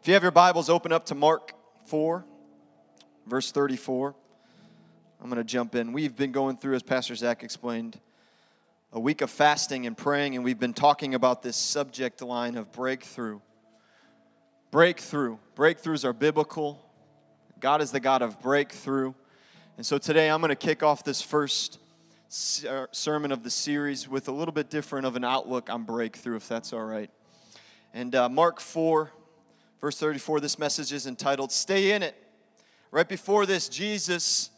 If 0.00 0.08
you 0.08 0.14
have 0.14 0.22
your 0.22 0.30
Bibles, 0.30 0.70
open 0.70 0.92
up 0.92 1.06
to 1.06 1.14
Mark 1.14 1.52
4, 1.86 2.24
verse 3.26 3.50
34. 3.50 4.14
I'm 5.20 5.28
going 5.28 5.38
to 5.38 5.44
jump 5.44 5.74
in. 5.74 5.92
We've 5.92 6.14
been 6.14 6.30
going 6.30 6.58
through, 6.58 6.76
as 6.76 6.82
Pastor 6.82 7.16
Zach 7.16 7.42
explained, 7.42 7.98
a 8.92 9.00
week 9.00 9.20
of 9.20 9.30
fasting 9.30 9.84
and 9.84 9.96
praying, 9.96 10.36
and 10.36 10.44
we've 10.44 10.60
been 10.60 10.74
talking 10.74 11.14
about 11.14 11.42
this 11.42 11.56
subject 11.56 12.22
line 12.22 12.56
of 12.56 12.70
breakthrough. 12.70 13.40
Breakthrough. 14.70 15.38
Breakthroughs 15.56 16.04
are 16.04 16.12
biblical. 16.12 16.80
God 17.58 17.82
is 17.82 17.90
the 17.90 18.00
God 18.00 18.22
of 18.22 18.40
breakthrough. 18.40 19.12
And 19.76 19.84
so 19.84 19.98
today 19.98 20.30
I'm 20.30 20.40
going 20.40 20.50
to 20.50 20.56
kick 20.56 20.84
off 20.84 21.02
this 21.02 21.20
first 21.20 21.80
sermon 22.28 23.32
of 23.32 23.42
the 23.42 23.50
series 23.50 24.08
with 24.08 24.28
a 24.28 24.32
little 24.32 24.52
bit 24.52 24.70
different 24.70 25.06
of 25.06 25.16
an 25.16 25.24
outlook 25.24 25.68
on 25.68 25.82
breakthrough, 25.82 26.36
if 26.36 26.46
that's 26.46 26.72
all 26.72 26.84
right. 26.84 27.10
And 27.92 28.14
uh, 28.14 28.28
Mark 28.28 28.60
4, 28.60 29.10
verse 29.80 29.98
34, 29.98 30.40
this 30.40 30.58
message 30.58 30.92
is 30.92 31.06
entitled 31.06 31.52
Stay 31.52 31.92
in 31.92 32.02
It. 32.02 32.14
Right 32.90 33.08
before 33.08 33.46
this, 33.46 33.68
Jesus 33.68 34.50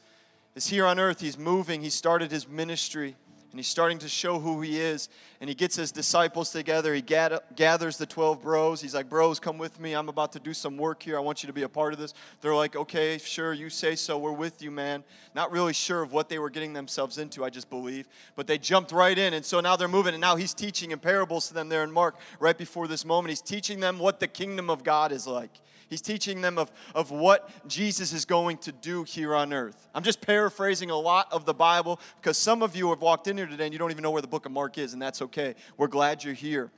is 0.55 0.67
here 0.67 0.87
on 0.87 0.99
earth. 0.99 1.21
He's 1.21 1.39
moving, 1.39 1.83
he 1.83 1.91
started 1.91 2.31
his 2.31 2.49
ministry 2.49 3.17
and 3.59 3.65
he's 3.65 3.71
starting 3.71 3.99
to 3.99 4.09
show 4.09 4.39
who 4.39 4.61
he 4.61 4.79
is. 4.79 5.09
And 5.41 5.51
he 5.51 5.55
gets 5.57 5.75
his 5.75 5.91
disciples 5.91 6.53
together. 6.53 6.95
He 6.95 7.03
gathers 7.03 7.97
the 7.97 8.07
12 8.07 8.41
bros. 8.41 8.81
He's 8.81 8.95
like, 8.95 9.11
Bros, 9.11 9.41
come 9.41 9.59
with 9.59 9.81
me. 9.81 9.95
I'm 9.95 10.09
about 10.09 10.31
to 10.35 10.39
do 10.39 10.55
some 10.55 10.77
work 10.77 11.03
here. 11.03 11.17
I 11.17 11.21
want 11.21 11.43
you 11.43 11.49
to 11.49 11.53
be 11.53 11.65
a 11.65 11.69
part 11.69 11.93
of 11.93 11.99
this. 11.99 12.15
They're 12.41 12.55
like, 12.55 12.77
Okay, 12.77 13.19
sure, 13.19 13.53
you 13.53 13.69
say 13.69 13.97
so. 13.97 14.17
We're 14.17 14.31
with 14.31 14.63
you, 14.63 14.71
man. 14.71 15.03
Not 15.35 15.51
really 15.51 15.73
sure 15.73 16.03
of 16.03 16.13
what 16.13 16.29
they 16.29 16.39
were 16.39 16.51
getting 16.51 16.73
themselves 16.73 17.19
into, 17.19 17.45
I 17.45 17.51
just 17.51 17.69
believe. 17.69 18.07
But 18.37 18.47
they 18.47 18.59
jumped 18.59 18.93
right 18.93 19.19
in. 19.19 19.35
And 19.35 19.45
so 19.45 19.59
now 19.59 19.75
they're 19.75 19.89
moving. 19.89 20.15
And 20.15 20.21
now 20.21 20.37
he's 20.37 20.55
teaching 20.55 20.93
in 20.93 21.01
parables 21.01 21.49
to 21.49 21.55
them 21.55 21.69
there 21.69 21.83
in 21.83 21.91
Mark 21.91 22.15
right 22.39 22.57
before 22.57 22.87
this 22.87 23.05
moment. 23.05 23.31
He's 23.31 23.41
teaching 23.41 23.81
them 23.81 23.99
what 23.99 24.21
the 24.21 24.29
kingdom 24.29 24.71
of 24.71 24.85
God 24.85 25.11
is 25.11 25.27
like. 25.27 25.51
He's 25.89 26.03
teaching 26.03 26.41
them 26.41 26.59
of, 26.59 26.71
of 26.95 27.11
what 27.11 27.51
Jesus 27.67 28.13
is 28.13 28.25
going 28.25 28.59
to 28.59 28.73
do 28.73 29.05
here 29.05 29.35
on 29.35 29.53
earth. 29.53 29.89
I'm 29.95 30.03
just 30.03 30.21
paraphrasing 30.21 30.91
a 30.91 30.97
lot 30.97 31.33
of 31.33 31.45
the 31.45 31.55
Bible 31.55 31.99
because 32.21 32.37
some 32.37 32.63
of 32.63 32.77
you 32.77 32.91
have 32.91 33.01
walked 33.01 33.27
in 33.27 33.37
here 33.37 33.47
today 33.47 33.65
and 33.65 33.73
you 33.73 33.79
don't 33.79 33.91
even 33.91 34.03
know 34.03 34.11
where 34.11 34.23
the 34.23 34.29
book 34.29 34.47
of 34.47 34.53
Mark 34.53 34.79
is, 34.79 34.93
and 34.93 35.01
that's 35.01 35.23
okay. 35.23 35.55
We're 35.77 35.89
glad 35.89 36.23
you're 36.23 36.35
here. 36.35 36.71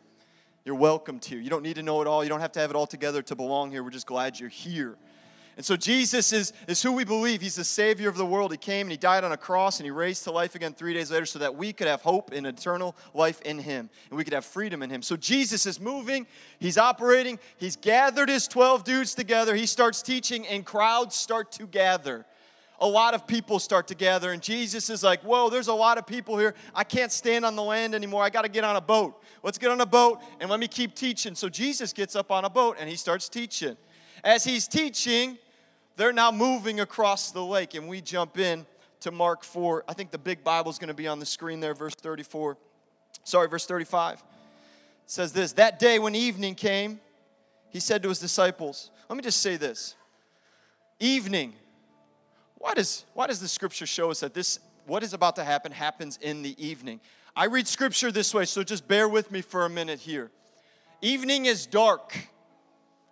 You're 0.64 0.77
welcomed 0.77 1.25
here. 1.25 1.41
You 1.41 1.50
don't 1.50 1.62
need 1.62 1.77
to 1.77 1.83
know 1.83 2.00
it 2.02 2.06
all. 2.06 2.22
You 2.22 2.28
don't 2.28 2.41
have 2.41 2.52
to 2.52 2.61
have 2.61 2.70
it 2.70 2.77
all 2.77 2.86
together 2.86 3.22
to 3.22 3.34
belong 3.34 3.70
here. 3.70 3.83
We're 3.83 3.91
just 3.91 4.06
glad 4.06 4.39
you're 4.39 4.48
here. 4.48 4.97
And 5.61 5.64
so 5.66 5.77
Jesus 5.77 6.33
is, 6.33 6.55
is 6.69 6.80
who 6.83 6.91
we 6.91 7.05
believe. 7.05 7.42
He's 7.42 7.56
the 7.56 7.64
Savior 7.64 8.08
of 8.08 8.16
the 8.16 8.25
world. 8.25 8.50
He 8.50 8.56
came 8.56 8.86
and 8.86 8.91
He 8.92 8.97
died 8.97 9.25
on 9.25 9.33
a 9.33 9.36
cross 9.36 9.78
and 9.78 9.84
He 9.84 9.91
raised 9.91 10.25
to 10.25 10.30
life 10.30 10.55
again 10.55 10.72
three 10.72 10.94
days 10.94 11.11
later 11.11 11.27
so 11.27 11.39
that 11.39 11.55
we 11.55 11.75
could 11.75 11.86
have 11.86 12.00
hope 12.00 12.33
in 12.33 12.47
eternal 12.47 12.97
life 13.12 13.42
in 13.42 13.58
Him 13.58 13.91
and 14.08 14.17
we 14.17 14.25
could 14.25 14.33
have 14.33 14.47
freedom 14.47 14.83
in 14.83 14.89
Him. 14.89 15.02
So 15.02 15.19
Jesus 15.19 15.67
is 15.67 15.78
moving, 15.78 16.27
He's 16.61 16.78
operating, 16.78 17.39
He's 17.58 17.77
gathered 17.77 18.30
His 18.30 18.48
12 18.48 18.84
dudes 18.84 19.14
together. 19.14 19.55
He 19.55 19.67
starts 19.67 20.00
teaching, 20.00 20.47
and 20.47 20.64
crowds 20.64 21.14
start 21.14 21.52
to 21.52 21.67
gather. 21.67 22.24
A 22.80 22.89
lot 22.89 23.12
of 23.12 23.27
people 23.27 23.58
start 23.58 23.89
to 23.89 23.95
gather, 23.95 24.33
and 24.33 24.41
Jesus 24.41 24.89
is 24.89 25.02
like, 25.02 25.20
Whoa, 25.20 25.50
there's 25.50 25.69
a 25.69 25.74
lot 25.74 25.98
of 25.98 26.06
people 26.06 26.39
here. 26.39 26.55
I 26.74 26.84
can't 26.84 27.12
stand 27.12 27.45
on 27.45 27.55
the 27.55 27.62
land 27.62 27.95
anymore. 27.95 28.22
I 28.22 28.30
got 28.30 28.47
to 28.47 28.50
get 28.50 28.64
on 28.64 28.77
a 28.77 28.80
boat. 28.80 29.22
Let's 29.42 29.58
get 29.58 29.70
on 29.70 29.83
a 29.83 29.84
boat 29.84 30.20
and 30.41 30.48
let 30.48 30.58
me 30.58 30.69
keep 30.69 30.95
teaching. 30.95 31.34
So 31.34 31.50
Jesus 31.50 31.92
gets 31.92 32.17
up 32.17 32.30
on 32.30 32.47
a 32.47 32.50
boat 32.50 32.78
and 32.80 32.89
he 32.89 32.97
starts 32.97 33.28
teaching. 33.28 33.77
As 34.24 34.42
he's 34.42 34.67
teaching, 34.67 35.36
they're 36.00 36.14
now 36.14 36.32
moving 36.32 36.80
across 36.80 37.30
the 37.30 37.44
lake, 37.44 37.74
and 37.74 37.86
we 37.86 38.00
jump 38.00 38.38
in 38.38 38.64
to 39.00 39.10
Mark 39.10 39.44
4. 39.44 39.84
I 39.86 39.92
think 39.92 40.10
the 40.10 40.16
big 40.16 40.42
Bible 40.42 40.70
is 40.70 40.78
going 40.78 40.88
to 40.88 40.94
be 40.94 41.06
on 41.06 41.18
the 41.18 41.26
screen 41.26 41.60
there, 41.60 41.74
verse 41.74 41.94
34. 41.94 42.56
Sorry, 43.24 43.46
verse 43.48 43.66
35. 43.66 44.14
It 44.14 44.22
says 45.04 45.34
this 45.34 45.52
That 45.52 45.78
day 45.78 45.98
when 45.98 46.14
evening 46.14 46.54
came, 46.54 47.00
he 47.68 47.80
said 47.80 48.02
to 48.02 48.08
his 48.08 48.18
disciples, 48.18 48.90
Let 49.10 49.16
me 49.16 49.22
just 49.22 49.42
say 49.42 49.58
this. 49.58 49.94
Evening. 51.00 51.52
Why 52.56 52.72
does, 52.72 53.04
why 53.12 53.26
does 53.26 53.40
the 53.40 53.48
scripture 53.48 53.84
show 53.84 54.10
us 54.10 54.20
that 54.20 54.32
this, 54.32 54.58
what 54.86 55.02
is 55.02 55.12
about 55.12 55.36
to 55.36 55.44
happen, 55.44 55.70
happens 55.70 56.18
in 56.22 56.40
the 56.40 56.56
evening? 56.66 57.00
I 57.36 57.44
read 57.44 57.68
scripture 57.68 58.10
this 58.10 58.33
way, 58.33 58.46
so 58.46 58.62
just 58.62 58.89
bear 58.89 59.06
with 59.06 59.30
me 59.30 59.42
for 59.42 59.66
a 59.66 59.70
minute 59.70 60.00
here. 60.00 60.30
Evening 61.02 61.44
is 61.44 61.66
dark. 61.66 62.16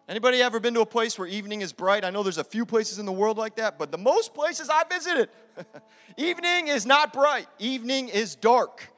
Anybody 0.08 0.40
ever 0.40 0.58
been 0.58 0.72
to 0.72 0.80
a 0.80 0.86
place 0.86 1.18
where 1.18 1.28
evening 1.28 1.60
is 1.60 1.74
bright? 1.74 2.02
I 2.02 2.08
know 2.08 2.22
there's 2.22 2.38
a 2.38 2.44
few 2.44 2.64
places 2.64 2.98
in 2.98 3.04
the 3.04 3.12
world 3.12 3.36
like 3.36 3.56
that, 3.56 3.78
but 3.78 3.92
the 3.92 3.98
most 3.98 4.32
places 4.32 4.70
I 4.70 4.82
visited, 4.88 5.28
evening 6.16 6.68
is 6.68 6.86
not 6.86 7.12
bright. 7.12 7.46
Evening 7.58 8.08
is 8.08 8.34
dark. 8.34 8.88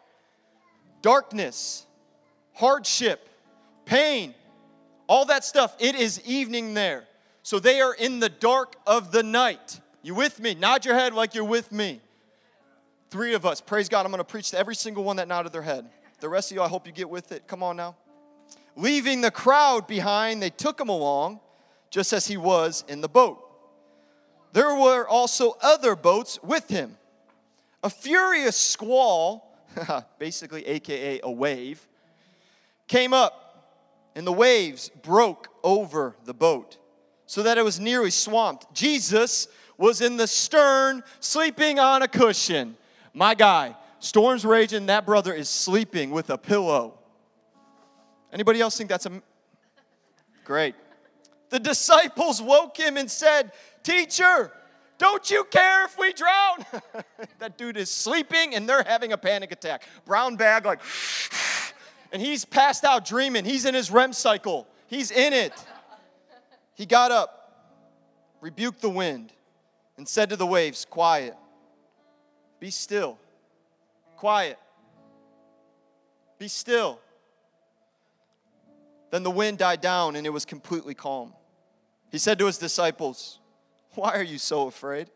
Darkness, 1.02 1.84
hardship, 2.52 3.28
pain, 3.86 4.34
all 5.08 5.24
that 5.24 5.44
stuff, 5.44 5.74
it 5.80 5.96
is 5.96 6.22
evening 6.24 6.74
there. 6.74 7.08
So 7.42 7.58
they 7.58 7.80
are 7.80 7.94
in 7.94 8.20
the 8.20 8.28
dark 8.28 8.76
of 8.86 9.10
the 9.10 9.24
night. 9.24 9.80
You 10.02 10.14
with 10.14 10.38
me? 10.38 10.54
Nod 10.54 10.84
your 10.84 10.94
head 10.94 11.12
like 11.12 11.34
you're 11.34 11.42
with 11.42 11.72
me. 11.72 12.00
Three 13.10 13.34
of 13.34 13.44
us. 13.44 13.60
Praise 13.60 13.88
God. 13.88 14.06
I'm 14.06 14.12
going 14.12 14.18
to 14.18 14.24
preach 14.24 14.52
to 14.52 14.58
every 14.58 14.76
single 14.76 15.02
one 15.02 15.16
that 15.16 15.26
nodded 15.26 15.52
their 15.52 15.62
head. 15.62 15.90
The 16.20 16.28
rest 16.28 16.52
of 16.52 16.54
you, 16.54 16.62
I 16.62 16.68
hope 16.68 16.86
you 16.86 16.92
get 16.92 17.10
with 17.10 17.32
it. 17.32 17.48
Come 17.48 17.64
on 17.64 17.76
now. 17.76 17.96
Leaving 18.76 19.20
the 19.20 19.30
crowd 19.30 19.86
behind, 19.86 20.42
they 20.42 20.50
took 20.50 20.80
him 20.80 20.88
along, 20.88 21.40
just 21.90 22.12
as 22.12 22.26
he 22.26 22.36
was 22.36 22.84
in 22.88 23.00
the 23.00 23.08
boat. 23.08 23.44
There 24.52 24.74
were 24.74 25.06
also 25.06 25.56
other 25.60 25.94
boats 25.94 26.38
with 26.42 26.68
him. 26.68 26.96
A 27.82 27.90
furious 27.90 28.56
squall, 28.56 29.56
basically 30.18 30.66
AKA 30.66 31.20
a 31.22 31.30
wave, 31.30 31.86
came 32.88 33.12
up, 33.12 33.50
and 34.14 34.26
the 34.26 34.32
waves 34.32 34.90
broke 35.02 35.48
over 35.62 36.16
the 36.24 36.34
boat 36.34 36.78
so 37.26 37.44
that 37.44 37.58
it 37.58 37.62
was 37.62 37.78
nearly 37.78 38.10
swamped. 38.10 38.74
Jesus 38.74 39.46
was 39.78 40.00
in 40.00 40.16
the 40.16 40.26
stern, 40.26 41.02
sleeping 41.20 41.78
on 41.78 42.02
a 42.02 42.08
cushion. 42.08 42.76
My 43.14 43.34
guy, 43.34 43.76
storms 44.00 44.44
raging, 44.44 44.86
that 44.86 45.06
brother 45.06 45.32
is 45.32 45.48
sleeping 45.48 46.10
with 46.10 46.28
a 46.30 46.36
pillow. 46.36 46.99
Anybody 48.32 48.60
else 48.60 48.76
think 48.76 48.88
that's 48.88 49.06
a 49.06 49.22
great? 50.44 50.74
The 51.50 51.58
disciples 51.58 52.40
woke 52.40 52.76
him 52.76 52.96
and 52.96 53.10
said, 53.10 53.52
Teacher, 53.82 54.52
don't 54.98 55.30
you 55.30 55.44
care 55.44 55.84
if 55.84 55.98
we 55.98 56.12
drown? 56.12 56.64
that 57.38 57.56
dude 57.56 57.76
is 57.76 57.90
sleeping 57.90 58.54
and 58.54 58.68
they're 58.68 58.84
having 58.84 59.12
a 59.12 59.18
panic 59.18 59.50
attack. 59.50 59.82
Brown 60.04 60.36
bag, 60.36 60.64
like, 60.64 60.80
and 62.12 62.22
he's 62.22 62.44
passed 62.44 62.84
out 62.84 63.04
dreaming. 63.04 63.44
He's 63.44 63.64
in 63.64 63.74
his 63.74 63.90
REM 63.90 64.12
cycle, 64.12 64.68
he's 64.86 65.10
in 65.10 65.32
it. 65.32 65.52
He 66.74 66.86
got 66.86 67.10
up, 67.10 67.74
rebuked 68.40 68.80
the 68.80 68.88
wind, 68.88 69.32
and 69.98 70.08
said 70.08 70.30
to 70.30 70.36
the 70.36 70.46
waves, 70.46 70.86
Quiet, 70.88 71.36
be 72.58 72.70
still. 72.70 73.18
Quiet, 74.16 74.58
be 76.38 76.48
still. 76.48 77.00
Then 79.10 79.22
the 79.22 79.30
wind 79.30 79.58
died 79.58 79.80
down 79.80 80.16
and 80.16 80.26
it 80.26 80.30
was 80.30 80.44
completely 80.44 80.94
calm. 80.94 81.32
He 82.10 82.18
said 82.18 82.38
to 82.38 82.46
his 82.46 82.58
disciples, 82.58 83.38
Why 83.94 84.12
are 84.12 84.22
you 84.22 84.38
so 84.38 84.66
afraid? 84.66 85.10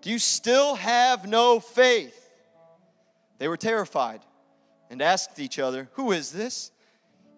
Do 0.00 0.10
you 0.10 0.18
still 0.18 0.76
have 0.76 1.28
no 1.28 1.60
faith? 1.60 2.30
They 3.38 3.48
were 3.48 3.56
terrified 3.56 4.20
and 4.90 5.02
asked 5.02 5.38
each 5.38 5.58
other, 5.58 5.88
Who 5.92 6.12
is 6.12 6.32
this? 6.32 6.70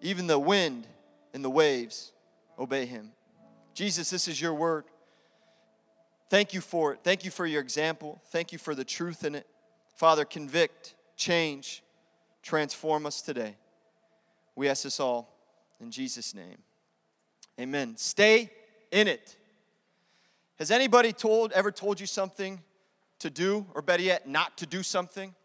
Even 0.01 0.27
the 0.27 0.39
wind 0.39 0.87
and 1.33 1.43
the 1.43 1.49
waves 1.49 2.11
obey 2.57 2.85
him. 2.85 3.11
Jesus, 3.73 4.09
this 4.09 4.27
is 4.27 4.41
your 4.41 4.53
word. 4.53 4.85
Thank 6.29 6.53
you 6.53 6.61
for 6.61 6.93
it. 6.93 6.99
Thank 7.03 7.25
you 7.25 7.31
for 7.31 7.45
your 7.45 7.61
example. 7.61 8.21
Thank 8.27 8.51
you 8.51 8.57
for 8.57 8.73
the 8.73 8.85
truth 8.85 9.25
in 9.25 9.35
it. 9.35 9.47
Father, 9.95 10.25
convict, 10.25 10.95
change, 11.15 11.83
transform 12.41 13.05
us 13.05 13.21
today. 13.21 13.55
We 14.55 14.69
ask 14.69 14.83
this 14.83 14.99
all 14.99 15.30
in 15.81 15.91
Jesus' 15.91 16.33
name. 16.33 16.57
Amen. 17.59 17.95
Stay 17.97 18.49
in 18.91 19.07
it. 19.07 19.35
Has 20.59 20.71
anybody 20.71 21.11
told 21.11 21.51
ever 21.53 21.71
told 21.71 21.99
you 21.99 22.05
something 22.05 22.61
to 23.19 23.29
do, 23.29 23.65
or 23.75 23.81
better 23.81 24.03
yet, 24.03 24.27
not 24.27 24.57
to 24.59 24.65
do 24.65 24.83
something? 24.83 25.35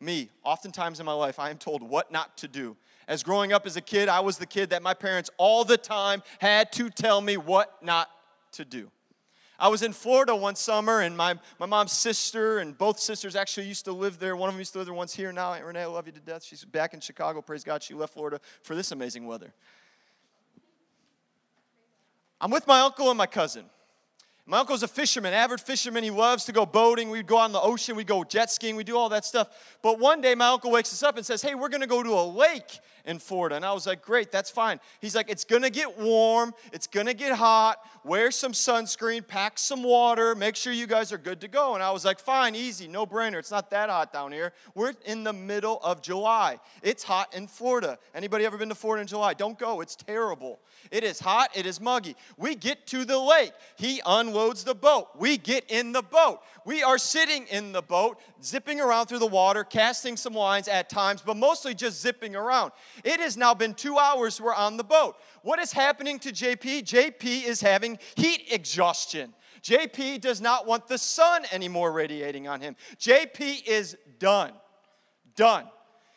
Me, 0.00 0.30
oftentimes 0.44 0.98
in 0.98 1.06
my 1.06 1.12
life, 1.12 1.38
I 1.38 1.50
am 1.50 1.58
told 1.58 1.82
what 1.82 2.10
not 2.10 2.36
to 2.38 2.48
do. 2.48 2.76
As 3.06 3.22
growing 3.22 3.52
up 3.52 3.66
as 3.66 3.76
a 3.76 3.80
kid, 3.80 4.08
I 4.08 4.20
was 4.20 4.38
the 4.38 4.46
kid 4.46 4.70
that 4.70 4.82
my 4.82 4.94
parents 4.94 5.28
all 5.36 5.64
the 5.64 5.76
time 5.76 6.22
had 6.38 6.72
to 6.72 6.88
tell 6.88 7.20
me 7.20 7.36
what 7.36 7.82
not 7.82 8.08
to 8.52 8.64
do. 8.64 8.90
I 9.58 9.68
was 9.68 9.82
in 9.82 9.92
Florida 9.92 10.34
one 10.34 10.54
summer, 10.54 11.00
and 11.00 11.14
my, 11.14 11.38
my 11.58 11.66
mom's 11.66 11.92
sister 11.92 12.60
and 12.60 12.76
both 12.78 12.98
sisters 12.98 13.36
actually 13.36 13.66
used 13.66 13.84
to 13.84 13.92
live 13.92 14.18
there. 14.18 14.34
One 14.34 14.48
of 14.48 14.54
them 14.54 14.60
used 14.60 14.72
to 14.72 14.78
live 14.78 14.86
there, 14.86 14.94
one's 14.94 15.12
here 15.12 15.32
now. 15.32 15.52
Aunt 15.52 15.64
Renee, 15.64 15.82
I 15.82 15.86
love 15.86 16.06
you 16.06 16.12
to 16.12 16.20
death. 16.20 16.42
She's 16.42 16.64
back 16.64 16.94
in 16.94 17.00
Chicago. 17.00 17.42
Praise 17.42 17.62
God, 17.62 17.82
she 17.82 17.92
left 17.92 18.14
Florida 18.14 18.40
for 18.62 18.74
this 18.74 18.90
amazing 18.90 19.26
weather. 19.26 19.52
I'm 22.40 22.50
with 22.50 22.66
my 22.66 22.80
uncle 22.80 23.08
and 23.08 23.18
my 23.18 23.26
cousin. 23.26 23.64
My 24.46 24.58
uncle's 24.58 24.82
a 24.82 24.88
fisherman, 24.88 25.32
avid 25.32 25.60
fisherman. 25.60 26.02
He 26.02 26.10
loves 26.10 26.44
to 26.46 26.52
go 26.52 26.66
boating. 26.66 27.10
We'd 27.10 27.26
go 27.26 27.38
out 27.38 27.44
on 27.44 27.52
the 27.52 27.60
ocean, 27.60 27.94
we'd 27.94 28.08
go 28.08 28.24
jet 28.24 28.50
skiing, 28.50 28.74
we 28.74 28.82
do 28.82 28.96
all 28.96 29.08
that 29.10 29.24
stuff. 29.24 29.48
But 29.80 30.00
one 30.00 30.20
day, 30.20 30.34
my 30.34 30.48
uncle 30.48 30.72
wakes 30.72 30.92
us 30.92 31.02
up 31.04 31.16
and 31.16 31.24
says, 31.24 31.40
Hey, 31.40 31.54
we're 31.54 31.68
to 31.82 31.86
go 31.86 32.02
to 32.02 32.10
a 32.10 32.26
lake 32.26 32.80
in 33.10 33.18
Florida. 33.18 33.56
And 33.56 33.64
I 33.64 33.72
was 33.72 33.86
like, 33.86 34.02
great, 34.02 34.30
that's 34.30 34.50
fine. 34.50 34.78
He's 35.00 35.16
like, 35.16 35.28
it's 35.28 35.44
gonna 35.44 35.68
get 35.68 35.98
warm, 35.98 36.54
it's 36.72 36.86
gonna 36.86 37.12
get 37.12 37.36
hot, 37.36 37.84
wear 38.04 38.30
some 38.30 38.52
sunscreen, 38.52 39.26
pack 39.26 39.58
some 39.58 39.82
water, 39.82 40.34
make 40.36 40.54
sure 40.54 40.72
you 40.72 40.86
guys 40.86 41.12
are 41.12 41.18
good 41.18 41.40
to 41.40 41.48
go. 41.48 41.74
And 41.74 41.82
I 41.82 41.90
was 41.90 42.04
like, 42.04 42.20
fine, 42.20 42.54
easy, 42.54 42.86
no 42.86 43.04
brainer. 43.04 43.38
It's 43.38 43.50
not 43.50 43.68
that 43.70 43.90
hot 43.90 44.12
down 44.12 44.30
here. 44.30 44.52
We're 44.74 44.94
in 45.04 45.24
the 45.24 45.32
middle 45.32 45.80
of 45.82 46.00
July. 46.02 46.58
It's 46.82 47.02
hot 47.02 47.34
in 47.34 47.48
Florida. 47.48 47.98
Anybody 48.14 48.46
ever 48.46 48.56
been 48.56 48.68
to 48.68 48.74
Florida 48.76 49.02
in 49.02 49.08
July? 49.08 49.34
Don't 49.34 49.58
go, 49.58 49.80
it's 49.80 49.96
terrible. 49.96 50.60
It 50.92 51.02
is 51.02 51.18
hot, 51.18 51.50
it 51.54 51.66
is 51.66 51.80
muggy. 51.80 52.14
We 52.36 52.54
get 52.54 52.86
to 52.88 53.04
the 53.04 53.18
lake. 53.18 53.52
He 53.76 54.00
unloads 54.06 54.62
the 54.62 54.74
boat. 54.74 55.08
We 55.18 55.36
get 55.36 55.64
in 55.68 55.92
the 55.92 56.02
boat. 56.02 56.40
We 56.64 56.82
are 56.84 56.98
sitting 56.98 57.46
in 57.48 57.72
the 57.72 57.82
boat, 57.82 58.18
zipping 58.42 58.80
around 58.80 59.06
through 59.06 59.18
the 59.18 59.26
water, 59.26 59.64
casting 59.64 60.16
some 60.16 60.34
lines 60.34 60.68
at 60.68 60.88
times, 60.88 61.22
but 61.22 61.36
mostly 61.36 61.74
just 61.74 62.00
zipping 62.00 62.36
around. 62.36 62.72
It 63.04 63.20
has 63.20 63.36
now 63.36 63.54
been 63.54 63.74
two 63.74 63.98
hours 63.98 64.40
we're 64.40 64.54
on 64.54 64.76
the 64.76 64.84
boat. 64.84 65.16
What 65.42 65.58
is 65.58 65.72
happening 65.72 66.18
to 66.20 66.30
JP? 66.30 66.84
JP 66.84 67.44
is 67.44 67.60
having 67.60 67.98
heat 68.16 68.44
exhaustion. 68.50 69.34
JP 69.62 70.20
does 70.20 70.40
not 70.40 70.66
want 70.66 70.86
the 70.86 70.98
sun 70.98 71.44
anymore 71.52 71.92
radiating 71.92 72.48
on 72.48 72.60
him. 72.60 72.76
JP 72.98 73.66
is 73.66 73.96
done. 74.18 74.52
Done. 75.36 75.66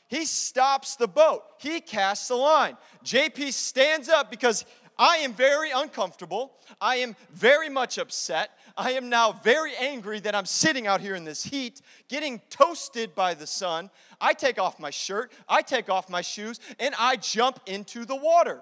He 0.07 0.25
stops 0.25 0.95
the 0.95 1.07
boat. 1.07 1.43
He 1.57 1.81
casts 1.81 2.27
the 2.27 2.35
line. 2.35 2.77
JP 3.03 3.51
stands 3.51 4.09
up 4.09 4.29
because 4.29 4.65
I 5.03 5.17
am 5.17 5.33
very 5.33 5.69
uncomfortable. 5.71 6.53
I 6.79 6.95
am 6.95 7.17
very 7.33 7.67
much 7.67 7.97
upset. 7.97 8.51
I 8.77 8.93
am 8.93 9.09
now 9.09 9.33
very 9.33 9.75
angry 9.75 10.21
that 10.21 10.33
I'm 10.33 10.45
sitting 10.45 10.87
out 10.87 11.01
here 11.01 11.13
in 11.13 11.25
this 11.25 11.43
heat, 11.43 11.81
getting 12.07 12.39
toasted 12.49 13.13
by 13.13 13.33
the 13.33 13.45
sun. 13.45 13.89
I 14.21 14.31
take 14.31 14.57
off 14.57 14.79
my 14.79 14.91
shirt, 14.91 15.33
I 15.49 15.61
take 15.61 15.89
off 15.89 16.09
my 16.09 16.21
shoes, 16.21 16.61
and 16.79 16.95
I 16.97 17.17
jump 17.17 17.59
into 17.65 18.05
the 18.05 18.15
water. 18.15 18.61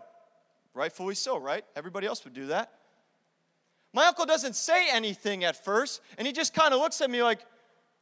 Rightfully 0.73 1.13
so, 1.13 1.37
right? 1.37 1.63
Everybody 1.75 2.07
else 2.07 2.23
would 2.23 2.33
do 2.33 2.47
that. 2.47 2.71
My 3.93 4.07
uncle 4.07 4.25
doesn't 4.25 4.55
say 4.55 4.87
anything 4.91 5.43
at 5.43 5.63
first, 5.63 6.01
and 6.17 6.25
he 6.25 6.33
just 6.33 6.55
kind 6.55 6.73
of 6.73 6.79
looks 6.79 7.01
at 7.01 7.11
me 7.11 7.21
like, 7.21 7.45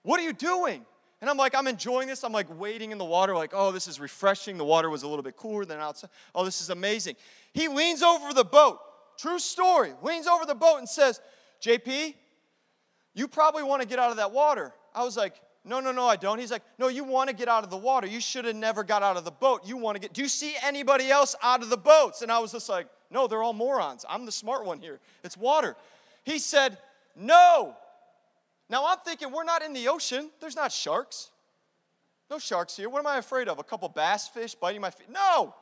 What 0.03 0.17
are 0.17 0.23
you 0.23 0.31
doing? 0.31 0.85
And 1.21 1.29
I'm 1.29 1.37
like, 1.37 1.53
I'm 1.53 1.67
enjoying 1.67 2.07
this. 2.07 2.23
I'm 2.23 2.31
like 2.31 2.47
wading 2.59 2.91
in 2.91 2.97
the 2.97 3.05
water, 3.05 3.35
like, 3.35 3.51
oh, 3.53 3.71
this 3.71 3.87
is 3.87 3.99
refreshing. 3.99 4.57
The 4.57 4.65
water 4.65 4.89
was 4.89 5.03
a 5.03 5.07
little 5.07 5.23
bit 5.23 5.35
cooler 5.35 5.65
than 5.65 5.79
outside. 5.79 6.09
Oh, 6.33 6.45
this 6.45 6.61
is 6.61 6.69
amazing. 6.69 7.15
He 7.53 7.67
leans 7.67 8.01
over 8.01 8.33
the 8.33 8.45
boat, 8.45 8.79
true 9.17 9.39
story, 9.39 9.91
leans 10.01 10.27
over 10.27 10.45
the 10.45 10.55
boat 10.55 10.77
and 10.77 10.87
says, 10.87 11.19
JP, 11.61 12.15
you 13.13 13.27
probably 13.27 13.63
want 13.63 13.81
to 13.81 13.87
get 13.87 13.99
out 13.99 14.11
of 14.11 14.17
that 14.17 14.31
water. 14.31 14.73
I 14.95 15.03
was 15.03 15.17
like, 15.17 15.33
no, 15.65 15.81
no, 15.81 15.91
no, 15.91 16.07
I 16.07 16.15
don't. 16.15 16.39
He's 16.39 16.51
like, 16.51 16.63
no, 16.77 16.87
you 16.87 17.03
want 17.03 17.29
to 17.29 17.35
get 17.35 17.49
out 17.49 17.65
of 17.65 17.69
the 17.69 17.77
water. 17.77 18.07
You 18.07 18.21
should 18.21 18.45
have 18.45 18.55
never 18.55 18.83
got 18.83 19.03
out 19.03 19.17
of 19.17 19.25
the 19.25 19.31
boat. 19.31 19.61
You 19.65 19.75
want 19.75 19.95
to 19.95 19.99
get, 19.99 20.13
do 20.13 20.21
you 20.21 20.29
see 20.29 20.55
anybody 20.63 21.09
else 21.11 21.35
out 21.43 21.61
of 21.61 21.69
the 21.69 21.77
boats? 21.77 22.21
And 22.21 22.31
I 22.31 22.39
was 22.39 22.53
just 22.53 22.69
like, 22.69 22.87
no, 23.11 23.27
they're 23.27 23.43
all 23.43 23.53
morons. 23.53 24.05
I'm 24.07 24.25
the 24.25 24.31
smart 24.31 24.65
one 24.65 24.79
here. 24.79 24.99
It's 25.23 25.35
water. 25.35 25.75
He 26.23 26.39
said, 26.39 26.77
no. 27.15 27.75
Now 28.69 28.85
I'm 28.87 28.99
thinking, 29.03 29.31
we're 29.31 29.43
not 29.43 29.61
in 29.63 29.73
the 29.73 29.87
ocean. 29.87 30.29
There's 30.39 30.55
not 30.55 30.71
sharks. 30.71 31.31
No 32.29 32.37
sharks 32.37 32.77
here. 32.77 32.89
What 32.89 32.99
am 32.99 33.07
I 33.07 33.17
afraid 33.17 33.47
of? 33.47 33.57
A 33.57 33.63
couple 33.63 33.89
bass 33.89 34.27
fish 34.27 34.53
biting 34.53 34.81
my 34.81 34.91
feet? 34.91 35.09
No. 35.09 35.55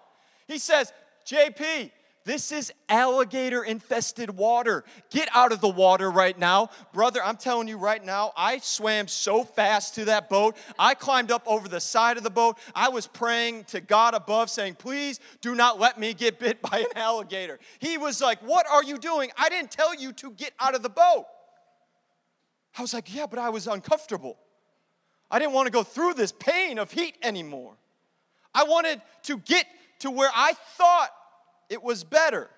He 0.48 0.58
says, 0.60 0.92
JP, 1.26 1.92
this 2.28 2.52
is 2.52 2.74
alligator 2.90 3.64
infested 3.64 4.30
water. 4.30 4.84
Get 5.10 5.30
out 5.34 5.54
of 5.54 5.62
the 5.62 5.70
water 5.70 6.12
right 6.12 6.38
now. 6.38 6.70
Brother, 6.92 7.22
I'm 7.24 7.38
telling 7.38 7.70
you 7.70 7.78
right 7.78 8.04
now, 8.04 8.34
I 8.36 8.58
swam 8.58 9.08
so 9.08 9.46
fast 9.46 9.96
to 9.96 10.06
that 10.06 10.30
boat. 10.30 10.58
I 10.78 10.94
climbed 10.94 11.32
up 11.32 11.44
over 11.48 11.70
the 11.70 11.80
side 11.80 12.18
of 12.18 12.24
the 12.24 12.30
boat. 12.30 12.58
I 12.76 12.90
was 12.90 13.08
praying 13.08 13.64
to 13.66 13.80
God 13.80 14.14
above, 14.14 14.50
saying, 14.50 14.76
Please 14.76 15.22
do 15.40 15.56
not 15.56 15.80
let 15.80 15.98
me 15.98 16.14
get 16.14 16.38
bit 16.38 16.62
by 16.70 16.80
an 16.80 16.98
alligator. 16.98 17.60
He 17.80 17.98
was 17.98 18.20
like, 18.20 18.40
What 18.42 18.68
are 18.70 18.84
you 18.84 18.98
doing? 18.98 19.32
I 19.38 19.48
didn't 19.48 19.72
tell 19.72 19.96
you 19.96 20.12
to 20.12 20.32
get 20.32 20.52
out 20.60 20.76
of 20.76 20.84
the 20.84 20.90
boat. 20.90 21.28
I 22.78 22.82
was 22.82 22.94
like, 22.94 23.14
Yeah, 23.14 23.26
but 23.26 23.40
I 23.40 23.50
was 23.50 23.68
uncomfortable. 23.68 24.38
I 25.30 25.40
didn't 25.40 25.54
want 25.54 25.68
to 25.68 25.72
go 25.72 25.84
through 25.84 26.14
this 26.14 26.32
pain 26.32 26.80
of 26.80 26.92
heat 26.92 27.16
anymore. 27.22 27.74
I 28.54 28.64
wanted 28.64 29.02
to 29.24 29.38
get 29.40 29.66
to 30.00 30.12
where 30.12 30.32
I 30.34 30.54
thought 30.78 31.10
it 31.70 31.84
was 31.84 32.04
better. 32.04 32.50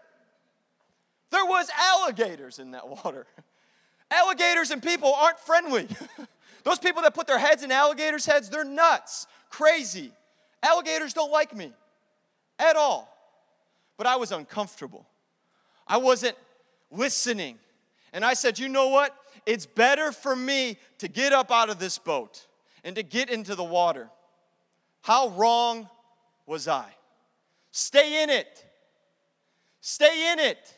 There 1.32 1.46
was 1.46 1.70
alligators 1.78 2.60
in 2.60 2.72
that 2.72 2.88
water. 2.88 3.26
Alligators 4.12 4.72
and 4.72 4.82
people 4.82 5.14
aren't 5.14 5.40
friendly. 5.40 5.88
Those 6.64 6.80
people 6.80 7.04
that 7.04 7.14
put 7.14 7.28
their 7.28 7.38
heads 7.38 7.62
in 7.62 7.72
alligators' 7.72 8.26
heads, 8.26 8.50
they're 8.50 8.64
nuts, 8.64 9.28
crazy. 9.50 10.12
Alligators 10.64 11.14
don't 11.14 11.32
like 11.32 11.56
me 11.56 11.72
at 12.58 12.76
all. 12.76 13.08
But 13.98 14.08
I 14.08 14.16
was 14.16 14.32
uncomfortable. 14.32 15.06
I 15.88 15.98
wasn't 15.98 16.36
listening. 16.92 17.60
And 18.12 18.26
I 18.26 18.34
said, 18.34 18.58
you 18.58 18.68
know 18.68 18.88
what? 18.88 19.16
It's 19.50 19.66
better 19.66 20.12
for 20.12 20.36
me 20.36 20.78
to 21.00 21.08
get 21.08 21.34
up 21.34 21.50
out 21.50 21.72
of 21.72 21.80
this 21.80 21.98
boat 21.98 22.46
and 22.84 22.96
to 22.98 23.02
get 23.02 23.32
into 23.32 23.56
the 23.56 23.64
water. 23.64 24.08
How 25.02 25.30
wrong 25.30 25.90
was 26.46 26.68
I? 26.68 26.86
Stay 27.72 28.22
in 28.22 28.30
it. 28.30 28.64
Stay 29.82 30.32
in 30.32 30.38
it. 30.38 30.78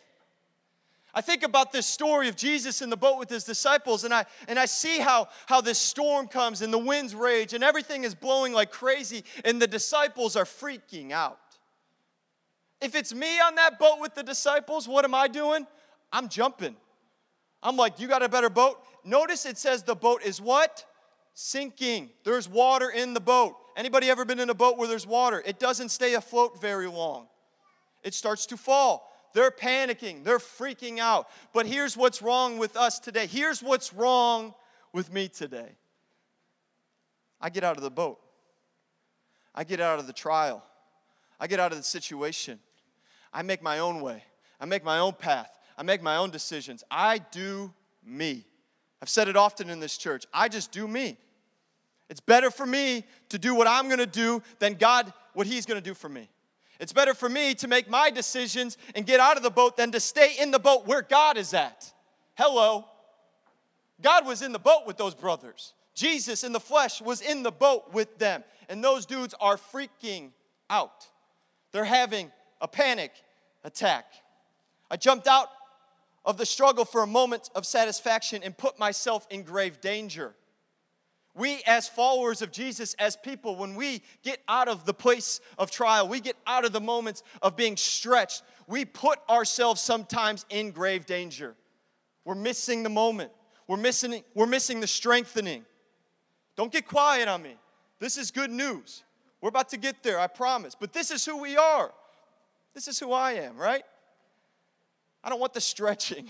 I 1.14 1.20
think 1.20 1.44
about 1.44 1.74
this 1.74 1.86
story 1.86 2.30
of 2.30 2.38
Jesus 2.38 2.82
in 2.82 2.90
the 2.90 2.96
boat 2.96 3.20
with 3.20 3.30
his 3.30 3.44
disciples, 3.44 4.06
and 4.06 4.14
I, 4.14 4.24
and 4.48 4.58
I 4.58 4.68
see 4.68 5.00
how, 5.00 5.28
how 5.48 5.60
this 5.60 5.78
storm 5.78 6.30
comes 6.30 6.62
and 6.62 6.72
the 6.72 6.80
winds 6.80 7.14
rage 7.14 7.54
and 7.54 7.66
everything 7.66 8.06
is 8.06 8.16
blowing 8.16 8.54
like 8.54 8.72
crazy, 8.72 9.26
and 9.44 9.62
the 9.62 9.68
disciples 9.68 10.38
are 10.38 10.46
freaking 10.46 11.12
out. 11.12 11.40
If 12.80 12.96
it's 12.96 13.14
me 13.14 13.38
on 13.42 13.56
that 13.56 13.80
boat 13.80 14.00
with 14.00 14.16
the 14.16 14.24
disciples, 14.24 14.88
what 14.88 15.04
am 15.04 15.14
I 15.14 15.28
doing? 15.28 15.68
I'm 16.14 16.30
jumping. 16.30 16.78
I'm 17.64 17.78
like, 17.78 18.00
you 18.00 18.08
got 18.08 18.24
a 18.24 18.30
better 18.30 18.50
boat? 18.50 18.78
Notice 19.04 19.46
it 19.46 19.58
says 19.58 19.84
the 19.84 19.96
boat 19.96 20.24
is 20.24 20.42
what? 20.42 20.86
Sinking. 21.34 22.10
There's 22.24 22.50
water 22.50 22.90
in 22.90 23.14
the 23.14 23.20
boat. 23.20 23.56
Anybody 23.78 24.10
ever 24.10 24.26
been 24.26 24.40
in 24.40 24.50
a 24.50 24.54
boat 24.54 24.78
where 24.78 24.88
there's 24.88 25.08
water? 25.08 25.42
It 25.46 25.60
doesn't 25.60 25.90
stay 25.90 26.14
afloat 26.14 26.60
very 26.60 26.88
long 26.88 27.28
it 28.04 28.14
starts 28.14 28.46
to 28.48 28.58
fall. 28.58 29.08
They're 29.34 29.52
panicking, 29.52 30.24
they're 30.24 30.40
freaking 30.40 31.00
out. 31.00 31.30
But 31.54 31.66
here's 31.66 31.96
what's 31.96 32.22
wrong 32.22 32.58
with 32.58 32.76
us 32.76 33.00
today. 33.00 33.28
Here's 33.28 33.64
what's 33.64 33.94
wrong 33.94 34.54
with 34.92 35.12
me 35.12 35.30
today. 35.30 35.70
I 37.40 37.50
get 37.50 37.64
out 37.64 37.78
of 37.78 37.84
the 37.84 37.92
boat, 37.92 38.20
I 39.56 39.64
get 39.64 39.80
out 39.80 40.00
of 40.00 40.08
the 40.08 40.14
trial, 40.14 40.64
I 41.40 41.48
get 41.48 41.60
out 41.60 41.72
of 41.72 41.78
the 41.78 41.84
situation. 41.84 42.60
I 43.34 43.44
make 43.44 43.64
my 43.64 43.80
own 43.80 44.02
way, 44.02 44.24
I 44.60 44.66
make 44.66 44.84
my 44.84 45.00
own 45.00 45.14
path, 45.14 45.50
I 45.82 45.84
make 45.84 46.04
my 46.04 46.18
own 46.18 46.30
decisions. 46.30 46.84
I 46.92 47.18
do 47.18 47.74
me. 48.06 48.46
I've 49.02 49.10
said 49.10 49.28
it 49.28 49.36
often 49.36 49.68
in 49.68 49.80
this 49.80 49.98
church. 49.98 50.28
I 50.32 50.48
just 50.48 50.72
do 50.72 50.88
me. 50.88 51.18
It's 52.08 52.20
better 52.20 52.52
for 52.52 52.68
me 52.68 53.04
to 53.30 53.40
do 53.40 53.56
what 53.56 53.68
I'm 53.68 53.90
gonna 53.90 54.06
do 54.06 54.44
than 54.60 54.76
God, 54.76 55.12
what 55.34 55.48
He's 55.48 55.66
gonna 55.66 55.82
do 55.82 55.96
for 55.96 56.08
me. 56.08 56.30
It's 56.80 56.94
better 56.94 57.16
for 57.16 57.28
me 57.28 57.56
to 57.56 57.68
make 57.68 57.90
my 57.90 58.12
decisions 58.12 58.78
and 58.94 59.08
get 59.08 59.20
out 59.20 59.38
of 59.38 59.44
the 59.44 59.50
boat 59.50 59.76
than 59.76 59.92
to 59.94 60.00
stay 60.00 60.36
in 60.40 60.52
the 60.52 60.60
boat 60.60 60.86
where 60.86 61.02
God 61.02 61.36
is 61.36 61.52
at. 61.56 61.92
Hello. 62.36 62.86
God 64.04 64.28
was 64.28 64.44
in 64.44 64.52
the 64.52 64.60
boat 64.60 64.86
with 64.86 64.98
those 64.98 65.16
brothers. 65.16 65.74
Jesus 65.96 66.44
in 66.44 66.52
the 66.52 66.60
flesh 66.60 67.02
was 67.02 67.22
in 67.22 67.42
the 67.42 67.52
boat 67.52 67.92
with 67.92 68.20
them. 68.20 68.44
And 68.70 68.84
those 68.84 69.08
dudes 69.08 69.34
are 69.42 69.58
freaking 69.58 70.30
out. 70.70 71.08
They're 71.72 71.84
having 71.86 72.32
a 72.62 72.68
panic 72.68 73.14
attack. 73.64 74.06
I 74.92 74.98
jumped 74.98 75.26
out 75.26 75.48
of 76.26 76.38
the 76.38 76.46
struggle 76.46 76.86
for 76.86 77.04
a 77.04 77.08
moment 77.08 77.50
of 77.56 77.66
satisfaction 77.66 78.44
and 78.44 78.58
put 78.58 78.78
myself 78.78 79.26
in 79.30 79.44
grave 79.44 79.82
danger. 79.82 80.36
We, 81.34 81.62
as 81.66 81.88
followers 81.88 82.42
of 82.42 82.52
Jesus, 82.52 82.94
as 82.96 83.16
people, 83.16 83.56
when 83.56 83.76
we 83.76 84.02
get 84.22 84.40
out 84.48 84.68
of 84.68 84.86
the 84.86 84.94
place 84.94 85.40
of 85.58 85.72
trial, 85.72 86.08
we 86.08 86.20
get 86.20 86.36
out 86.46 86.66
of 86.66 86.74
the 86.74 86.82
moments 86.82 87.24
of 87.42 87.56
being 87.56 87.78
stretched, 87.78 88.44
we 88.68 88.84
put 88.84 89.20
ourselves 89.30 89.82
sometimes 89.82 90.46
in 90.50 90.72
grave 90.72 91.06
danger. 91.06 91.56
We're 92.26 92.36
missing 92.36 92.84
the 92.84 92.90
moment, 92.90 93.32
we're 93.68 93.78
missing, 93.78 94.24
we're 94.36 94.46
missing 94.46 94.82
the 94.82 94.88
strengthening. 94.88 95.66
Don't 96.58 96.72
get 96.72 96.86
quiet 96.86 97.30
on 97.30 97.42
me. 97.42 97.56
This 98.00 98.18
is 98.18 98.30
good 98.30 98.52
news. 98.52 99.04
We're 99.40 99.50
about 99.50 99.70
to 99.70 99.78
get 99.78 100.04
there, 100.04 100.20
I 100.20 100.28
promise. 100.28 100.76
But 100.78 100.92
this 100.94 101.12
is 101.12 101.26
who 101.26 101.38
we 101.38 101.56
are. 101.56 101.92
This 102.74 102.88
is 102.88 103.00
who 103.00 103.12
I 103.12 103.34
am, 103.34 103.58
right? 103.58 103.84
I 105.24 105.30
don't 105.30 105.40
want 105.40 105.54
the 105.54 105.62
stretching. 105.62 106.28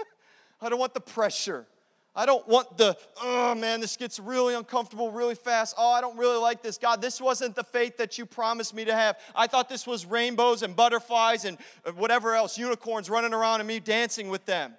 I 0.60 0.68
don't 0.68 0.78
want 0.78 0.94
the 0.94 1.00
pressure. 1.00 1.66
I 2.14 2.26
don't 2.26 2.46
want 2.46 2.76
the, 2.76 2.96
oh 3.22 3.54
man, 3.54 3.80
this 3.80 3.96
gets 3.96 4.18
really 4.18 4.54
uncomfortable 4.54 5.10
really 5.10 5.34
fast. 5.34 5.74
Oh, 5.78 5.92
I 5.92 6.02
don't 6.02 6.18
really 6.18 6.36
like 6.36 6.62
this. 6.62 6.76
God, 6.76 7.00
this 7.00 7.20
wasn't 7.20 7.54
the 7.54 7.64
faith 7.64 7.96
that 7.96 8.18
you 8.18 8.26
promised 8.26 8.74
me 8.74 8.84
to 8.84 8.94
have. 8.94 9.18
I 9.34 9.46
thought 9.46 9.70
this 9.70 9.86
was 9.86 10.04
rainbows 10.04 10.62
and 10.62 10.76
butterflies 10.76 11.46
and 11.46 11.56
uh, 11.86 11.92
whatever 11.92 12.34
else, 12.34 12.58
unicorns 12.58 13.08
running 13.08 13.32
around 13.32 13.60
and 13.60 13.66
me 13.66 13.80
dancing 13.80 14.28
with 14.28 14.44
them. 14.44 14.74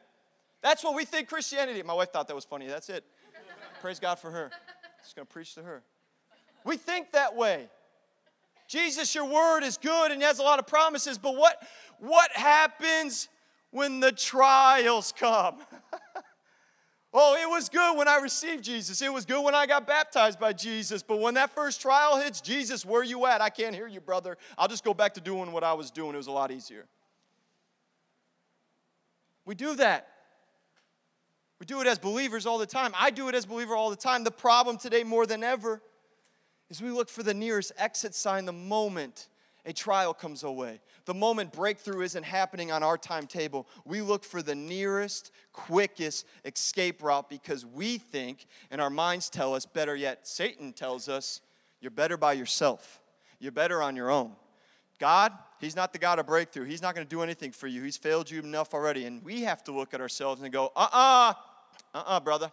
That's 0.62 0.84
what 0.84 0.96
we 0.96 1.06
think 1.06 1.28
Christianity. 1.28 1.82
My 1.82 1.94
wife 1.94 2.12
thought 2.12 2.28
that 2.28 2.36
was 2.36 2.46
funny. 2.46 2.68
That's 2.68 2.90
it. 2.90 3.04
Praise 3.82 4.00
God 4.00 4.20
for 4.20 4.30
her. 4.30 4.52
Just 5.02 5.16
going 5.16 5.26
to 5.26 5.34
preach 5.34 5.56
to 5.56 5.64
her. 5.64 5.82
We 6.64 6.78
think 6.78 7.12
that 7.14 7.36
way. 7.36 7.68
Jesus, 8.68 9.14
your 9.14 9.26
word 9.26 9.64
is 9.64 9.78
good 9.78 10.12
and 10.12 10.22
has 10.22 10.40
a 10.40 10.44
lot 10.44 10.60
of 10.60 10.68
promises, 10.68 11.18
but 11.18 11.36
what, 11.36 11.62
what 12.00 12.32
happens 12.32 13.28
when 13.74 14.00
the 14.00 14.12
trials 14.12 15.12
come? 15.18 15.56
oh, 17.14 17.36
it 17.36 17.50
was 17.50 17.70
good 17.70 17.98
when 17.98 18.08
I 18.08 18.18
received 18.18 18.64
Jesus. 18.64 19.02
It 19.02 19.12
was 19.12 19.26
good 19.26 19.44
when 19.44 19.56
I 19.56 19.66
got 19.66 19.88
baptized 19.88 20.40
by 20.40 20.54
Jesus. 20.54 21.02
But 21.02 21.20
when 21.20 21.34
that 21.34 21.54
first 21.54 21.82
trial 21.82 22.18
hits, 22.18 22.40
Jesus, 22.40 22.86
where 22.86 23.04
you 23.04 23.26
at? 23.26 23.42
I 23.42 23.50
can't 23.50 23.76
hear 23.76 23.88
you, 23.88 24.00
brother. 24.00 24.38
I'll 24.58 24.68
just 24.68 24.84
go 24.84 24.94
back 24.94 25.16
to 25.16 25.22
doing 25.22 25.52
what 25.52 25.64
I 25.64 25.74
was 25.74 25.90
doing. 25.90 26.14
It 26.14 26.18
was 26.18 26.28
a 26.28 26.32
lot 26.32 26.52
easier. 26.52 26.86
We 29.46 29.56
do 29.56 29.76
that. 29.76 30.08
We 31.60 31.66
do 31.66 31.82
it 31.82 31.88
as 31.88 31.98
believers 31.98 32.46
all 32.46 32.60
the 32.60 32.66
time. 32.66 32.94
I 32.96 33.10
do 33.10 33.28
it 33.28 33.36
as 33.36 33.46
believer 33.46 33.76
all 33.76 33.90
the 33.90 33.96
time. 33.96 34.24
The 34.24 34.32
problem 34.32 34.78
today, 34.78 35.04
more 35.04 35.26
than 35.26 35.44
ever, 35.44 35.82
is 36.70 36.82
we 36.82 36.92
look 36.92 37.10
for 37.10 37.24
the 37.24 37.34
nearest 37.34 37.72
exit 37.78 38.14
sign 38.14 38.46
the 38.46 38.54
moment 38.54 39.30
a 39.66 39.74
trial 39.74 40.14
comes 40.14 40.44
away. 40.44 40.82
The 41.06 41.14
moment 41.14 41.54
breakthrough 41.54 42.02
isn't 42.02 42.24
happening 42.24 42.72
on 42.72 42.84
our 42.84 42.98
timetable, 42.98 43.68
we 43.86 44.02
look 44.02 44.24
for 44.24 44.42
the 44.42 44.56
nearest, 44.56 45.32
quickest 45.52 46.26
escape 46.46 47.02
route 47.02 47.30
because 47.30 47.66
we 47.66 47.98
think, 47.98 48.46
and 48.72 48.82
our 48.82 48.90
minds 48.90 49.30
tell 49.30 49.54
us, 49.56 49.66
better 49.66 49.96
yet, 49.96 50.28
Satan 50.28 50.74
tells 50.74 51.08
us, 51.08 51.42
you're 51.80 51.92
better 51.92 52.18
by 52.18 52.34
yourself. 52.34 53.02
You're 53.40 53.52
better 53.52 53.82
on 53.82 53.96
your 53.96 54.10
own. 54.10 54.34
God, 55.00 55.34
He's 55.60 55.76
not 55.76 55.92
the 55.92 56.00
God 56.00 56.20
of 56.20 56.28
breakthrough. 56.28 56.66
He's 56.66 56.82
not 56.82 56.96
going 56.96 57.06
to 57.06 57.10
do 57.10 57.22
anything 57.22 57.52
for 57.52 57.68
you. 57.68 57.84
He's 57.84 57.98
failed 57.98 58.30
you 58.32 58.40
enough 58.40 58.74
already. 58.74 59.06
And 59.06 59.24
we 59.24 59.42
have 59.42 59.64
to 59.66 59.74
look 59.74 59.94
at 59.94 60.00
ourselves 60.00 60.42
and 60.42 60.52
go, 60.52 60.72
uh 60.76 60.88
uh-uh, 60.92 61.34
uh, 61.94 61.98
uh 61.98 62.04
uh, 62.06 62.20
brother. 62.20 62.52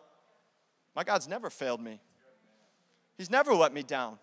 My 0.96 1.04
God's 1.04 1.28
never 1.28 1.50
failed 1.50 1.80
me, 1.80 2.00
He's 3.16 3.30
never 3.30 3.54
let 3.54 3.72
me 3.72 3.82
down. 3.82 4.18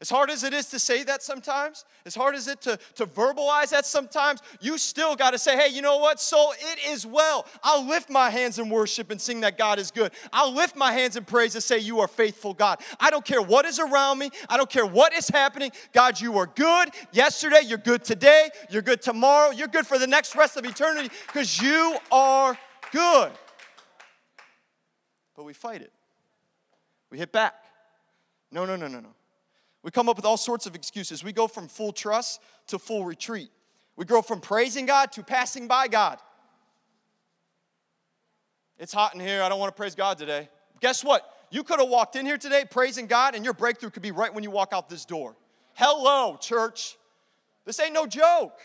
As 0.00 0.08
hard 0.08 0.30
as 0.30 0.44
it 0.44 0.54
is 0.54 0.66
to 0.66 0.78
say 0.78 1.02
that 1.04 1.22
sometimes, 1.24 1.84
as 2.06 2.14
hard 2.14 2.36
as 2.36 2.46
it 2.46 2.60
to, 2.60 2.78
to 2.94 3.04
verbalize 3.04 3.70
that 3.70 3.84
sometimes, 3.84 4.40
you 4.60 4.78
still 4.78 5.16
got 5.16 5.32
to 5.32 5.38
say, 5.38 5.56
hey, 5.56 5.74
you 5.74 5.82
know 5.82 5.96
what? 5.96 6.20
So 6.20 6.52
it 6.52 6.78
is 6.88 7.04
well. 7.04 7.46
I'll 7.64 7.84
lift 7.84 8.08
my 8.08 8.30
hands 8.30 8.60
in 8.60 8.68
worship 8.68 9.10
and 9.10 9.20
sing 9.20 9.40
that 9.40 9.58
God 9.58 9.80
is 9.80 9.90
good. 9.90 10.12
I'll 10.32 10.52
lift 10.52 10.76
my 10.76 10.92
hands 10.92 11.16
in 11.16 11.24
praise 11.24 11.56
and 11.56 11.64
say, 11.64 11.78
you 11.78 11.98
are 11.98 12.06
faithful, 12.06 12.54
God. 12.54 12.80
I 13.00 13.10
don't 13.10 13.24
care 13.24 13.42
what 13.42 13.64
is 13.64 13.80
around 13.80 14.18
me. 14.18 14.30
I 14.48 14.56
don't 14.56 14.70
care 14.70 14.86
what 14.86 15.12
is 15.12 15.28
happening. 15.28 15.72
God, 15.92 16.20
you 16.20 16.38
are 16.38 16.46
good 16.46 16.90
yesterday. 17.10 17.62
You're 17.64 17.78
good 17.78 18.04
today. 18.04 18.50
You're 18.70 18.82
good 18.82 19.02
tomorrow. 19.02 19.50
You're 19.50 19.66
good 19.66 19.86
for 19.86 19.98
the 19.98 20.06
next 20.06 20.36
rest 20.36 20.56
of 20.56 20.64
eternity 20.64 21.10
because 21.26 21.60
you 21.60 21.98
are 22.12 22.56
good 22.92 23.32
but 25.38 25.44
we 25.44 25.52
fight 25.52 25.80
it. 25.82 25.92
We 27.12 27.18
hit 27.18 27.30
back. 27.30 27.54
No, 28.50 28.66
no, 28.66 28.74
no, 28.74 28.88
no, 28.88 28.98
no. 28.98 29.10
We 29.82 29.90
come 29.90 30.08
up 30.08 30.16
with 30.16 30.24
all 30.24 30.36
sorts 30.36 30.66
of 30.66 30.74
excuses. 30.74 31.22
We 31.22 31.32
go 31.32 31.46
from 31.46 31.68
full 31.68 31.92
trust 31.92 32.40
to 32.68 32.78
full 32.78 33.04
retreat. 33.04 33.50
We 33.96 34.04
go 34.04 34.22
from 34.22 34.40
praising 34.40 34.86
God 34.86 35.12
to 35.12 35.22
passing 35.22 35.68
by 35.68 35.88
God. 35.88 36.18
It's 38.78 38.92
hot 38.92 39.14
in 39.14 39.20
here. 39.20 39.42
I 39.42 39.48
don't 39.48 39.58
want 39.58 39.74
to 39.74 39.78
praise 39.78 39.94
God 39.94 40.18
today. 40.18 40.48
Guess 40.80 41.04
what? 41.04 41.28
You 41.50 41.64
could 41.64 41.80
have 41.80 41.88
walked 41.88 42.14
in 42.16 42.26
here 42.26 42.38
today 42.38 42.64
praising 42.68 43.06
God, 43.06 43.34
and 43.34 43.44
your 43.44 43.54
breakthrough 43.54 43.90
could 43.90 44.02
be 44.02 44.12
right 44.12 44.32
when 44.32 44.44
you 44.44 44.50
walk 44.50 44.72
out 44.72 44.88
this 44.88 45.04
door. 45.04 45.34
Hello, 45.74 46.36
church. 46.40 46.96
This 47.64 47.80
ain't 47.80 47.92
no 47.92 48.06
joke. 48.06 48.58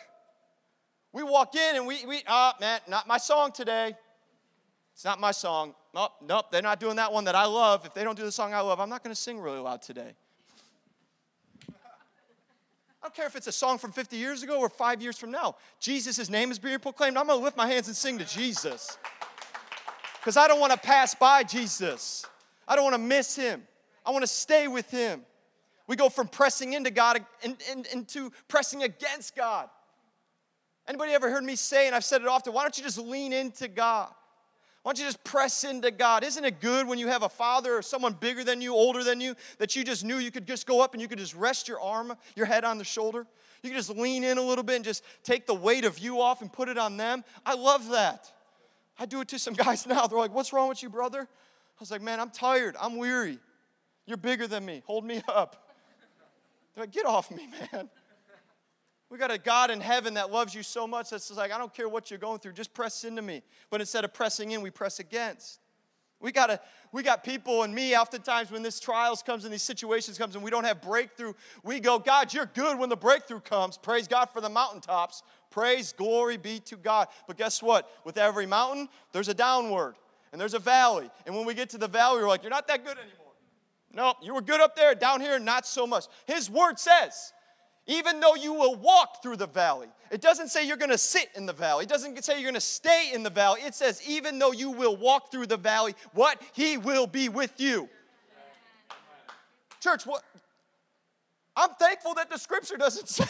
We 1.11 1.23
walk 1.23 1.55
in 1.55 1.75
and 1.75 1.85
we, 1.85 2.05
we 2.05 2.23
ah, 2.27 2.55
uh, 2.55 2.59
man, 2.59 2.79
not 2.87 3.07
my 3.07 3.17
song 3.17 3.51
today. 3.51 3.95
It's 4.93 5.05
not 5.05 5.19
my 5.19 5.31
song. 5.31 5.75
Nope, 5.93 6.11
nope, 6.25 6.45
they're 6.51 6.61
not 6.61 6.79
doing 6.79 6.95
that 6.95 7.13
one 7.13 7.25
that 7.25 7.35
I 7.35 7.45
love. 7.45 7.85
If 7.85 7.93
they 7.93 8.03
don't 8.03 8.17
do 8.17 8.23
the 8.23 8.31
song 8.31 8.53
I 8.53 8.61
love, 8.61 8.79
I'm 8.79 8.89
not 8.89 9.03
going 9.03 9.13
to 9.13 9.19
sing 9.19 9.39
really 9.39 9.59
loud 9.59 9.81
today. 9.81 10.15
I 13.03 13.07
don't 13.07 13.15
care 13.15 13.27
if 13.27 13.35
it's 13.35 13.47
a 13.47 13.51
song 13.51 13.79
from 13.79 13.91
50 13.91 14.15
years 14.15 14.43
ago 14.43 14.59
or 14.61 14.69
five 14.69 15.01
years 15.01 15.17
from 15.17 15.29
now. 15.29 15.57
Jesus' 15.81 16.29
name 16.29 16.51
is 16.51 16.57
being 16.57 16.79
proclaimed. 16.79 17.17
I'm 17.17 17.27
going 17.27 17.37
to 17.37 17.43
lift 17.43 17.57
my 17.57 17.67
hands 17.67 17.87
and 17.87 17.97
sing 17.97 18.17
to 18.17 18.23
Jesus. 18.23 18.97
Because 20.21 20.37
I 20.37 20.47
don't 20.47 20.61
want 20.61 20.71
to 20.71 20.79
pass 20.79 21.13
by 21.13 21.43
Jesus. 21.43 22.25
I 22.65 22.77
don't 22.77 22.85
want 22.85 22.93
to 22.93 23.01
miss 23.01 23.35
him. 23.35 23.61
I 24.05 24.11
want 24.11 24.23
to 24.23 24.27
stay 24.27 24.69
with 24.69 24.89
him. 24.89 25.21
We 25.85 25.97
go 25.97 26.07
from 26.07 26.29
pressing 26.29 26.71
into 26.71 26.91
God 26.91 27.25
and 27.43 27.57
into 27.91 28.31
pressing 28.47 28.83
against 28.83 29.35
God. 29.35 29.67
Anybody 30.87 31.11
ever 31.11 31.29
heard 31.29 31.43
me 31.43 31.57
say, 31.57 31.87
and 31.87 31.95
I've 31.95 32.05
said 32.05 32.21
it 32.21 32.27
often, 32.29 32.53
why 32.53 32.61
don't 32.61 32.77
you 32.77 32.85
just 32.85 32.97
lean 32.97 33.33
into 33.33 33.67
God? 33.67 34.13
Why 34.83 34.91
don't 34.91 34.99
you 34.99 35.05
just 35.05 35.23
press 35.23 35.63
into 35.63 35.91
God? 35.91 36.25
Isn't 36.25 36.43
it 36.43 36.59
good 36.59 36.85
when 36.85 36.99
you 36.99 37.07
have 37.07 37.23
a 37.23 37.29
father 37.29 37.77
or 37.77 37.81
someone 37.81 38.13
bigger 38.13 38.43
than 38.43 38.61
you, 38.61 38.73
older 38.73 39.01
than 39.01 39.21
you, 39.21 39.33
that 39.57 39.77
you 39.77 39.83
just 39.85 40.03
knew 40.03 40.17
you 40.17 40.29
could 40.29 40.45
just 40.45 40.67
go 40.67 40.81
up 40.81 40.93
and 40.93 41.01
you 41.01 41.07
could 41.07 41.19
just 41.19 41.33
rest 41.35 41.69
your 41.69 41.79
arm, 41.79 42.13
your 42.35 42.45
head 42.45 42.65
on 42.65 42.77
the 42.77 42.83
shoulder? 42.83 43.25
You 43.63 43.69
could 43.69 43.77
just 43.77 43.89
lean 43.89 44.25
in 44.25 44.37
a 44.37 44.41
little 44.41 44.63
bit 44.63 44.75
and 44.75 44.83
just 44.83 45.05
take 45.23 45.47
the 45.47 45.53
weight 45.53 45.85
of 45.85 45.99
you 45.99 46.19
off 46.19 46.41
and 46.41 46.51
put 46.51 46.67
it 46.67 46.77
on 46.77 46.97
them. 46.97 47.23
I 47.45 47.55
love 47.55 47.89
that. 47.91 48.29
I 48.99 49.05
do 49.05 49.21
it 49.21 49.29
to 49.29 49.39
some 49.39 49.53
guys 49.55 49.87
now. 49.87 50.05
They're 50.05 50.19
like, 50.19 50.33
What's 50.33 50.51
wrong 50.51 50.67
with 50.67 50.83
you, 50.83 50.89
brother? 50.89 51.21
I 51.21 51.79
was 51.79 51.89
like, 51.89 52.01
Man, 52.01 52.19
I'm 52.19 52.29
tired. 52.29 52.75
I'm 52.79 52.97
weary. 52.97 53.39
You're 54.05 54.17
bigger 54.17 54.47
than 54.47 54.65
me. 54.65 54.83
Hold 54.85 55.05
me 55.05 55.21
up. 55.29 55.71
They're 56.75 56.83
like, 56.83 56.91
Get 56.91 57.05
off 57.05 57.31
me, 57.31 57.47
man. 57.71 57.89
We 59.13 59.19
got 59.19 59.29
a 59.29 59.37
God 59.37 59.69
in 59.69 59.79
heaven 59.79 60.15
that 60.15 60.31
loves 60.31 60.55
you 60.55 60.63
so 60.63 60.87
much 60.87 61.11
that's 61.11 61.29
like, 61.29 61.51
I 61.51 61.59
don't 61.59 61.71
care 61.71 61.87
what 61.87 62.09
you're 62.09 62.17
going 62.17 62.39
through, 62.39 62.53
just 62.53 62.73
press 62.73 63.03
into 63.03 63.21
me. 63.21 63.43
But 63.69 63.79
instead 63.79 64.03
of 64.03 64.11
pressing 64.11 64.49
in, 64.49 64.63
we 64.63 64.71
press 64.71 64.97
against. 64.97 65.59
We 66.19 66.31
got 66.31 66.49
a, 66.49 66.59
we 66.91 67.03
got 67.03 67.23
people 67.23 67.61
and 67.61 67.75
me 67.75 67.95
oftentimes 67.95 68.49
when 68.49 68.63
this 68.63 68.79
trials 68.79 69.21
comes 69.21 69.43
and 69.43 69.53
these 69.53 69.61
situations 69.61 70.17
comes 70.17 70.33
and 70.33 70.43
we 70.43 70.49
don't 70.49 70.63
have 70.63 70.81
breakthrough, 70.81 71.33
we 71.61 71.79
go, 71.79 71.99
God, 71.99 72.33
you're 72.33 72.47
good 72.47 72.79
when 72.79 72.89
the 72.89 72.95
breakthrough 72.95 73.41
comes. 73.41 73.77
Praise 73.77 74.07
God 74.07 74.31
for 74.33 74.41
the 74.41 74.49
mountaintops. 74.49 75.21
Praise, 75.51 75.93
glory 75.93 76.37
be 76.37 76.59
to 76.61 76.75
God. 76.75 77.07
But 77.27 77.37
guess 77.37 77.61
what? 77.61 77.87
With 78.05 78.17
every 78.17 78.47
mountain, 78.47 78.89
there's 79.11 79.27
a 79.27 79.35
downward 79.35 79.93
and 80.31 80.41
there's 80.41 80.55
a 80.55 80.59
valley. 80.59 81.07
And 81.27 81.35
when 81.35 81.45
we 81.45 81.53
get 81.53 81.69
to 81.69 81.77
the 81.77 81.87
valley, 81.87 82.19
we're 82.19 82.27
like, 82.27 82.41
you're 82.41 82.49
not 82.49 82.67
that 82.67 82.83
good 82.83 82.97
anymore. 82.97 83.33
Nope, 83.93 84.17
you 84.23 84.33
were 84.33 84.41
good 84.41 84.59
up 84.59 84.75
there, 84.75 84.95
down 84.95 85.21
here, 85.21 85.37
not 85.37 85.67
so 85.67 85.85
much. 85.85 86.05
His 86.25 86.49
word 86.49 86.79
says, 86.79 87.31
even 87.87 88.19
though 88.19 88.35
you 88.35 88.53
will 88.53 88.75
walk 88.75 89.21
through 89.21 89.37
the 89.37 89.47
valley. 89.47 89.87
It 90.09 90.21
doesn't 90.21 90.49
say 90.49 90.65
you're 90.65 90.77
to 90.77 90.97
sit 90.97 91.29
in 91.35 91.45
the 91.45 91.53
valley. 91.53 91.83
It 91.83 91.89
doesn't 91.89 92.23
say 92.23 92.41
you're 92.41 92.51
to 92.51 92.61
stay 92.61 93.11
in 93.13 93.23
the 93.23 93.29
valley. 93.29 93.61
It 93.61 93.75
says, 93.75 94.01
even 94.07 94.39
though 94.39 94.51
you 94.51 94.71
will 94.71 94.95
walk 94.95 95.31
through 95.31 95.47
the 95.47 95.57
valley, 95.57 95.95
what? 96.13 96.41
He 96.53 96.77
will 96.77 97.07
be 97.07 97.29
with 97.29 97.59
you. 97.59 97.89
Church, 99.81 100.05
what? 100.05 100.23
I'm 101.55 101.69
thankful 101.79 102.13
that 102.15 102.29
the 102.29 102.37
scripture 102.37 102.77
doesn't 102.77 103.09
say, 103.09 103.25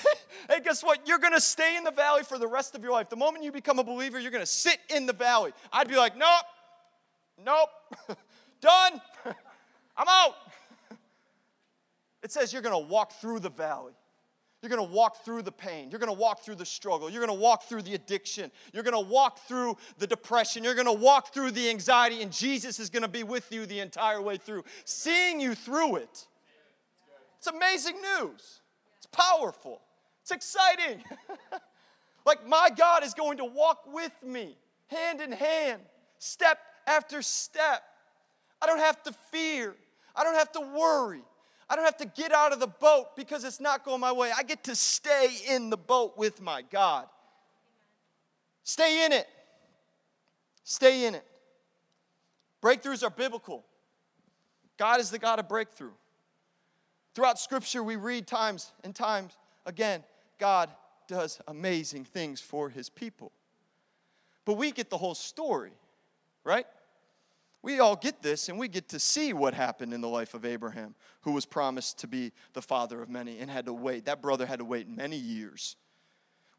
hey, 0.49 0.59
guess 0.63 0.83
what? 0.83 1.07
You're 1.07 1.19
to 1.33 1.41
stay 1.41 1.75
in 1.75 1.83
the 1.83 1.91
valley 1.91 2.23
for 2.23 2.37
the 2.37 2.47
rest 2.47 2.75
of 2.75 2.83
your 2.83 2.91
life. 2.91 3.09
The 3.09 3.15
moment 3.15 3.43
you 3.43 3.51
become 3.51 3.79
a 3.79 3.83
believer, 3.83 4.19
you're 4.19 4.31
to 4.41 4.45
sit 4.45 4.77
in 4.93 5.05
the 5.05 5.13
valley. 5.13 5.51
I'd 5.71 5.87
be 5.87 5.95
like, 5.95 6.15
nope, 6.15 6.45
nope, 7.43 7.69
done, 8.61 9.01
I'm 9.97 10.07
out. 10.07 10.35
It 12.21 12.31
says 12.31 12.53
you're 12.53 12.61
to 12.73 12.87
walk 12.87 13.13
through 13.13 13.39
the 13.39 13.49
valley. 13.49 13.93
You're 14.63 14.69
going 14.69 14.87
to 14.87 14.93
walk 14.95 15.25
through 15.25 15.41
the 15.41 15.51
pain. 15.51 15.91
You're 15.91 15.99
going 15.99 16.13
to 16.13 16.17
walk 16.17 16.39
through 16.39 16.55
the 16.55 16.65
struggle. 16.65 17.09
You're 17.09 17.25
going 17.25 17.37
to 17.37 17.41
walk 17.41 17.63
through 17.63 17.81
the 17.81 17.95
addiction. 17.95 18.49
You're 18.71 18.83
going 18.83 18.93
to 18.93 19.11
walk 19.11 19.39
through 19.39 19.75
the 19.97 20.07
depression. 20.07 20.63
You're 20.63 20.73
going 20.73 20.85
to 20.85 20.93
walk 20.93 21.33
through 21.33 21.51
the 21.51 21.69
anxiety, 21.69 22.21
and 22.21 22.31
Jesus 22.31 22.79
is 22.79 22.89
going 22.89 23.01
to 23.01 23.09
be 23.09 23.23
with 23.23 23.51
you 23.51 23.65
the 23.65 23.81
entire 23.81 24.21
way 24.21 24.37
through, 24.37 24.63
seeing 24.85 25.41
you 25.41 25.53
through 25.53 25.97
it. 25.97 26.27
It's 27.39 27.47
amazing 27.47 27.97
news. 28.19 28.61
It's 28.95 29.05
powerful. 29.11 29.81
It's 30.21 30.31
exciting. 30.31 31.03
like, 32.25 32.47
my 32.47 32.69
God 32.73 33.03
is 33.03 33.13
going 33.13 33.39
to 33.39 33.45
walk 33.45 33.81
with 33.93 34.13
me, 34.25 34.55
hand 34.87 35.19
in 35.19 35.33
hand, 35.33 35.81
step 36.19 36.57
after 36.87 37.21
step. 37.21 37.83
I 38.61 38.65
don't 38.65 38.79
have 38.79 39.03
to 39.03 39.11
fear, 39.11 39.75
I 40.15 40.23
don't 40.23 40.35
have 40.35 40.53
to 40.53 40.61
worry. 40.61 41.23
I 41.69 41.75
don't 41.75 41.85
have 41.85 41.97
to 41.97 42.05
get 42.05 42.31
out 42.31 42.51
of 42.51 42.59
the 42.59 42.67
boat 42.67 43.15
because 43.15 43.43
it's 43.43 43.59
not 43.59 43.85
going 43.85 43.99
my 43.99 44.11
way. 44.11 44.31
I 44.35 44.43
get 44.43 44.63
to 44.65 44.75
stay 44.75 45.29
in 45.47 45.69
the 45.69 45.77
boat 45.77 46.17
with 46.17 46.41
my 46.41 46.61
God. 46.61 47.07
Stay 48.63 49.05
in 49.05 49.11
it. 49.11 49.27
Stay 50.63 51.05
in 51.05 51.15
it. 51.15 51.25
Breakthroughs 52.61 53.03
are 53.03 53.09
biblical. 53.09 53.65
God 54.77 54.99
is 54.99 55.09
the 55.09 55.19
God 55.19 55.39
of 55.39 55.47
breakthrough. 55.47 55.91
Throughout 57.13 57.39
Scripture, 57.39 57.83
we 57.83 57.95
read 57.95 58.25
times 58.25 58.71
and 58.83 58.95
times 58.95 59.37
again 59.65 60.03
God 60.39 60.69
does 61.07 61.39
amazing 61.47 62.05
things 62.05 62.41
for 62.41 62.69
his 62.69 62.89
people. 62.89 63.31
But 64.45 64.53
we 64.53 64.71
get 64.71 64.89
the 64.89 64.97
whole 64.97 65.15
story, 65.15 65.73
right? 66.43 66.65
We 67.63 67.79
all 67.79 67.95
get 67.95 68.21
this 68.21 68.49
and 68.49 68.59
we 68.59 68.67
get 68.67 68.89
to 68.89 68.99
see 68.99 69.33
what 69.33 69.53
happened 69.53 69.93
in 69.93 70.01
the 70.01 70.09
life 70.09 70.33
of 70.33 70.45
Abraham, 70.45 70.93
who 71.21 71.31
was 71.31 71.45
promised 71.45 71.97
to 71.99 72.07
be 72.07 72.33
the 72.51 72.61
father 72.61 73.01
of 73.01 73.09
many 73.09 73.39
and 73.39 73.49
had 73.49 73.65
to 73.65 73.73
wait. 73.73 74.05
That 74.05 74.21
brother 74.21 74.45
had 74.45 74.59
to 74.59 74.65
wait 74.65 74.87
many 74.89 75.15
years. 75.15 75.77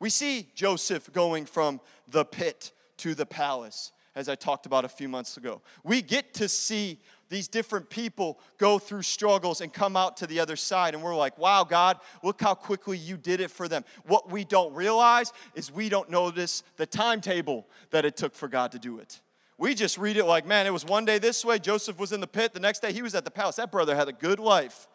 We 0.01 0.09
see 0.11 0.49
Joseph 0.55 1.13
going 1.13 1.45
from 1.45 1.81
the 2.09 2.25
pit 2.25 2.73
to 2.99 3.15
the 3.15 3.27
palace, 3.27 3.93
as 4.17 4.29
I 4.29 4.35
talked 4.35 4.65
about 4.67 4.85
a 4.85 4.89
few 4.89 5.09
months 5.09 5.37
ago. 5.37 5.61
We 5.83 6.01
get 6.01 6.35
to 6.35 6.49
see 6.49 7.01
these 7.29 7.49
different 7.49 7.91
people 7.91 8.39
go 8.59 8.79
through 8.79 9.03
struggles 9.03 9.61
and 9.61 9.73
come 9.73 9.97
out 9.97 10.17
to 10.19 10.27
the 10.27 10.41
other 10.41 10.57
side. 10.57 10.95
And 10.95 11.03
we're 11.03 11.17
like, 11.17 11.37
wow, 11.37 11.65
God, 11.65 11.99
look 12.23 12.41
how 12.41 12.55
quickly 12.55 12.97
you 12.97 13.17
did 13.17 13.41
it 13.41 13.51
for 13.51 13.69
them. 13.69 13.85
What 14.07 14.31
we 14.31 14.45
don't 14.45 14.73
realize 14.73 15.33
is 15.55 15.71
we 15.71 15.89
don't 15.89 16.11
notice 16.11 16.63
the 16.77 16.87
timetable 16.87 17.67
that 17.91 18.05
it 18.05 18.17
took 18.17 18.35
for 18.35 18.49
God 18.49 18.73
to 18.73 18.79
do 18.79 18.99
it. 18.99 19.21
We 19.57 19.75
just 19.75 19.99
read 19.99 20.17
it 20.17 20.25
like, 20.25 20.47
man, 20.47 20.67
it 20.67 20.73
was 20.73 20.85
one 20.85 21.05
day 21.05 21.19
this 21.19 21.45
way, 21.45 21.59
Joseph 21.59 21.99
was 21.99 22.13
in 22.13 22.21
the 22.21 22.27
pit, 22.27 22.53
the 22.53 22.61
next 22.61 22.81
day 22.81 22.93
he 22.93 23.03
was 23.03 23.15
at 23.15 23.25
the 23.25 23.31
palace. 23.31 23.57
That 23.57 23.71
brother 23.71 23.95
had 23.95 24.09
a 24.09 24.13
good 24.13 24.41
life. 24.41 24.89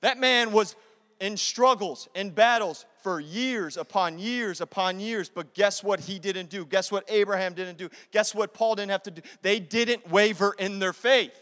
That 0.00 0.18
man 0.18 0.52
was 0.52 0.74
in 1.20 1.36
struggles, 1.36 2.08
in 2.14 2.30
battles 2.30 2.84
for 3.02 3.20
years 3.20 3.76
upon 3.76 4.18
years 4.18 4.60
upon 4.60 5.00
years. 5.00 5.28
But 5.28 5.54
guess 5.54 5.82
what 5.82 6.00
he 6.00 6.18
didn't 6.18 6.50
do? 6.50 6.64
Guess 6.64 6.92
what 6.92 7.04
Abraham 7.08 7.54
didn't 7.54 7.78
do? 7.78 7.88
Guess 8.12 8.34
what 8.34 8.54
Paul 8.54 8.74
didn't 8.76 8.90
have 8.90 9.02
to 9.04 9.10
do? 9.10 9.22
They 9.42 9.60
didn't 9.60 10.08
waver 10.10 10.54
in 10.58 10.78
their 10.78 10.92
faith. 10.92 11.38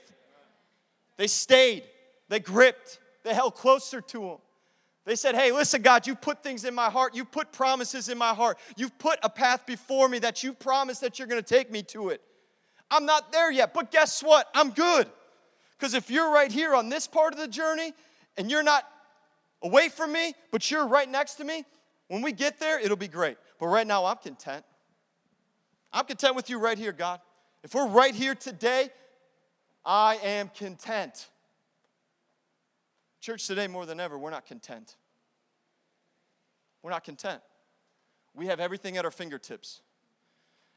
They 1.16 1.26
stayed, 1.26 1.84
they 2.28 2.40
gripped, 2.40 2.98
they 3.24 3.32
held 3.32 3.54
closer 3.54 4.00
to 4.02 4.22
him. 4.22 4.36
They 5.06 5.14
said, 5.14 5.36
Hey, 5.36 5.52
listen, 5.52 5.82
God, 5.82 6.06
you've 6.06 6.20
put 6.20 6.42
things 6.42 6.64
in 6.64 6.74
my 6.74 6.90
heart. 6.90 7.14
You've 7.14 7.30
put 7.30 7.52
promises 7.52 8.08
in 8.08 8.18
my 8.18 8.34
heart. 8.34 8.58
You've 8.76 8.98
put 8.98 9.18
a 9.22 9.30
path 9.30 9.64
before 9.64 10.08
me 10.08 10.18
that 10.18 10.42
you've 10.42 10.58
promised 10.58 11.00
that 11.00 11.18
you're 11.18 11.28
going 11.28 11.42
to 11.42 11.48
take 11.48 11.70
me 11.70 11.82
to 11.84 12.10
it. 12.10 12.20
I'm 12.90 13.06
not 13.06 13.32
there 13.32 13.50
yet, 13.50 13.72
but 13.72 13.90
guess 13.90 14.22
what? 14.22 14.48
I'm 14.52 14.70
good. 14.70 15.08
Because 15.78 15.94
if 15.94 16.10
you're 16.10 16.30
right 16.30 16.50
here 16.50 16.74
on 16.74 16.88
this 16.88 17.06
part 17.06 17.32
of 17.32 17.38
the 17.38 17.48
journey 17.48 17.92
and 18.36 18.50
you're 18.50 18.62
not 18.64 18.84
away 19.62 19.88
from 19.88 20.12
me, 20.12 20.34
but 20.50 20.70
you're 20.70 20.86
right 20.86 21.08
next 21.08 21.34
to 21.34 21.44
me, 21.44 21.64
when 22.08 22.22
we 22.22 22.32
get 22.32 22.58
there, 22.58 22.80
it'll 22.80 22.96
be 22.96 23.08
great. 23.08 23.36
But 23.60 23.68
right 23.68 23.86
now, 23.86 24.04
I'm 24.06 24.16
content. 24.16 24.64
I'm 25.92 26.04
content 26.04 26.34
with 26.34 26.50
you 26.50 26.58
right 26.58 26.78
here, 26.78 26.92
God. 26.92 27.20
If 27.62 27.74
we're 27.74 27.88
right 27.88 28.14
here 28.14 28.34
today, 28.34 28.90
I 29.84 30.16
am 30.16 30.50
content. 30.54 31.28
Church 33.26 33.48
today, 33.48 33.66
more 33.66 33.86
than 33.86 33.98
ever, 33.98 34.16
we're 34.16 34.30
not 34.30 34.46
content. 34.46 34.94
We're 36.80 36.92
not 36.92 37.02
content. 37.02 37.40
We 38.36 38.46
have 38.46 38.60
everything 38.60 38.96
at 38.98 39.04
our 39.04 39.10
fingertips. 39.10 39.80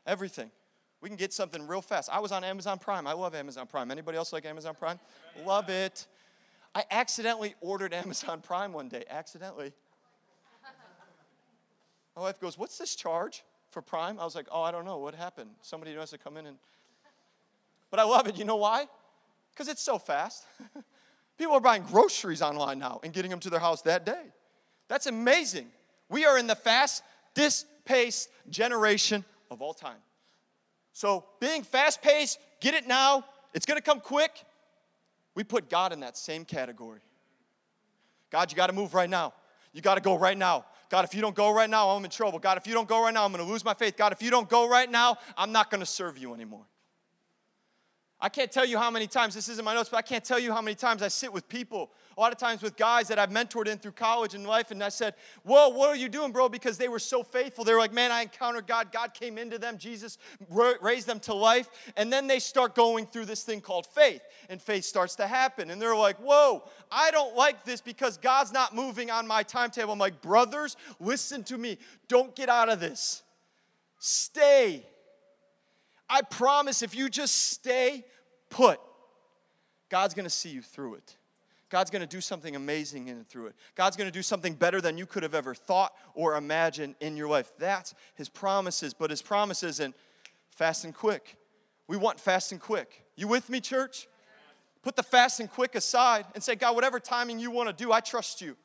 Everything. 0.08 0.50
We 1.00 1.10
can 1.10 1.16
get 1.16 1.32
something 1.32 1.68
real 1.68 1.84
fast. 1.84 2.10
I 2.12 2.20
was 2.20 2.32
on 2.32 2.44
Amazon 2.44 2.80
Prime. 2.80 3.06
I 3.06 3.14
love 3.14 3.36
Amazon 3.36 3.68
Prime. 3.68 3.92
Anybody 3.92 4.18
else 4.18 4.34
like 4.34 4.48
Amazon 4.48 4.74
Prime? 4.74 5.00
Love 5.46 5.70
it. 5.70 6.08
I 6.74 6.86
accidentally 6.90 7.54
ordered 7.62 7.94
Amazon 7.94 8.42
Prime 8.42 8.74
one 8.74 8.90
day. 8.90 9.04
Accidentally. 9.12 9.72
My 12.16 12.24
wife 12.24 12.40
goes, 12.40 12.58
What's 12.58 12.80
this 12.80 12.96
charge 12.96 13.44
for 13.70 13.84
Prime? 13.84 14.20
I 14.20 14.24
was 14.24 14.34
like, 14.34 14.48
Oh, 14.52 14.64
I 14.64 14.72
don't 14.72 14.86
know. 14.86 14.98
What 14.98 15.14
happened? 15.14 15.52
Somebody 15.62 15.94
has 15.94 16.10
to 16.10 16.18
come 16.18 16.36
in 16.36 16.48
and. 16.48 16.58
But 17.92 18.00
I 18.00 18.06
love 18.06 18.28
it. 18.28 18.40
You 18.40 18.46
know 18.46 18.56
why? 18.56 18.88
Because 19.52 19.68
it's 19.68 19.84
so 19.84 20.00
fast. 20.00 20.48
People 21.40 21.54
are 21.54 21.62
buying 21.62 21.84
groceries 21.84 22.42
online 22.42 22.80
now 22.80 23.00
and 23.02 23.14
getting 23.14 23.32
them 23.32 23.40
to 23.40 23.50
their 23.50 23.62
house 23.62 23.82
that 23.84 24.06
day. 24.06 24.24
That's 24.90 25.08
amazing. 25.08 25.68
We 26.10 26.26
are 26.26 26.38
in 26.38 26.48
the 26.48 26.56
fastest 26.56 27.66
paced 27.86 28.30
generation 28.50 29.24
of 29.50 29.62
all 29.62 29.74
time. 29.74 29.98
So, 30.92 31.24
being 31.40 31.64
fast 31.64 32.02
paced, 32.02 32.40
get 32.60 32.74
it 32.74 32.88
now, 32.88 33.24
it's 33.54 33.66
gonna 33.66 33.80
come 33.80 34.02
quick. 34.02 34.44
We 35.34 35.46
put 35.46 35.70
God 35.70 35.94
in 35.94 36.02
that 36.02 36.18
same 36.18 36.44
category. 36.44 37.00
God, 38.32 38.52
you 38.52 38.58
gotta 38.58 38.74
move 38.74 38.94
right 38.94 39.10
now. 39.10 39.34
You 39.72 39.82
gotta 39.82 40.02
go 40.02 40.18
right 40.18 40.38
now. 40.38 40.66
God, 40.90 41.06
if 41.06 41.14
you 41.14 41.22
don't 41.22 41.36
go 41.36 41.54
right 41.54 41.70
now, 41.70 41.90
I'm 41.92 42.04
in 42.04 42.12
trouble. 42.12 42.40
God, 42.40 42.58
if 42.58 42.68
you 42.68 42.74
don't 42.74 42.88
go 42.88 43.02
right 43.02 43.14
now, 43.14 43.24
I'm 43.24 43.32
gonna 43.32 43.44
lose 43.44 43.64
my 43.64 43.74
faith. 43.74 43.96
God, 43.96 44.12
if 44.12 44.22
you 44.22 44.30
don't 44.30 44.50
go 44.50 44.68
right 44.68 44.92
now, 44.92 45.18
I'm 45.38 45.54
not 45.54 45.72
gonna 45.72 45.86
serve 45.86 46.18
you 46.18 46.34
anymore. 46.34 46.66
I 48.22 48.28
can't 48.28 48.52
tell 48.52 48.66
you 48.66 48.78
how 48.78 48.92
many 48.92 49.08
times, 49.08 49.34
this 49.34 49.48
isn't 49.48 49.64
my 49.64 49.74
notes, 49.74 49.88
but 49.88 49.96
I 49.96 50.02
can't 50.02 50.26
tell 50.26 50.40
you 50.40 50.52
how 50.52 50.62
many 50.62 50.76
times 50.76 51.02
I 51.02 51.08
sit 51.08 51.32
with 51.32 51.48
people, 51.48 51.92
a 52.18 52.20
lot 52.20 52.34
of 52.34 52.38
times 52.38 52.62
with 52.62 52.76
guys 52.76 53.08
that 53.08 53.18
I've 53.18 53.30
mentored 53.30 53.68
in 53.68 53.78
through 53.78 53.94
college 53.94 54.34
and 54.34 54.46
life, 54.46 54.72
and 54.72 54.84
I 54.84 54.90
said, 54.90 55.14
Whoa, 55.44 55.70
what 55.70 55.88
are 55.88 55.96
you 55.96 56.10
doing, 56.10 56.34
bro? 56.34 56.50
Because 56.50 56.78
they 56.78 56.90
were 56.90 57.00
so 57.00 57.24
faithful. 57.24 57.64
They 57.64 57.72
were 57.72 57.80
like, 57.80 57.94
Man, 57.94 58.12
I 58.12 58.24
encountered 58.24 58.68
God. 58.68 58.92
God 58.92 59.14
came 59.14 59.38
into 59.38 59.58
them. 59.58 59.78
Jesus 59.78 60.18
raised 60.50 61.08
them 61.08 61.22
to 61.22 61.34
life. 61.34 61.70
And 61.96 62.12
then 62.12 62.28
they 62.28 62.40
start 62.40 62.76
going 62.76 63.06
through 63.06 63.26
this 63.26 63.44
thing 63.44 63.62
called 63.62 63.88
faith, 63.88 64.22
and 64.50 64.62
faith 64.62 64.84
starts 64.84 65.16
to 65.16 65.28
happen. 65.28 65.70
And 65.70 65.82
they're 65.82 65.96
like, 65.96 66.18
Whoa, 66.18 66.64
I 66.92 67.12
don't 67.12 67.38
like 67.38 67.64
this 67.64 67.80
because 67.80 68.18
God's 68.18 68.52
not 68.52 68.76
moving 68.76 69.10
on 69.10 69.28
my 69.28 69.44
timetable. 69.44 69.94
I'm 69.94 70.00
like, 70.00 70.22
Brothers, 70.22 70.76
listen 71.00 71.46
to 71.46 71.58
me. 71.58 71.78
Don't 72.10 72.36
get 72.36 72.50
out 72.50 72.68
of 72.68 72.82
this. 72.82 73.24
Stay 73.98 74.86
I 76.10 76.22
promise 76.22 76.82
if 76.82 76.96
you 76.96 77.10
just 77.10 77.52
stay 77.52 78.04
put, 78.50 78.80
God's 79.90 80.14
gonna 80.14 80.30
see 80.30 80.50
you 80.50 80.62
through 80.62 80.96
it. 80.96 81.18
God's 81.70 81.92
gonna 81.92 82.08
do 82.08 82.20
something 82.20 82.56
amazing 82.56 83.08
in 83.08 83.18
and 83.18 83.28
through 83.28 83.48
it. 83.48 83.56
God's 83.76 83.96
gonna 83.96 84.12
do 84.12 84.24
something 84.24 84.54
better 84.54 84.82
than 84.82 84.98
you 84.98 85.06
could 85.06 85.24
have 85.24 85.36
ever 85.36 85.54
thought 85.54 85.94
or 86.16 86.36
imagined 86.36 86.96
in 87.00 87.16
your 87.16 87.28
life. 87.28 87.52
That's 87.60 87.94
His 88.16 88.28
promises, 88.28 88.94
but 88.94 89.12
His 89.12 89.22
promise 89.22 89.62
isn't 89.64 89.96
fast 90.50 90.84
and 90.84 90.96
quick. 90.96 91.38
We 91.88 91.98
want 91.98 92.20
fast 92.20 92.52
and 92.52 92.60
quick. 92.60 93.06
You 93.16 93.28
with 93.28 93.50
me, 93.50 93.60
church? 93.60 94.08
Put 94.82 94.96
the 94.96 95.04
fast 95.04 95.40
and 95.40 95.50
quick 95.50 95.76
aside 95.76 96.26
and 96.34 96.44
say, 96.44 96.56
God, 96.56 96.74
whatever 96.74 97.00
timing 97.00 97.40
you 97.40 97.52
wanna 97.52 97.74
do, 97.74 97.92
I 97.92 98.00
trust 98.00 98.42
you. 98.42 98.56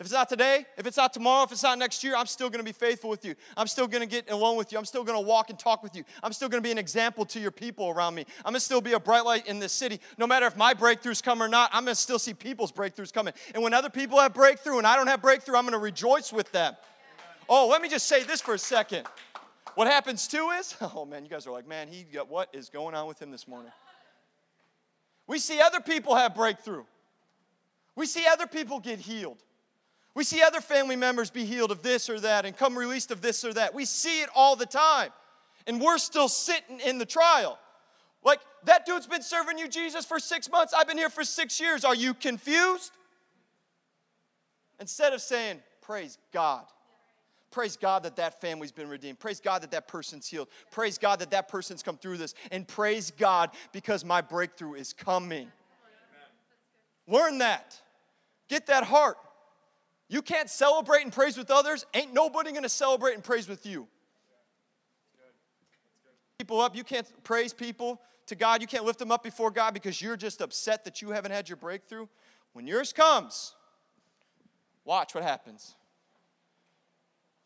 If 0.00 0.06
it's 0.06 0.14
not 0.14 0.30
today, 0.30 0.64
if 0.78 0.86
it's 0.86 0.96
not 0.96 1.12
tomorrow, 1.12 1.44
if 1.44 1.52
it's 1.52 1.62
not 1.62 1.78
next 1.78 2.02
year, 2.02 2.16
I'm 2.16 2.24
still 2.24 2.48
gonna 2.48 2.64
be 2.64 2.72
faithful 2.72 3.10
with 3.10 3.22
you. 3.22 3.34
I'm 3.54 3.66
still 3.66 3.86
gonna 3.86 4.06
get 4.06 4.30
alone 4.30 4.56
with 4.56 4.72
you. 4.72 4.78
I'm 4.78 4.86
still 4.86 5.04
gonna 5.04 5.20
walk 5.20 5.50
and 5.50 5.58
talk 5.58 5.82
with 5.82 5.94
you. 5.94 6.04
I'm 6.22 6.32
still 6.32 6.48
gonna 6.48 6.62
be 6.62 6.70
an 6.70 6.78
example 6.78 7.26
to 7.26 7.38
your 7.38 7.50
people 7.50 7.90
around 7.90 8.14
me. 8.14 8.24
I'm 8.38 8.52
gonna 8.52 8.60
still 8.60 8.80
be 8.80 8.94
a 8.94 8.98
bright 8.98 9.26
light 9.26 9.46
in 9.46 9.58
this 9.58 9.74
city. 9.74 10.00
No 10.16 10.26
matter 10.26 10.46
if 10.46 10.56
my 10.56 10.72
breakthroughs 10.72 11.22
come 11.22 11.42
or 11.42 11.48
not, 11.48 11.68
I'm 11.74 11.84
gonna 11.84 11.94
still 11.94 12.18
see 12.18 12.32
people's 12.32 12.72
breakthroughs 12.72 13.12
coming. 13.12 13.34
And 13.52 13.62
when 13.62 13.74
other 13.74 13.90
people 13.90 14.18
have 14.18 14.32
breakthrough 14.32 14.78
and 14.78 14.86
I 14.86 14.96
don't 14.96 15.06
have 15.06 15.20
breakthrough, 15.20 15.56
I'm 15.56 15.64
gonna 15.64 15.76
rejoice 15.76 16.32
with 16.32 16.50
them. 16.50 16.74
Oh, 17.46 17.68
let 17.68 17.82
me 17.82 17.90
just 17.90 18.08
say 18.08 18.22
this 18.22 18.40
for 18.40 18.54
a 18.54 18.58
second. 18.58 19.06
What 19.74 19.86
happens 19.86 20.26
too 20.26 20.48
is, 20.58 20.76
oh 20.80 21.04
man, 21.04 21.24
you 21.24 21.30
guys 21.30 21.46
are 21.46 21.50
like, 21.52 21.68
man, 21.68 21.88
he 21.88 22.04
got 22.04 22.26
what 22.30 22.48
is 22.54 22.70
going 22.70 22.94
on 22.94 23.06
with 23.06 23.20
him 23.20 23.30
this 23.30 23.46
morning? 23.46 23.72
We 25.26 25.38
see 25.38 25.60
other 25.60 25.80
people 25.80 26.14
have 26.14 26.34
breakthrough. 26.34 26.84
We 27.96 28.06
see 28.06 28.24
other 28.26 28.46
people 28.46 28.80
get 28.80 28.98
healed. 28.98 29.42
We 30.14 30.24
see 30.24 30.42
other 30.42 30.60
family 30.60 30.96
members 30.96 31.30
be 31.30 31.44
healed 31.44 31.70
of 31.70 31.82
this 31.82 32.10
or 32.10 32.18
that 32.20 32.44
and 32.44 32.56
come 32.56 32.76
released 32.76 33.10
of 33.10 33.22
this 33.22 33.44
or 33.44 33.52
that. 33.54 33.74
We 33.74 33.84
see 33.84 34.22
it 34.22 34.28
all 34.34 34.56
the 34.56 34.66
time. 34.66 35.10
And 35.66 35.80
we're 35.80 35.98
still 35.98 36.28
sitting 36.28 36.80
in 36.80 36.98
the 36.98 37.06
trial. 37.06 37.58
Like, 38.24 38.40
that 38.64 38.86
dude's 38.86 39.06
been 39.06 39.22
serving 39.22 39.58
you, 39.58 39.68
Jesus, 39.68 40.04
for 40.04 40.18
six 40.18 40.50
months. 40.50 40.74
I've 40.74 40.88
been 40.88 40.98
here 40.98 41.10
for 41.10 41.24
six 41.24 41.60
years. 41.60 41.84
Are 41.84 41.94
you 41.94 42.12
confused? 42.12 42.92
Instead 44.80 45.12
of 45.12 45.20
saying, 45.20 45.60
Praise 45.80 46.18
God. 46.32 46.64
Praise 47.50 47.76
God 47.76 48.04
that 48.04 48.14
that 48.16 48.40
family's 48.40 48.70
been 48.70 48.88
redeemed. 48.88 49.18
Praise 49.18 49.40
God 49.40 49.62
that 49.62 49.72
that 49.72 49.88
person's 49.88 50.28
healed. 50.28 50.46
Praise 50.70 50.98
God 50.98 51.18
that 51.18 51.32
that 51.32 51.48
person's 51.48 51.82
come 51.82 51.96
through 51.96 52.18
this. 52.18 52.34
And 52.52 52.66
praise 52.68 53.10
God 53.10 53.50
because 53.72 54.04
my 54.04 54.20
breakthrough 54.20 54.74
is 54.74 54.92
coming. 54.92 55.50
Learn 57.08 57.38
that. 57.38 57.80
Get 58.48 58.68
that 58.68 58.84
heart. 58.84 59.16
You 60.10 60.22
can't 60.22 60.50
celebrate 60.50 61.02
and 61.04 61.12
praise 61.12 61.38
with 61.38 61.52
others, 61.52 61.86
ain't 61.94 62.12
nobody 62.12 62.50
gonna 62.50 62.68
celebrate 62.68 63.14
and 63.14 63.22
praise 63.22 63.48
with 63.48 63.64
you. 63.64 63.86
People 66.36 66.60
up, 66.60 66.74
you 66.74 66.82
can't 66.82 67.06
praise 67.22 67.54
people 67.54 68.00
to 68.26 68.34
God, 68.34 68.60
you 68.60 68.66
can't 68.66 68.84
lift 68.84 68.98
them 68.98 69.12
up 69.12 69.22
before 69.22 69.52
God 69.52 69.72
because 69.72 70.02
you're 70.02 70.16
just 70.16 70.40
upset 70.40 70.84
that 70.84 71.00
you 71.00 71.10
haven't 71.10 71.30
had 71.30 71.48
your 71.48 71.56
breakthrough. 71.56 72.08
When 72.54 72.66
yours 72.66 72.92
comes, 72.92 73.54
watch 74.84 75.14
what 75.14 75.22
happens. 75.22 75.76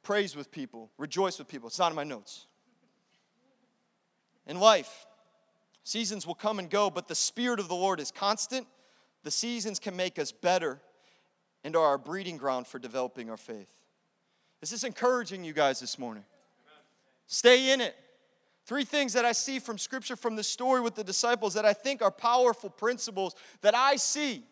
Praise 0.02 0.34
with 0.34 0.50
people, 0.50 0.90
rejoice 0.96 1.38
with 1.38 1.48
people. 1.48 1.68
It's 1.68 1.78
not 1.78 1.92
in 1.92 1.96
my 1.96 2.04
notes. 2.04 2.46
In 4.46 4.58
life, 4.58 5.04
seasons 5.82 6.26
will 6.26 6.34
come 6.34 6.58
and 6.58 6.70
go, 6.70 6.88
but 6.88 7.08
the 7.08 7.14
Spirit 7.14 7.60
of 7.60 7.68
the 7.68 7.74
Lord 7.74 8.00
is 8.00 8.10
constant. 8.10 8.66
The 9.22 9.30
seasons 9.30 9.78
can 9.78 9.94
make 9.96 10.18
us 10.18 10.32
better 10.32 10.80
and 11.64 11.74
are 11.74 11.86
our 11.86 11.98
breeding 11.98 12.36
ground 12.36 12.66
for 12.66 12.78
developing 12.78 13.30
our 13.30 13.36
faith. 13.36 13.72
This 14.60 14.72
is 14.72 14.84
encouraging 14.84 15.44
you 15.44 15.52
guys 15.52 15.80
this 15.80 15.98
morning? 15.98 16.24
Stay 17.26 17.72
in 17.72 17.80
it. 17.80 17.96
Three 18.66 18.84
things 18.84 19.12
that 19.14 19.24
I 19.24 19.32
see 19.32 19.58
from 19.58 19.76
scripture 19.76 20.16
from 20.16 20.36
the 20.36 20.42
story 20.42 20.80
with 20.80 20.94
the 20.94 21.04
disciples 21.04 21.54
that 21.54 21.66
I 21.66 21.72
think 21.72 22.00
are 22.00 22.10
powerful 22.10 22.70
principles 22.70 23.34
that 23.60 23.74
I 23.74 23.96
see, 23.96 24.42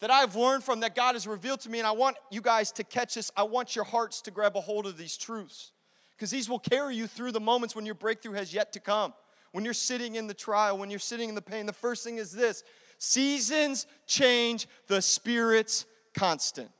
that 0.00 0.10
I've 0.10 0.36
learned 0.36 0.64
from, 0.64 0.80
that 0.80 0.94
God 0.94 1.14
has 1.14 1.26
revealed 1.26 1.60
to 1.60 1.70
me, 1.70 1.78
and 1.78 1.86
I 1.86 1.92
want 1.92 2.16
you 2.30 2.42
guys 2.42 2.72
to 2.72 2.84
catch 2.84 3.14
this. 3.14 3.30
I 3.36 3.44
want 3.44 3.74
your 3.74 3.86
hearts 3.86 4.20
to 4.22 4.30
grab 4.30 4.56
a 4.56 4.60
hold 4.60 4.86
of 4.86 4.98
these 4.98 5.16
truths 5.16 5.72
because 6.10 6.30
these 6.30 6.48
will 6.48 6.58
carry 6.58 6.94
you 6.94 7.06
through 7.06 7.32
the 7.32 7.40
moments 7.40 7.74
when 7.74 7.86
your 7.86 7.94
breakthrough 7.94 8.34
has 8.34 8.52
yet 8.52 8.72
to 8.74 8.80
come. 8.80 9.14
When 9.52 9.64
you're 9.64 9.72
sitting 9.72 10.16
in 10.16 10.26
the 10.26 10.34
trial, 10.34 10.76
when 10.76 10.90
you're 10.90 10.98
sitting 10.98 11.30
in 11.30 11.34
the 11.34 11.40
pain, 11.40 11.64
the 11.64 11.72
first 11.72 12.04
thing 12.04 12.18
is 12.18 12.32
this 12.32 12.64
seasons 12.98 13.86
change 14.06 14.66
the 14.88 15.00
Spirit's 15.00 15.86
constant. 16.14 16.70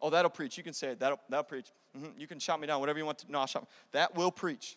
Oh, 0.00 0.10
that'll 0.10 0.30
preach. 0.30 0.56
You 0.56 0.62
can 0.62 0.72
say 0.72 0.88
it. 0.88 1.00
That'll, 1.00 1.20
that'll 1.28 1.44
preach. 1.44 1.66
Mm-hmm. 1.96 2.18
You 2.18 2.26
can 2.26 2.38
shout 2.38 2.60
me 2.60 2.66
down, 2.66 2.80
whatever 2.80 2.98
you 2.98 3.06
want 3.06 3.18
to. 3.18 3.32
No, 3.32 3.40
I'll 3.40 3.46
shout. 3.46 3.68
That 3.92 4.14
will 4.14 4.30
preach. 4.30 4.76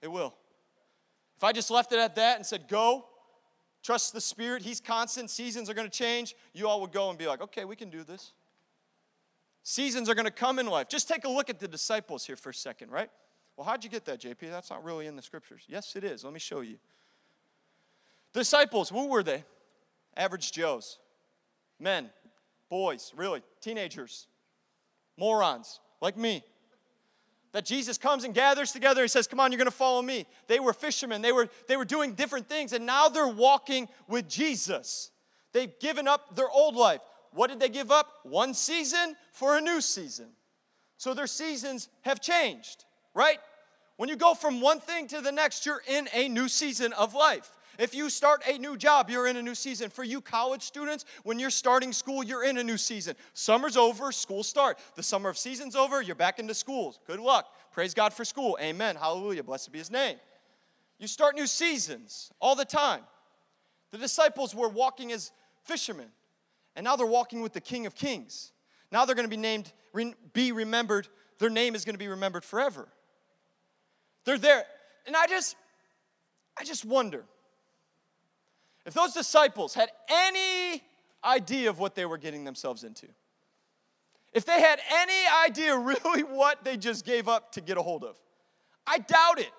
It 0.00 0.08
will. 0.08 0.34
If 1.36 1.44
I 1.44 1.52
just 1.52 1.70
left 1.70 1.92
it 1.92 1.98
at 1.98 2.14
that 2.16 2.36
and 2.36 2.46
said, 2.46 2.68
go, 2.68 3.06
trust 3.82 4.12
the 4.12 4.20
Spirit, 4.20 4.62
He's 4.62 4.80
constant, 4.80 5.30
seasons 5.30 5.68
are 5.68 5.74
going 5.74 5.88
to 5.88 5.98
change, 5.98 6.34
you 6.52 6.68
all 6.68 6.80
would 6.80 6.92
go 6.92 7.10
and 7.10 7.18
be 7.18 7.26
like, 7.26 7.40
okay, 7.42 7.64
we 7.64 7.76
can 7.76 7.90
do 7.90 8.04
this. 8.04 8.32
Seasons 9.62 10.08
are 10.08 10.14
going 10.14 10.26
to 10.26 10.30
come 10.30 10.58
in 10.58 10.66
life. 10.66 10.88
Just 10.88 11.08
take 11.08 11.24
a 11.24 11.28
look 11.28 11.48
at 11.48 11.58
the 11.58 11.68
disciples 11.68 12.26
here 12.26 12.36
for 12.36 12.50
a 12.50 12.54
second, 12.54 12.90
right? 12.90 13.10
Well, 13.56 13.66
how'd 13.66 13.82
you 13.82 13.90
get 13.90 14.04
that, 14.06 14.20
JP? 14.20 14.50
That's 14.50 14.70
not 14.70 14.84
really 14.84 15.06
in 15.06 15.16
the 15.16 15.22
scriptures. 15.22 15.62
Yes, 15.68 15.96
it 15.96 16.04
is. 16.04 16.24
Let 16.24 16.32
me 16.32 16.40
show 16.40 16.60
you. 16.60 16.76
Disciples, 18.32 18.90
who 18.90 19.06
were 19.06 19.22
they? 19.22 19.44
Average 20.16 20.52
Joes. 20.52 20.98
Men, 21.78 22.10
boys, 22.70 23.12
really, 23.16 23.42
teenagers, 23.60 24.26
morons 25.18 25.80
like 26.00 26.16
me. 26.16 26.42
That 27.52 27.64
Jesus 27.64 27.98
comes 27.98 28.24
and 28.24 28.34
gathers 28.34 28.72
together 28.72 29.02
and 29.02 29.10
says, 29.10 29.28
Come 29.28 29.38
on, 29.38 29.52
you're 29.52 29.58
gonna 29.58 29.70
follow 29.70 30.02
me. 30.02 30.26
They 30.48 30.58
were 30.58 30.72
fishermen, 30.72 31.22
they 31.22 31.32
were, 31.32 31.48
they 31.68 31.76
were 31.76 31.84
doing 31.84 32.14
different 32.14 32.48
things, 32.48 32.72
and 32.72 32.84
now 32.84 33.08
they're 33.08 33.28
walking 33.28 33.88
with 34.08 34.28
Jesus. 34.28 35.10
They've 35.52 35.78
given 35.78 36.08
up 36.08 36.34
their 36.34 36.50
old 36.50 36.74
life. 36.74 37.00
What 37.32 37.50
did 37.50 37.60
they 37.60 37.68
give 37.68 37.90
up? 37.90 38.08
One 38.24 38.54
season 38.54 39.16
for 39.32 39.56
a 39.56 39.60
new 39.60 39.80
season. 39.80 40.30
So 40.96 41.14
their 41.14 41.26
seasons 41.26 41.88
have 42.02 42.20
changed, 42.20 42.84
right? 43.14 43.38
When 43.96 44.08
you 44.08 44.16
go 44.16 44.34
from 44.34 44.60
one 44.60 44.80
thing 44.80 45.06
to 45.08 45.20
the 45.20 45.32
next, 45.32 45.66
you're 45.66 45.82
in 45.88 46.08
a 46.12 46.28
new 46.28 46.48
season 46.48 46.92
of 46.92 47.14
life. 47.14 47.50
If 47.78 47.94
you 47.94 48.10
start 48.10 48.42
a 48.48 48.58
new 48.58 48.76
job, 48.76 49.10
you're 49.10 49.26
in 49.26 49.36
a 49.36 49.42
new 49.42 49.54
season. 49.54 49.90
For 49.90 50.04
you 50.04 50.20
college 50.20 50.62
students, 50.62 51.04
when 51.22 51.38
you're 51.38 51.50
starting 51.50 51.92
school, 51.92 52.22
you're 52.22 52.44
in 52.44 52.58
a 52.58 52.64
new 52.64 52.76
season. 52.76 53.16
Summer's 53.32 53.76
over, 53.76 54.12
school 54.12 54.42
start. 54.42 54.78
The 54.94 55.02
summer 55.02 55.28
of 55.28 55.38
season's 55.38 55.76
over, 55.76 56.02
you're 56.02 56.14
back 56.14 56.38
into 56.38 56.54
school. 56.54 56.96
Good 57.06 57.20
luck. 57.20 57.52
Praise 57.72 57.94
God 57.94 58.12
for 58.12 58.24
school. 58.24 58.56
Amen. 58.60 58.96
Hallelujah. 58.96 59.42
Blessed 59.42 59.72
be 59.72 59.78
his 59.78 59.90
name. 59.90 60.16
You 60.98 61.08
start 61.08 61.34
new 61.34 61.46
seasons 61.46 62.30
all 62.40 62.54
the 62.54 62.64
time. 62.64 63.02
The 63.90 63.98
disciples 63.98 64.54
were 64.54 64.68
walking 64.68 65.12
as 65.12 65.32
fishermen, 65.64 66.08
and 66.76 66.84
now 66.84 66.96
they're 66.96 67.06
walking 67.06 67.42
with 67.42 67.52
the 67.52 67.60
King 67.60 67.86
of 67.86 67.94
Kings. 67.94 68.52
Now 68.90 69.04
they're 69.04 69.14
going 69.14 69.28
to 69.28 69.36
be 69.36 69.40
named, 69.40 69.72
be 70.32 70.52
remembered, 70.52 71.08
their 71.38 71.50
name 71.50 71.74
is 71.74 71.84
going 71.84 71.94
to 71.94 71.98
be 71.98 72.08
remembered 72.08 72.44
forever. 72.44 72.88
They're 74.24 74.38
there. 74.38 74.64
And 75.06 75.16
I 75.16 75.26
just, 75.26 75.56
I 76.58 76.64
just 76.64 76.84
wonder 76.84 77.24
if 78.86 78.94
those 78.94 79.12
disciples 79.12 79.74
had 79.74 79.90
any 80.08 80.82
idea 81.24 81.70
of 81.70 81.78
what 81.78 81.94
they 81.94 82.04
were 82.04 82.18
getting 82.18 82.44
themselves 82.44 82.84
into, 82.84 83.06
if 84.32 84.44
they 84.44 84.60
had 84.60 84.80
any 84.92 85.26
idea 85.44 85.76
really 85.78 86.22
what 86.22 86.64
they 86.64 86.76
just 86.76 87.04
gave 87.04 87.28
up 87.28 87.52
to 87.52 87.60
get 87.60 87.78
a 87.78 87.82
hold 87.82 88.04
of, 88.04 88.16
I 88.86 88.98
doubt 88.98 89.38
it. 89.38 89.52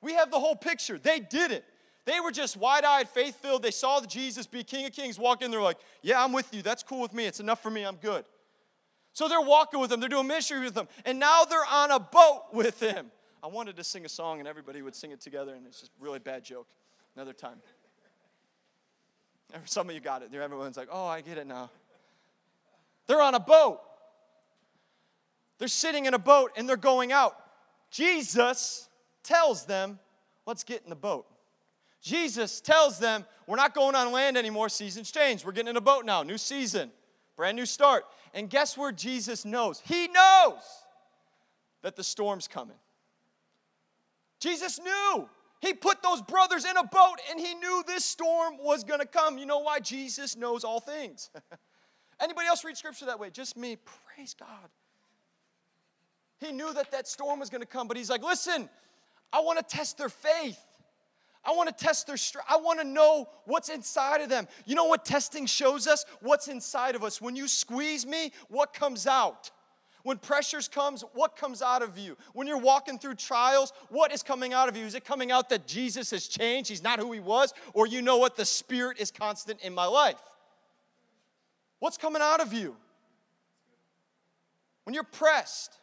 We 0.00 0.14
have 0.14 0.30
the 0.30 0.38
whole 0.38 0.56
picture. 0.56 0.98
They 0.98 1.20
did 1.20 1.50
it. 1.50 1.64
They 2.06 2.20
were 2.20 2.30
just 2.30 2.56
wide 2.56 2.84
eyed, 2.84 3.08
faith 3.08 3.36
filled. 3.36 3.62
They 3.62 3.70
saw 3.70 4.00
Jesus 4.00 4.46
be 4.46 4.64
King 4.64 4.86
of 4.86 4.92
Kings 4.92 5.18
walk 5.18 5.42
in. 5.42 5.50
They're 5.50 5.60
like, 5.60 5.78
Yeah, 6.02 6.22
I'm 6.22 6.32
with 6.32 6.52
you. 6.54 6.62
That's 6.62 6.82
cool 6.82 7.00
with 7.00 7.12
me. 7.12 7.26
It's 7.26 7.40
enough 7.40 7.62
for 7.62 7.70
me. 7.70 7.84
I'm 7.84 7.96
good. 7.96 8.24
So 9.12 9.28
they're 9.28 9.40
walking 9.40 9.80
with 9.80 9.92
him. 9.92 10.00
They're 10.00 10.08
doing 10.08 10.26
ministry 10.26 10.60
with 10.60 10.76
him. 10.76 10.88
And 11.04 11.18
now 11.18 11.44
they're 11.44 11.66
on 11.70 11.90
a 11.90 12.00
boat 12.00 12.44
with 12.52 12.80
him. 12.80 13.10
I 13.42 13.48
wanted 13.48 13.76
to 13.76 13.84
sing 13.84 14.04
a 14.04 14.08
song 14.08 14.38
and 14.38 14.48
everybody 14.48 14.82
would 14.82 14.94
sing 14.94 15.12
it 15.12 15.20
together, 15.20 15.54
and 15.54 15.66
it's 15.66 15.80
just 15.80 15.92
a 16.00 16.04
really 16.04 16.18
bad 16.18 16.44
joke. 16.44 16.66
Another 17.16 17.32
time. 17.32 17.58
Some 19.64 19.88
of 19.88 19.94
you 19.94 20.00
got 20.00 20.22
it. 20.22 20.34
Everyone's 20.34 20.76
like, 20.76 20.88
oh, 20.90 21.06
I 21.06 21.20
get 21.20 21.38
it 21.38 21.46
now. 21.46 21.70
They're 23.06 23.22
on 23.22 23.34
a 23.34 23.40
boat. 23.40 23.80
They're 25.58 25.68
sitting 25.68 26.06
in 26.06 26.14
a 26.14 26.18
boat 26.18 26.52
and 26.56 26.68
they're 26.68 26.76
going 26.76 27.12
out. 27.12 27.36
Jesus 27.90 28.88
tells 29.22 29.66
them, 29.66 29.98
let's 30.46 30.64
get 30.64 30.82
in 30.84 30.90
the 30.90 30.96
boat. 30.96 31.26
Jesus 32.00 32.60
tells 32.60 32.98
them, 32.98 33.26
we're 33.46 33.56
not 33.56 33.74
going 33.74 33.94
on 33.94 34.12
land 34.12 34.36
anymore. 34.36 34.68
Seasons 34.68 35.10
change. 35.10 35.44
We're 35.44 35.52
getting 35.52 35.70
in 35.70 35.76
a 35.76 35.82
boat 35.82 36.06
now. 36.06 36.22
New 36.22 36.38
season, 36.38 36.90
brand 37.36 37.56
new 37.56 37.66
start. 37.66 38.04
And 38.32 38.48
guess 38.48 38.78
where 38.78 38.92
Jesus 38.92 39.44
knows? 39.44 39.82
He 39.84 40.08
knows 40.08 40.62
that 41.82 41.96
the 41.96 42.04
storm's 42.04 42.48
coming. 42.48 42.76
Jesus 44.38 44.80
knew. 44.80 45.28
He 45.60 45.74
put 45.74 46.02
those 46.02 46.22
brothers 46.22 46.64
in 46.64 46.76
a 46.76 46.84
boat 46.84 47.16
and 47.30 47.38
he 47.38 47.54
knew 47.54 47.82
this 47.86 48.04
storm 48.04 48.54
was 48.58 48.82
going 48.82 49.00
to 49.00 49.06
come. 49.06 49.36
You 49.36 49.46
know 49.46 49.58
why? 49.58 49.80
Jesus 49.80 50.36
knows 50.36 50.64
all 50.64 50.80
things. 50.80 51.30
Anybody 52.20 52.48
else 52.48 52.64
read 52.64 52.76
scripture 52.76 53.06
that 53.06 53.20
way? 53.20 53.30
Just 53.30 53.56
me. 53.56 53.76
Praise 54.14 54.34
God. 54.34 54.48
He 56.38 56.52
knew 56.52 56.72
that 56.72 56.90
that 56.92 57.06
storm 57.06 57.40
was 57.40 57.50
going 57.50 57.60
to 57.60 57.66
come, 57.66 57.88
but 57.88 57.98
he's 57.98 58.08
like, 58.08 58.22
listen, 58.22 58.70
I 59.32 59.40
want 59.40 59.58
to 59.58 59.76
test 59.76 59.98
their 59.98 60.08
faith. 60.08 60.58
I 61.44 61.52
want 61.52 61.74
to 61.76 61.84
test 61.84 62.06
their 62.06 62.16
strength. 62.16 62.48
I 62.50 62.56
want 62.56 62.80
to 62.80 62.86
know 62.86 63.28
what's 63.44 63.68
inside 63.68 64.20
of 64.20 64.28
them. 64.28 64.46
You 64.66 64.74
know 64.74 64.84
what 64.86 65.04
testing 65.04 65.46
shows 65.46 65.86
us? 65.86 66.04
What's 66.20 66.48
inside 66.48 66.94
of 66.94 67.04
us. 67.04 67.20
When 67.20 67.36
you 67.36 67.48
squeeze 67.48 68.06
me, 68.06 68.32
what 68.48 68.72
comes 68.72 69.06
out? 69.06 69.50
When 70.02 70.18
pressures 70.18 70.68
comes, 70.68 71.04
what 71.12 71.36
comes 71.36 71.62
out 71.62 71.82
of 71.82 71.98
you? 71.98 72.16
When 72.32 72.46
you're 72.46 72.58
walking 72.58 72.98
through 72.98 73.16
trials, 73.16 73.72
what 73.88 74.12
is 74.12 74.22
coming 74.22 74.52
out 74.52 74.68
of 74.68 74.76
you? 74.76 74.84
Is 74.84 74.94
it 74.94 75.04
coming 75.04 75.30
out 75.30 75.48
that 75.50 75.66
Jesus 75.66 76.10
has 76.10 76.26
changed? 76.26 76.70
He's 76.70 76.82
not 76.82 76.98
who 76.98 77.12
he 77.12 77.20
was? 77.20 77.52
Or 77.74 77.86
you 77.86 78.00
know 78.00 78.16
what? 78.16 78.36
The 78.36 78.44
Spirit 78.44 78.98
is 78.98 79.10
constant 79.10 79.60
in 79.60 79.74
my 79.74 79.86
life. 79.86 80.20
What's 81.80 81.96
coming 81.96 82.22
out 82.22 82.40
of 82.40 82.52
you? 82.52 82.76
When 84.84 84.94
you're 84.94 85.04
pressed, 85.04 85.76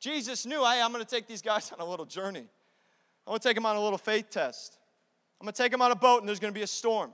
Jesus 0.00 0.46
knew, 0.46 0.60
hey, 0.60 0.80
I'm 0.82 0.92
going 0.92 1.04
to 1.04 1.10
take 1.10 1.26
these 1.26 1.42
guys 1.42 1.72
on 1.78 1.80
a 1.80 1.88
little 1.88 2.06
journey. 2.06 2.46
I'm 3.26 3.30
going 3.30 3.40
to 3.40 3.48
take 3.48 3.56
them 3.56 3.66
on 3.66 3.76
a 3.76 3.80
little 3.80 3.98
faith 3.98 4.30
test. 4.30 4.78
I'm 5.40 5.44
going 5.44 5.52
to 5.52 5.62
take 5.62 5.70
them 5.70 5.82
on 5.82 5.92
a 5.92 5.96
boat 5.96 6.20
and 6.20 6.28
there's 6.28 6.40
going 6.40 6.52
to 6.52 6.58
be 6.58 6.64
a 6.64 6.68
storm. 6.68 7.12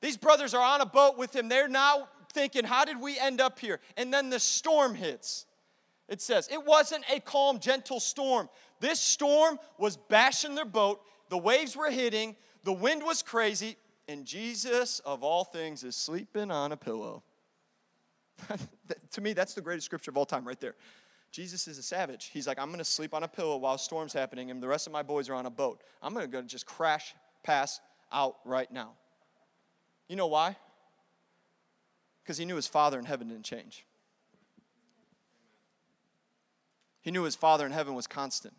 These 0.00 0.16
brothers 0.16 0.54
are 0.54 0.62
on 0.62 0.80
a 0.80 0.86
boat 0.86 1.16
with 1.16 1.34
him. 1.34 1.48
They're 1.48 1.68
now 1.68 2.08
thinking, 2.36 2.64
how 2.64 2.84
did 2.84 3.00
we 3.00 3.18
end 3.18 3.40
up 3.40 3.58
here? 3.58 3.80
And 3.96 4.12
then 4.12 4.28
the 4.28 4.38
storm 4.38 4.94
hits. 4.94 5.46
It 6.06 6.20
says, 6.20 6.48
it 6.52 6.64
wasn't 6.64 7.04
a 7.10 7.18
calm, 7.18 7.58
gentle 7.58 7.98
storm. 7.98 8.50
This 8.78 9.00
storm 9.00 9.58
was 9.78 9.96
bashing 9.96 10.54
their 10.54 10.66
boat, 10.66 11.00
the 11.30 11.38
waves 11.38 11.74
were 11.74 11.90
hitting, 11.90 12.36
the 12.62 12.74
wind 12.74 13.02
was 13.02 13.22
crazy, 13.22 13.76
and 14.06 14.26
Jesus, 14.26 15.00
of 15.00 15.24
all 15.24 15.44
things, 15.44 15.82
is 15.82 15.96
sleeping 15.96 16.50
on 16.50 16.72
a 16.72 16.76
pillow. 16.76 17.22
to 19.12 19.20
me, 19.20 19.32
that's 19.32 19.54
the 19.54 19.62
greatest 19.62 19.86
scripture 19.86 20.10
of 20.10 20.18
all 20.18 20.26
time, 20.26 20.46
right 20.46 20.60
there. 20.60 20.74
Jesus 21.32 21.66
is 21.66 21.78
a 21.78 21.82
savage. 21.82 22.30
He's 22.32 22.46
like, 22.46 22.58
I'm 22.58 22.68
going 22.68 22.78
to 22.78 22.84
sleep 22.84 23.14
on 23.14 23.22
a 23.22 23.28
pillow 23.28 23.56
while 23.56 23.78
storm's 23.78 24.12
happening, 24.12 24.50
and 24.50 24.62
the 24.62 24.68
rest 24.68 24.86
of 24.86 24.92
my 24.92 25.02
boys 25.02 25.30
are 25.30 25.34
on 25.34 25.46
a 25.46 25.50
boat. 25.50 25.82
I'm 26.02 26.14
going 26.14 26.30
to 26.30 26.42
just 26.42 26.66
crash, 26.66 27.14
pass 27.42 27.80
out 28.12 28.36
right 28.44 28.70
now. 28.70 28.92
You 30.08 30.16
know 30.16 30.28
why? 30.28 30.56
Because 32.26 32.38
he 32.38 32.44
knew 32.44 32.56
his 32.56 32.66
Father 32.66 32.98
in 32.98 33.04
heaven 33.04 33.28
didn't 33.28 33.44
change. 33.44 33.86
He 37.00 37.12
knew 37.12 37.22
his 37.22 37.36
Father 37.36 37.64
in 37.64 37.70
heaven 37.70 37.94
was 37.94 38.08
constant. 38.08 38.52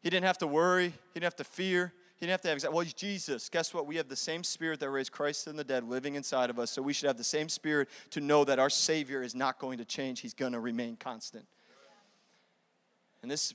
He 0.00 0.10
didn't 0.10 0.26
have 0.26 0.38
to 0.38 0.48
worry, 0.48 0.88
he 0.88 0.94
didn't 1.14 1.22
have 1.22 1.36
to 1.36 1.44
fear, 1.44 1.92
he 2.16 2.26
didn't 2.26 2.32
have 2.32 2.60
to 2.60 2.66
have. 2.66 2.74
Well, 2.74 2.82
he's 2.82 2.92
Jesus. 2.92 3.48
Guess 3.48 3.72
what? 3.72 3.86
We 3.86 3.94
have 3.96 4.08
the 4.08 4.16
same 4.16 4.42
spirit 4.42 4.80
that 4.80 4.90
raised 4.90 5.12
Christ 5.12 5.44
from 5.44 5.56
the 5.56 5.62
dead 5.62 5.84
living 5.84 6.16
inside 6.16 6.50
of 6.50 6.58
us, 6.58 6.72
so 6.72 6.82
we 6.82 6.92
should 6.92 7.06
have 7.06 7.16
the 7.16 7.22
same 7.22 7.48
spirit 7.48 7.88
to 8.10 8.20
know 8.20 8.44
that 8.44 8.58
our 8.58 8.70
Savior 8.70 9.22
is 9.22 9.32
not 9.32 9.60
going 9.60 9.78
to 9.78 9.84
change, 9.84 10.18
he's 10.18 10.34
going 10.34 10.52
to 10.52 10.60
remain 10.60 10.96
constant. 10.96 11.46
And 13.22 13.30
this, 13.30 13.54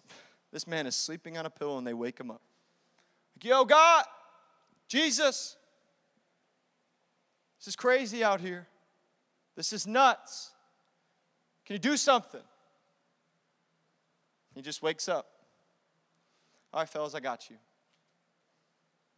this 0.54 0.66
man 0.66 0.88
is 0.88 0.96
sleeping 0.96 1.38
on 1.38 1.46
a 1.46 1.50
pillow, 1.50 1.78
and 1.78 1.86
they 1.86 1.94
wake 1.94 2.18
him 2.18 2.32
up. 2.32 2.42
Like, 3.36 3.44
Yo, 3.44 3.66
God, 3.66 4.06
Jesus, 4.88 5.58
this 7.60 7.68
is 7.68 7.76
crazy 7.76 8.24
out 8.24 8.40
here. 8.40 8.68
This 9.58 9.74
is 9.74 9.88
nuts. 9.88 10.52
Can 11.66 11.74
you 11.74 11.80
do 11.80 11.98
something? 11.98 12.44
He 14.56 14.62
just 14.62 14.82
wakes 14.82 15.10
up. 15.10 15.28
All 16.72 16.82
right, 16.82 16.88
fellas, 16.88 17.16
I 17.16 17.20
got 17.20 17.50
you. 17.50 17.58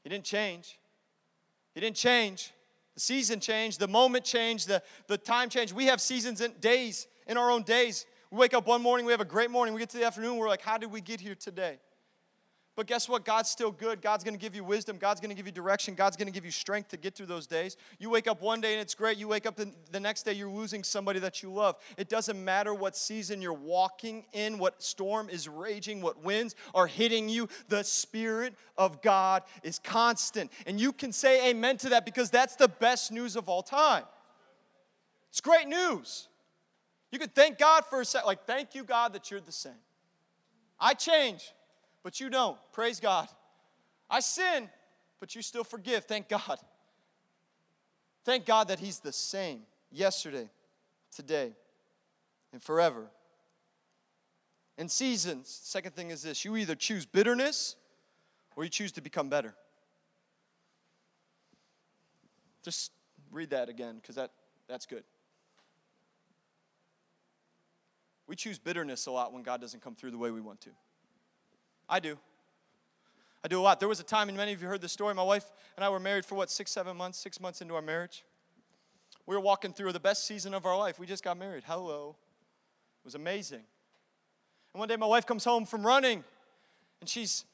He 0.02 0.10
didn't 0.10 0.24
change. 0.24 0.80
He 1.76 1.82
didn't 1.82 1.98
change. 1.98 2.54
The 2.96 3.02
season 3.02 3.40
changed, 3.40 3.80
the 3.80 3.88
moment 3.88 4.24
changed, 4.26 4.68
the, 4.68 4.82
the 5.08 5.18
time 5.18 5.50
changed. 5.50 5.74
We 5.74 5.86
have 5.86 6.02
seasons 6.02 6.42
and 6.42 6.60
days 6.60 7.08
in 7.28 7.38
our 7.38 7.52
own 7.52 7.64
days. 7.64 8.06
We 8.32 8.38
wake 8.38 8.54
up 8.54 8.66
one 8.66 8.82
morning, 8.82 9.06
we 9.06 9.12
have 9.12 9.22
a 9.22 9.26
great 9.26 9.52
morning. 9.52 9.74
We 9.74 9.80
get 9.80 9.90
to 9.92 9.98
the 9.98 10.06
afternoon, 10.06 10.38
we're 10.38 10.48
like, 10.48 10.62
how 10.62 10.78
did 10.78 10.92
we 10.92 11.02
get 11.02 11.20
here 11.20 11.36
today? 11.36 11.80
But 12.80 12.88
guess 12.88 13.10
what? 13.10 13.26
God's 13.26 13.50
still 13.50 13.72
good. 13.72 14.02
God's 14.02 14.24
going 14.24 14.36
to 14.36 14.40
give 14.40 14.56
you 14.56 14.64
wisdom. 14.64 14.98
God's 14.98 15.20
going 15.20 15.32
to 15.32 15.36
give 15.36 15.46
you 15.46 15.52
direction. 15.52 15.96
God's 15.96 16.16
going 16.16 16.28
to 16.28 16.32
give 16.32 16.46
you 16.46 16.52
strength 16.52 16.88
to 16.92 16.96
get 16.96 17.14
through 17.14 17.26
those 17.26 17.46
days. 17.46 17.76
You 17.98 18.10
wake 18.10 18.26
up 18.26 18.42
one 18.42 18.62
day 18.62 18.72
and 18.72 18.82
it's 18.82 18.96
great. 18.96 19.18
You 19.18 19.28
wake 19.28 19.46
up 19.46 19.58
the, 19.58 20.00
next 20.00 20.24
day, 20.24 20.32
you're 20.32 20.50
losing 20.50 20.86
somebody 20.86 21.20
that 21.20 21.44
you 21.44 21.52
love. 21.52 21.76
It 21.98 22.08
doesn't 22.08 22.42
matter 22.42 22.74
what 22.74 22.96
season 22.96 23.42
you're 23.42 23.52
walking 23.52 24.24
in, 24.32 24.60
what 24.60 24.82
storm 24.82 25.28
is 25.28 25.50
raging, 25.50 26.02
what 26.02 26.24
winds 26.24 26.56
are 26.74 26.88
hitting 26.88 27.28
you. 27.28 27.50
The 27.68 27.84
Spirit 27.84 28.54
of 28.78 29.02
God 29.02 29.44
is 29.62 29.78
constant. 29.80 30.50
And 30.66 30.80
you 30.80 30.94
can 30.94 31.12
say 31.12 31.50
amen 31.50 31.80
to 31.80 31.90
that 31.90 32.06
because 32.06 32.30
that's 32.30 32.56
the 32.56 32.70
best 32.70 33.12
news 33.12 33.36
of 33.36 33.50
all 33.50 33.62
time. 33.62 34.06
It's 35.28 35.42
great 35.42 35.68
news. 35.68 36.30
You 37.12 37.20
could 37.20 37.36
thank 37.36 37.58
God 37.58 37.84
for 37.90 38.00
a 38.00 38.06
second, 38.06 38.28
like, 38.28 38.46
thank 38.46 38.74
you, 38.74 38.86
God, 38.86 39.12
that 39.12 39.30
you're 39.30 39.42
the 39.42 39.52
same. 39.52 39.74
I 40.80 40.94
change 40.94 41.52
but 42.04 42.20
you 42.20 42.30
don't. 42.30 42.58
Praise 42.72 43.00
God. 43.00 43.28
I 44.10 44.20
sin, 44.20 44.70
but 45.20 45.36
you 45.36 45.42
still 45.42 45.64
forgive. 45.64 46.06
Thank 46.06 46.30
God. 46.30 46.60
Thank 48.24 48.46
God 48.46 48.68
that 48.70 48.80
He's 48.80 49.00
the 49.00 49.14
same 49.14 49.62
yesterday, 49.92 50.50
today, 51.16 51.54
and 52.54 52.62
forever. 52.62 53.08
And 54.78 54.90
seasons, 54.90 55.50
second 55.64 55.94
thing 55.94 56.10
is 56.10 56.24
this 56.24 56.46
you 56.46 56.56
either 56.56 56.76
choose 56.76 57.06
bitterness 57.06 57.76
or 58.56 58.64
you 58.64 58.70
choose 58.70 58.92
to 58.94 59.02
become 59.02 59.30
better. 59.30 59.54
Just 62.64 62.92
read 63.32 63.50
that 63.52 63.70
again 63.70 63.96
because 64.02 64.16
that, 64.16 64.32
that's 64.68 64.86
good. 64.86 65.04
We 68.28 68.36
choose 68.36 68.60
bitterness 68.60 69.08
a 69.08 69.12
lot 69.12 69.34
when 69.34 69.44
God 69.44 69.60
doesn't 69.60 69.82
come 69.82 69.96
through 69.96 70.12
the 70.12 70.18
way 70.18 70.30
we 70.30 70.42
want 70.42 70.62
to. 70.62 70.70
I 71.90 72.00
do. 72.00 72.18
I 73.44 73.48
do 73.48 73.60
a 73.60 73.64
lot. 73.64 73.80
There 73.80 73.90
was 73.90 74.00
a 74.00 74.04
time, 74.04 74.30
and 74.30 74.38
many 74.38 74.54
of 74.54 74.62
you 74.62 74.68
heard 74.68 74.82
the 74.82 74.90
story. 74.90 75.14
My 75.16 75.24
wife 75.24 75.52
and 75.76 75.84
I 75.84 75.90
were 75.90 76.00
married 76.00 76.26
for 76.26 76.36
what, 76.36 76.52
six, 76.52 76.72
seven 76.72 76.96
months, 76.96 77.18
six 77.18 77.40
months 77.40 77.62
into 77.62 77.74
our 77.74 77.82
marriage. 77.82 78.24
We 79.26 79.36
were 79.36 79.42
walking 79.42 79.74
through 79.74 79.94
the 79.94 80.00
best 80.00 80.26
season 80.26 80.54
of 80.54 80.66
our 80.66 80.78
life. 80.78 81.00
We 81.00 81.08
just 81.08 81.24
got 81.24 81.38
married. 81.38 81.64
Hello. 81.66 82.16
It 83.02 83.06
was 83.06 83.16
amazing. 83.16 83.64
And 84.74 84.80
one 84.80 84.88
day 84.88 84.98
my 84.98 85.06
wife 85.06 85.26
comes 85.26 85.46
home 85.46 85.66
from 85.66 85.86
running, 85.86 86.24
and 87.00 87.10
she's 87.10 87.46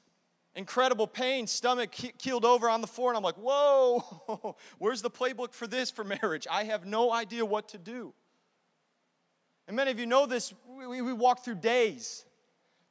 incredible 0.56 1.06
pain, 1.06 1.48
stomach 1.48 1.92
keeled 1.92 2.46
over 2.46 2.70
on 2.70 2.82
the 2.82 2.88
floor, 2.88 3.10
and 3.10 3.18
I'm 3.18 3.24
like, 3.24 3.36
whoa, 3.36 4.56
where's 4.80 5.02
the 5.02 5.12
playbook 5.12 5.54
for 5.54 5.68
this 5.68 5.92
for 5.92 6.04
marriage? 6.04 6.48
I 6.50 6.64
have 6.64 6.86
no 6.86 7.12
idea 7.12 7.46
what 7.46 7.70
to 7.70 7.78
do. 7.78 8.14
And 9.68 9.76
many 9.76 9.92
of 9.92 10.00
you 10.00 10.06
know 10.06 10.26
this. 10.26 10.54
We, 10.68 11.02
we 11.02 11.14
walk 11.14 11.44
through 11.44 11.56
days, 11.56 12.26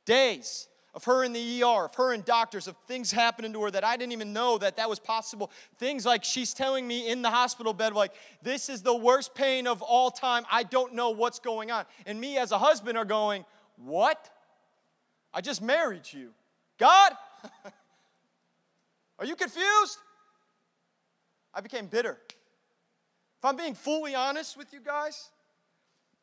days 0.04 0.68
of 0.94 1.04
her 1.04 1.24
in 1.24 1.32
the 1.32 1.62
ER, 1.62 1.86
of 1.86 1.94
her 1.96 2.12
in 2.12 2.22
doctors, 2.22 2.68
of 2.68 2.76
things 2.86 3.10
happening 3.10 3.52
to 3.52 3.62
her 3.62 3.70
that 3.70 3.84
I 3.84 3.96
didn't 3.96 4.12
even 4.12 4.32
know 4.32 4.58
that 4.58 4.76
that 4.76 4.88
was 4.88 5.00
possible. 5.00 5.50
Things 5.78 6.06
like 6.06 6.22
she's 6.22 6.54
telling 6.54 6.86
me 6.86 7.08
in 7.08 7.20
the 7.20 7.30
hospital 7.30 7.72
bed, 7.72 7.94
like, 7.94 8.12
this 8.42 8.68
is 8.68 8.82
the 8.82 8.94
worst 8.94 9.34
pain 9.34 9.66
of 9.66 9.82
all 9.82 10.10
time. 10.10 10.44
I 10.50 10.62
don't 10.62 10.94
know 10.94 11.10
what's 11.10 11.40
going 11.40 11.72
on. 11.72 11.84
And 12.06 12.20
me 12.20 12.38
as 12.38 12.52
a 12.52 12.58
husband 12.58 12.96
are 12.96 13.04
going, 13.04 13.44
what? 13.76 14.30
I 15.32 15.40
just 15.40 15.60
married 15.60 16.12
you. 16.12 16.30
God? 16.78 17.12
are 19.18 19.26
you 19.26 19.34
confused? 19.34 19.98
I 21.52 21.60
became 21.60 21.86
bitter. 21.86 22.18
If 23.38 23.44
I'm 23.44 23.56
being 23.56 23.74
fully 23.74 24.14
honest 24.14 24.56
with 24.56 24.72
you 24.72 24.80
guys, 24.80 25.30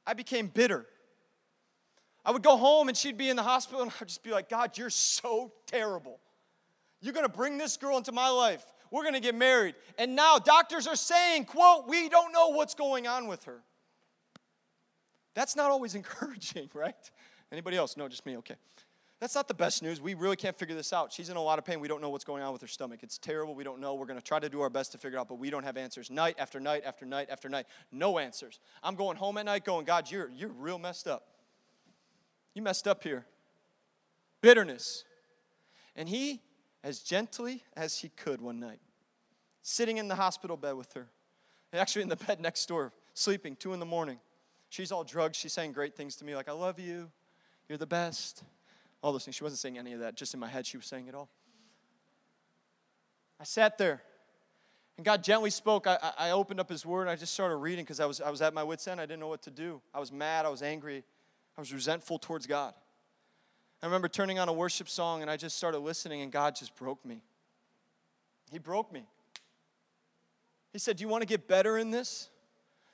I 0.08 0.14
became 0.14 0.48
bitter. 0.48 0.86
I 2.24 2.32
would 2.32 2.44
go 2.44 2.58
home 2.58 2.88
and 2.88 2.98
she'd 2.98 3.18
be 3.18 3.30
in 3.30 3.36
the 3.36 3.44
hospital 3.44 3.82
and 3.82 3.92
I'd 4.00 4.08
just 4.08 4.24
be 4.24 4.32
like, 4.32 4.50
God, 4.50 4.78
you're 4.78 4.90
so 4.90 5.52
terrible. 5.66 6.20
You're 7.02 7.14
gonna 7.14 7.30
bring 7.30 7.58
this 7.58 7.78
girl 7.78 7.98
into 7.98 8.12
my 8.12 8.30
life. 8.30 8.64
We're 8.92 9.04
gonna 9.04 9.20
get 9.20 9.36
married. 9.36 9.76
And 9.98 10.16
now 10.16 10.38
doctors 10.38 10.88
are 10.88 10.96
saying, 10.96 11.46
quote, 11.46 11.88
we 11.88 12.10
don't 12.10 12.32
know 12.32 12.50
what's 12.50 12.76
going 12.76 13.08
on 13.08 13.28
with 13.28 13.46
her. 13.46 13.62
That's 15.34 15.56
not 15.56 15.72
always 15.72 15.96
encouraging, 15.96 16.70
right? 16.74 16.96
Anybody 17.52 17.78
else? 17.78 17.98
No, 17.98 18.08
just 18.08 18.26
me, 18.26 18.38
okay. 18.38 18.56
That's 19.22 19.36
not 19.36 19.48
the 19.48 19.54
best 19.54 19.84
news. 19.84 20.02
We 20.02 20.16
really 20.16 20.36
can't 20.36 20.58
figure 20.58 20.74
this 20.74 20.92
out. 20.92 21.14
She's 21.14 21.30
in 21.30 21.38
a 21.38 21.42
lot 21.42 21.60
of 21.60 21.66
pain. 21.66 21.80
We 21.80 21.88
don't 21.88 22.02
know 22.02 22.10
what's 22.10 22.24
going 22.24 22.42
on 22.42 22.54
with 22.54 22.62
her 22.62 22.68
stomach. 22.68 23.02
It's 23.04 23.20
terrible. 23.20 23.54
We 23.54 23.64
don't 23.64 23.80
know. 23.80 23.94
We're 23.94 24.08
going 24.08 24.18
to 24.18 24.26
try 24.26 24.40
to 24.40 24.50
do 24.50 24.62
our 24.62 24.70
best 24.70 24.94
to 24.94 24.98
figure 24.98 25.20
it 25.20 25.22
out, 25.22 25.28
but 25.28 25.38
we 25.38 25.52
don't 25.52 25.64
have 25.64 25.78
answers. 25.78 26.10
Night 26.10 26.38
after 26.40 26.60
night 26.60 26.82
after 26.88 27.06
night 27.06 27.28
after 27.30 27.48
night, 27.48 27.68
no 27.92 28.18
answers. 28.18 28.60
I'm 28.82 28.96
going 28.96 29.18
home 29.18 29.38
at 29.38 29.46
night 29.46 29.64
going, 29.64 29.86
God, 29.86 30.10
you're, 30.10 30.32
you're 30.32 30.50
real 30.50 30.80
messed 30.80 31.08
up. 31.08 31.31
You 32.54 32.62
messed 32.62 32.88
up 32.88 33.04
here. 33.04 33.26
Bitterness. 34.42 35.04
And 35.96 36.10
he, 36.10 36.42
as 36.84 37.00
gently 37.00 37.64
as 37.76 38.00
he 38.00 38.10
could 38.10 38.42
one 38.42 38.60
night, 38.60 38.80
sitting 39.62 39.98
in 39.98 40.08
the 40.08 40.16
hospital 40.16 40.58
bed 40.58 40.74
with 40.74 40.94
her, 40.94 41.08
actually 41.74 42.02
in 42.02 42.10
the 42.10 42.16
bed 42.16 42.40
next 42.40 42.66
door, 42.66 42.94
sleeping, 43.14 43.56
two 43.56 43.74
in 43.74 43.80
the 43.80 43.86
morning. 43.86 44.20
She's 44.70 44.92
all 44.92 45.04
drugged. 45.04 45.36
She's 45.36 45.54
saying 45.54 45.74
great 45.74 45.96
things 45.96 46.16
to 46.18 46.26
me, 46.26 46.36
like, 46.36 46.50
I 46.50 46.54
love 46.54 46.80
you. 46.80 47.12
You're 47.68 47.78
the 47.78 47.86
best 47.86 48.44
all 49.02 49.12
those 49.12 49.26
things. 49.26 49.36
She 49.36 49.44
wasn't 49.44 49.60
saying 49.60 49.78
any 49.78 49.94
of 49.94 50.00
that, 50.02 50.16
just 50.16 50.34
in 50.34 50.40
my 50.40 50.48
head, 50.48 50.66
she 50.66 50.78
was 50.78 50.86
saying 50.86 51.08
it 51.08 51.16
all. 51.16 51.30
I 53.40 53.44
sat 53.44 53.78
there, 53.78 54.02
and 54.98 55.06
God 55.06 55.24
gently 55.24 55.50
spoke. 55.50 55.88
I, 55.88 55.98
I 56.18 56.32
opened 56.32 56.60
up 56.60 56.70
His 56.70 56.86
Word, 56.86 57.02
and 57.02 57.10
I 57.10 57.16
just 57.16 57.34
started 57.34 57.56
reading 57.56 57.84
because 57.84 58.00
I 58.00 58.06
was, 58.06 58.22
I 58.22 58.30
was 58.30 58.42
at 58.42 58.54
my 58.54 58.64
wits' 58.64 58.88
end. 58.88 59.02
I 59.02 59.06
didn't 59.06 59.20
know 59.20 59.28
what 59.28 59.42
to 59.44 59.52
do. 59.52 59.82
I 59.94 60.00
was 60.00 60.12
mad, 60.12 60.46
I 60.46 60.50
was 60.50 60.62
angry, 60.62 61.04
I 61.58 61.62
was 61.62 61.74
resentful 61.74 62.18
towards 62.20 62.48
God. 62.48 62.74
I 63.82 63.86
remember 63.86 64.08
turning 64.08 64.40
on 64.40 64.48
a 64.48 64.54
worship 64.54 64.88
song, 64.88 65.22
and 65.22 65.30
I 65.30 65.38
just 65.38 65.58
started 65.58 65.80
listening, 65.80 66.22
and 66.22 66.32
God 66.32 66.56
just 66.56 66.76
broke 66.76 67.04
me. 67.04 67.24
He 68.52 68.60
broke 68.60 68.92
me. 68.92 69.06
He 70.72 70.80
said, 70.80 70.98
Do 70.98 71.02
you 71.02 71.08
want 71.08 71.22
to 71.22 71.28
get 71.28 71.48
better 71.48 71.78
in 71.78 71.92
this? 71.92 72.30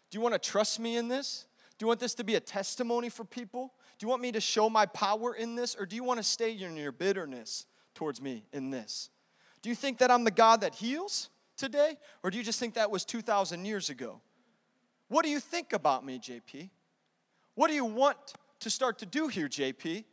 Do 0.10 0.17
you 0.17 0.22
want 0.22 0.34
to 0.34 0.39
trust 0.39 0.80
me 0.80 0.96
in 0.96 1.08
this? 1.08 1.46
Do 1.78 1.84
you 1.84 1.88
want 1.88 2.00
this 2.00 2.15
to 2.15 2.24
be 2.24 2.36
a 2.36 2.39
testimony 2.39 3.10
for 3.10 3.24
people? 3.24 3.74
Do 4.00 4.06
you 4.06 4.10
want 4.10 4.22
me 4.22 4.32
to 4.32 4.41
show 4.41 4.70
my 4.70 4.86
power 4.86 5.34
in 5.34 5.56
this, 5.56 5.76
or 5.78 5.86
do 5.86 5.96
you 5.96 6.04
want 6.04 6.20
to 6.20 6.24
stay 6.24 6.54
in 6.54 6.78
your 6.78 6.91
bitterness 6.91 7.65
towards 7.93 8.22
me 8.22 8.46
in 8.54 8.72
this? 8.72 9.10
Do 9.62 9.70
you 9.70 9.76
think 9.76 9.98
that 10.00 10.10
I'm 10.10 10.24
the 10.24 10.32
God 10.32 10.62
that 10.62 10.76
heals 10.76 11.30
today, 11.58 11.98
or 12.24 12.32
do 12.32 12.38
you 12.38 12.43
just 12.43 12.60
think 12.60 12.76
that 12.76 12.89
was 12.89 13.04
2,000 13.06 13.65
years 13.65 13.89
ago? 13.89 14.22
What 15.10 15.24
do 15.24 15.30
you 15.30 15.39
think 15.39 15.74
about 15.74 16.06
me, 16.06 16.20
JP? 16.20 16.70
What 17.56 17.70
do 17.70 17.74
you 17.74 17.86
want 17.86 18.17
to 18.62 18.70
start 18.70 19.00
to 19.00 19.06
do 19.06 19.28
here, 19.28 19.48
JP? 19.48 20.04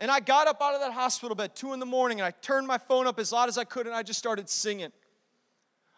And 0.00 0.10
I 0.10 0.20
got 0.20 0.46
up 0.46 0.62
out 0.62 0.74
of 0.74 0.80
that 0.80 0.92
hospital 0.92 1.34
bed 1.34 1.56
two 1.56 1.72
in 1.72 1.80
the 1.80 1.86
morning 1.86 2.20
and 2.20 2.26
I 2.26 2.30
turned 2.30 2.66
my 2.66 2.78
phone 2.78 3.06
up 3.06 3.18
as 3.18 3.32
loud 3.32 3.48
as 3.48 3.58
I 3.58 3.64
could 3.64 3.86
and 3.86 3.94
I 3.94 4.02
just 4.02 4.18
started 4.18 4.48
singing. 4.48 4.92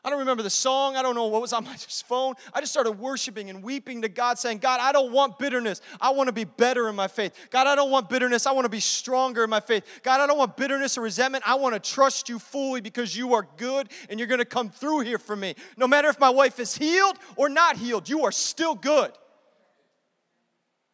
I 0.03 0.09
don't 0.09 0.21
remember 0.21 0.43
the 0.43 0.49
song. 0.49 0.97
I 0.97 1.03
don't 1.03 1.15
know 1.15 1.27
what 1.27 1.43
was 1.43 1.53
on 1.53 1.65
my 1.65 1.77
phone. 2.07 2.35
I 2.55 2.61
just 2.61 2.73
started 2.73 2.93
worshiping 2.93 3.51
and 3.51 3.63
weeping 3.63 4.01
to 4.03 4.09
God, 4.09 4.39
saying, 4.39 4.59
God, 4.59 4.81
I 4.81 4.93
don't 4.93 5.13
want 5.13 5.39
bitterness. 5.39 5.83
I 6.01 6.11
want 6.11 6.29
to 6.29 6.33
be 6.33 6.45
better 6.45 6.89
in 6.89 6.95
my 6.95 7.07
faith. 7.07 7.35
God, 7.51 7.67
I 7.67 7.75
don't 7.75 7.91
want 7.91 8.09
bitterness. 8.09 8.47
I 8.47 8.53
want 8.53 8.65
to 8.65 8.71
be 8.71 8.81
stronger 8.81 9.45
in 9.45 9.51
my 9.51 9.61
faith. 9.61 9.85
God, 10.03 10.23
I 10.23 10.27
don't 10.27 10.39
want 10.39 10.57
bitterness 10.57 10.97
or 10.97 11.03
resentment. 11.03 11.45
I 11.47 11.57
want 11.57 11.75
to 11.75 11.81
trust 11.81 12.31
you 12.31 12.39
fully 12.39 12.81
because 12.81 13.15
you 13.15 13.35
are 13.35 13.47
good 13.59 13.91
and 14.09 14.19
you're 14.19 14.27
going 14.27 14.39
to 14.39 14.47
come 14.47 14.71
through 14.71 15.01
here 15.01 15.19
for 15.19 15.37
me. 15.37 15.55
No 15.77 15.87
matter 15.87 16.09
if 16.09 16.19
my 16.19 16.31
wife 16.31 16.59
is 16.61 16.75
healed 16.75 17.19
or 17.37 17.51
not 17.51 17.77
healed, 17.77 18.09
you 18.09 18.25
are 18.25 18.33
still 18.33 18.75
good. 18.75 19.13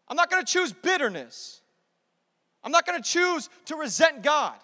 I'm 0.09 0.17
not 0.17 0.31
going 0.31 0.45
to 0.45 0.51
choose 0.51 0.73
bitterness. 0.73 1.61
I'm 2.63 2.73
not 2.73 2.87
going 2.87 3.01
to 3.01 3.09
choose 3.09 3.49
to 3.67 3.77
resent 3.77 4.23
God. 4.23 4.55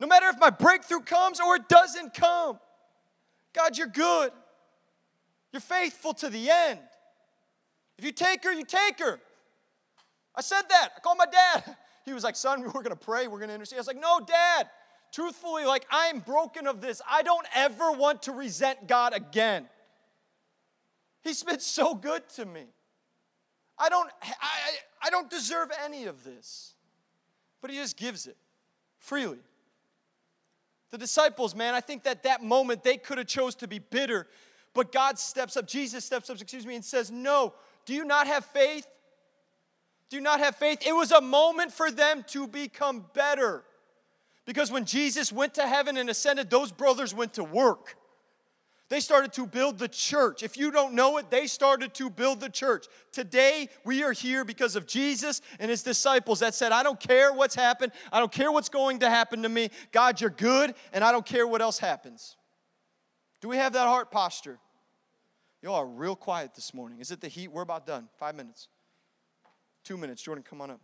No 0.00 0.06
matter 0.06 0.28
if 0.28 0.38
my 0.40 0.50
breakthrough 0.50 1.00
comes 1.00 1.40
or 1.40 1.56
it 1.56 1.68
doesn't 1.68 2.14
come. 2.14 2.58
God, 3.52 3.76
you're 3.78 3.86
good. 3.86 4.32
You're 5.52 5.60
faithful 5.60 6.14
to 6.14 6.28
the 6.28 6.50
end. 6.50 6.80
If 7.98 8.04
you 8.04 8.12
take 8.12 8.42
her, 8.44 8.52
you 8.52 8.64
take 8.64 8.98
her. 8.98 9.20
I 10.34 10.40
said 10.40 10.62
that. 10.70 10.90
I 10.96 11.00
called 11.00 11.18
my 11.18 11.26
dad. 11.26 11.76
He 12.04 12.12
was 12.12 12.24
like, 12.24 12.34
Son, 12.34 12.62
we're 12.64 12.70
going 12.72 12.88
to 12.88 12.96
pray. 12.96 13.28
We're 13.28 13.38
going 13.38 13.48
to 13.48 13.54
intercede. 13.54 13.76
I 13.76 13.80
was 13.80 13.86
like, 13.86 14.00
No, 14.00 14.18
dad. 14.18 14.68
Truthfully, 15.12 15.64
like, 15.64 15.86
I'm 15.88 16.18
broken 16.18 16.66
of 16.66 16.80
this. 16.80 17.00
I 17.08 17.22
don't 17.22 17.46
ever 17.54 17.92
want 17.92 18.22
to 18.22 18.32
resent 18.32 18.88
God 18.88 19.14
again. 19.14 19.68
He's 21.22 21.44
been 21.44 21.60
so 21.60 21.94
good 21.94 22.28
to 22.30 22.44
me. 22.44 22.64
I 23.82 23.88
don't, 23.88 24.08
I, 24.22 25.06
I 25.06 25.10
don't 25.10 25.28
deserve 25.28 25.70
any 25.84 26.04
of 26.04 26.22
this. 26.22 26.74
But 27.60 27.70
He 27.70 27.76
just 27.76 27.96
gives 27.96 28.26
it 28.26 28.36
freely. 28.98 29.40
The 30.90 30.98
disciples, 30.98 31.54
man, 31.54 31.74
I 31.74 31.80
think 31.80 32.04
that 32.04 32.22
that 32.22 32.42
moment 32.42 32.84
they 32.84 32.96
could 32.96 33.18
have 33.18 33.26
chose 33.26 33.56
to 33.56 33.66
be 33.66 33.80
bitter, 33.80 34.28
but 34.72 34.92
God 34.92 35.18
steps 35.18 35.56
up, 35.56 35.66
Jesus 35.66 36.04
steps 36.04 36.30
up, 36.30 36.40
excuse 36.40 36.64
me, 36.64 36.76
and 36.76 36.84
says, 36.84 37.10
"No, 37.10 37.54
do 37.84 37.94
you 37.94 38.04
not 38.04 38.26
have 38.26 38.44
faith? 38.44 38.86
Do 40.10 40.16
you 40.16 40.22
not 40.22 40.38
have 40.38 40.54
faith?" 40.56 40.86
It 40.86 40.92
was 40.92 41.10
a 41.10 41.20
moment 41.20 41.72
for 41.72 41.90
them 41.90 42.24
to 42.28 42.46
become 42.46 43.06
better. 43.14 43.64
Because 44.44 44.70
when 44.70 44.84
Jesus 44.84 45.32
went 45.32 45.54
to 45.54 45.66
heaven 45.66 45.96
and 45.96 46.10
ascended, 46.10 46.50
those 46.50 46.72
brothers 46.72 47.14
went 47.14 47.34
to 47.34 47.44
work. 47.44 47.96
They 48.92 49.00
started 49.00 49.32
to 49.32 49.46
build 49.46 49.78
the 49.78 49.88
church. 49.88 50.42
If 50.42 50.58
you 50.58 50.70
don't 50.70 50.92
know 50.92 51.16
it, 51.16 51.30
they 51.30 51.46
started 51.46 51.94
to 51.94 52.10
build 52.10 52.40
the 52.40 52.50
church. 52.50 52.88
Today, 53.10 53.70
we 53.86 54.04
are 54.04 54.12
here 54.12 54.44
because 54.44 54.76
of 54.76 54.86
Jesus 54.86 55.40
and 55.58 55.70
his 55.70 55.82
disciples 55.82 56.40
that 56.40 56.54
said, 56.54 56.72
I 56.72 56.82
don't 56.82 57.00
care 57.00 57.32
what's 57.32 57.54
happened. 57.54 57.92
I 58.12 58.18
don't 58.18 58.30
care 58.30 58.52
what's 58.52 58.68
going 58.68 58.98
to 58.98 59.08
happen 59.08 59.44
to 59.44 59.48
me. 59.48 59.70
God, 59.92 60.20
you're 60.20 60.28
good, 60.28 60.74
and 60.92 61.02
I 61.02 61.10
don't 61.10 61.24
care 61.24 61.46
what 61.46 61.62
else 61.62 61.78
happens. 61.78 62.36
Do 63.40 63.48
we 63.48 63.56
have 63.56 63.72
that 63.72 63.86
heart 63.86 64.10
posture? 64.10 64.58
Y'all 65.62 65.76
are 65.76 65.86
real 65.86 66.14
quiet 66.14 66.54
this 66.54 66.74
morning. 66.74 67.00
Is 67.00 67.10
it 67.10 67.22
the 67.22 67.28
heat? 67.28 67.50
We're 67.50 67.62
about 67.62 67.86
done. 67.86 68.10
Five 68.18 68.34
minutes. 68.34 68.68
Two 69.84 69.96
minutes. 69.96 70.20
Jordan, 70.20 70.44
come 70.46 70.60
on 70.60 70.70
up. 70.70 70.82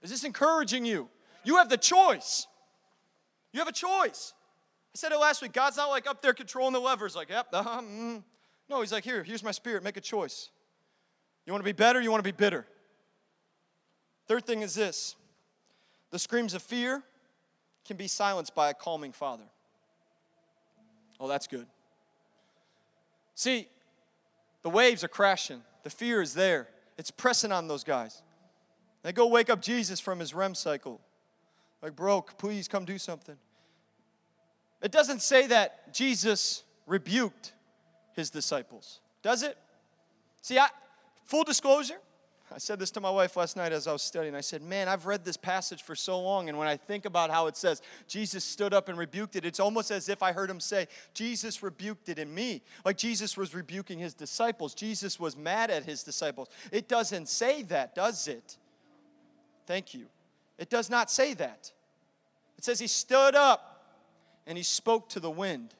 Is 0.00 0.10
this 0.10 0.22
encouraging 0.22 0.84
you? 0.84 1.08
You 1.42 1.56
have 1.56 1.70
the 1.70 1.76
choice. 1.76 2.46
You 3.52 3.58
have 3.58 3.66
a 3.66 3.72
choice. 3.72 4.32
I 4.94 4.96
said 4.98 5.12
it 5.12 5.18
last 5.18 5.42
week. 5.42 5.52
God's 5.52 5.76
not 5.76 5.90
like 5.90 6.08
up 6.08 6.22
there 6.22 6.34
controlling 6.34 6.72
the 6.72 6.80
levers, 6.80 7.14
like, 7.14 7.30
yep, 7.30 7.48
uh-huh, 7.52 7.82
mm. 7.82 8.22
No, 8.68 8.80
He's 8.80 8.92
like, 8.92 9.04
here, 9.04 9.22
here's 9.22 9.42
my 9.42 9.50
spirit. 9.50 9.82
Make 9.82 9.96
a 9.96 10.00
choice. 10.00 10.50
You 11.46 11.52
want 11.52 11.62
to 11.62 11.68
be 11.68 11.72
better? 11.72 12.00
You 12.00 12.10
want 12.10 12.22
to 12.22 12.30
be 12.30 12.36
bitter? 12.36 12.66
Third 14.26 14.46
thing 14.46 14.62
is 14.62 14.74
this 14.74 15.16
the 16.10 16.18
screams 16.18 16.54
of 16.54 16.62
fear 16.62 17.02
can 17.86 17.96
be 17.96 18.06
silenced 18.06 18.54
by 18.54 18.70
a 18.70 18.74
calming 18.74 19.12
father. 19.12 19.44
Oh, 21.18 21.26
that's 21.26 21.46
good. 21.46 21.66
See, 23.34 23.68
the 24.62 24.70
waves 24.70 25.02
are 25.02 25.08
crashing, 25.08 25.62
the 25.84 25.90
fear 25.90 26.20
is 26.20 26.34
there, 26.34 26.68
it's 26.98 27.10
pressing 27.10 27.52
on 27.52 27.68
those 27.68 27.84
guys. 27.84 28.22
They 29.02 29.12
go 29.12 29.26
wake 29.26 29.48
up 29.48 29.62
Jesus 29.62 30.00
from 30.00 30.18
his 30.18 30.34
REM 30.34 30.54
cycle. 30.54 31.00
Like, 31.82 31.94
bro, 31.94 32.22
please 32.22 32.66
come 32.68 32.84
do 32.84 32.98
something. 32.98 33.36
It 34.82 34.92
doesn't 34.92 35.22
say 35.22 35.46
that 35.48 35.92
Jesus 35.92 36.62
rebuked 36.86 37.52
his 38.14 38.30
disciples, 38.30 39.00
does 39.22 39.42
it? 39.42 39.56
See, 40.42 40.58
I, 40.58 40.68
full 41.24 41.44
disclosure, 41.44 41.98
I 42.54 42.58
said 42.58 42.78
this 42.78 42.90
to 42.92 43.00
my 43.00 43.10
wife 43.10 43.36
last 43.36 43.56
night 43.56 43.72
as 43.72 43.86
I 43.86 43.92
was 43.92 44.02
studying. 44.02 44.34
I 44.34 44.40
said, 44.40 44.62
Man, 44.62 44.88
I've 44.88 45.04
read 45.04 45.24
this 45.24 45.36
passage 45.36 45.82
for 45.82 45.94
so 45.94 46.18
long, 46.18 46.48
and 46.48 46.56
when 46.56 46.66
I 46.66 46.76
think 46.76 47.04
about 47.04 47.30
how 47.30 47.46
it 47.46 47.56
says 47.56 47.82
Jesus 48.06 48.42
stood 48.42 48.72
up 48.72 48.88
and 48.88 48.96
rebuked 48.96 49.36
it, 49.36 49.44
it's 49.44 49.60
almost 49.60 49.90
as 49.90 50.08
if 50.08 50.22
I 50.22 50.32
heard 50.32 50.48
him 50.48 50.60
say, 50.60 50.88
Jesus 51.12 51.62
rebuked 51.62 52.08
it 52.08 52.18
in 52.18 52.32
me. 52.34 52.62
Like 52.84 52.96
Jesus 52.96 53.36
was 53.36 53.54
rebuking 53.54 53.98
his 53.98 54.14
disciples. 54.14 54.74
Jesus 54.74 55.20
was 55.20 55.36
mad 55.36 55.70
at 55.70 55.84
his 55.84 56.02
disciples. 56.02 56.48
It 56.72 56.88
doesn't 56.88 57.28
say 57.28 57.62
that, 57.64 57.94
does 57.94 58.28
it? 58.28 58.56
Thank 59.66 59.92
you. 59.92 60.06
It 60.56 60.70
does 60.70 60.88
not 60.88 61.10
say 61.10 61.34
that. 61.34 61.70
It 62.56 62.64
says 62.64 62.80
he 62.80 62.86
stood 62.86 63.34
up 63.34 63.77
and 64.48 64.56
he 64.56 64.64
spoke 64.64 65.10
to 65.10 65.20
the 65.20 65.30
wind 65.30 65.74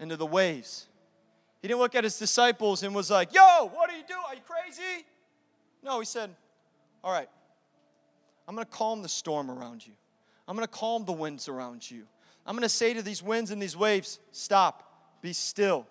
and 0.00 0.10
to 0.10 0.16
the 0.16 0.26
waves. 0.26 0.86
He 1.60 1.68
didn't 1.68 1.80
look 1.80 1.94
at 1.94 2.02
his 2.02 2.18
disciples 2.18 2.82
and 2.82 2.94
was 2.94 3.10
like, 3.10 3.34
Yo, 3.34 3.70
what 3.72 3.90
are 3.90 3.96
you 3.96 4.02
doing? 4.08 4.22
Are 4.26 4.34
you 4.34 4.40
crazy? 4.40 5.04
No, 5.84 6.00
he 6.00 6.06
said, 6.06 6.30
All 7.04 7.12
right, 7.12 7.28
I'm 8.48 8.54
going 8.54 8.66
to 8.66 8.72
calm 8.72 9.02
the 9.02 9.08
storm 9.08 9.50
around 9.50 9.86
you. 9.86 9.92
I'm 10.48 10.56
going 10.56 10.66
to 10.66 10.72
calm 10.72 11.04
the 11.04 11.12
winds 11.12 11.48
around 11.48 11.88
you. 11.88 12.04
I'm 12.46 12.54
going 12.54 12.62
to 12.62 12.68
say 12.70 12.94
to 12.94 13.02
these 13.02 13.22
winds 13.22 13.50
and 13.50 13.60
these 13.60 13.76
waves, 13.76 14.18
Stop, 14.32 15.20
be 15.20 15.34
still. 15.34 15.86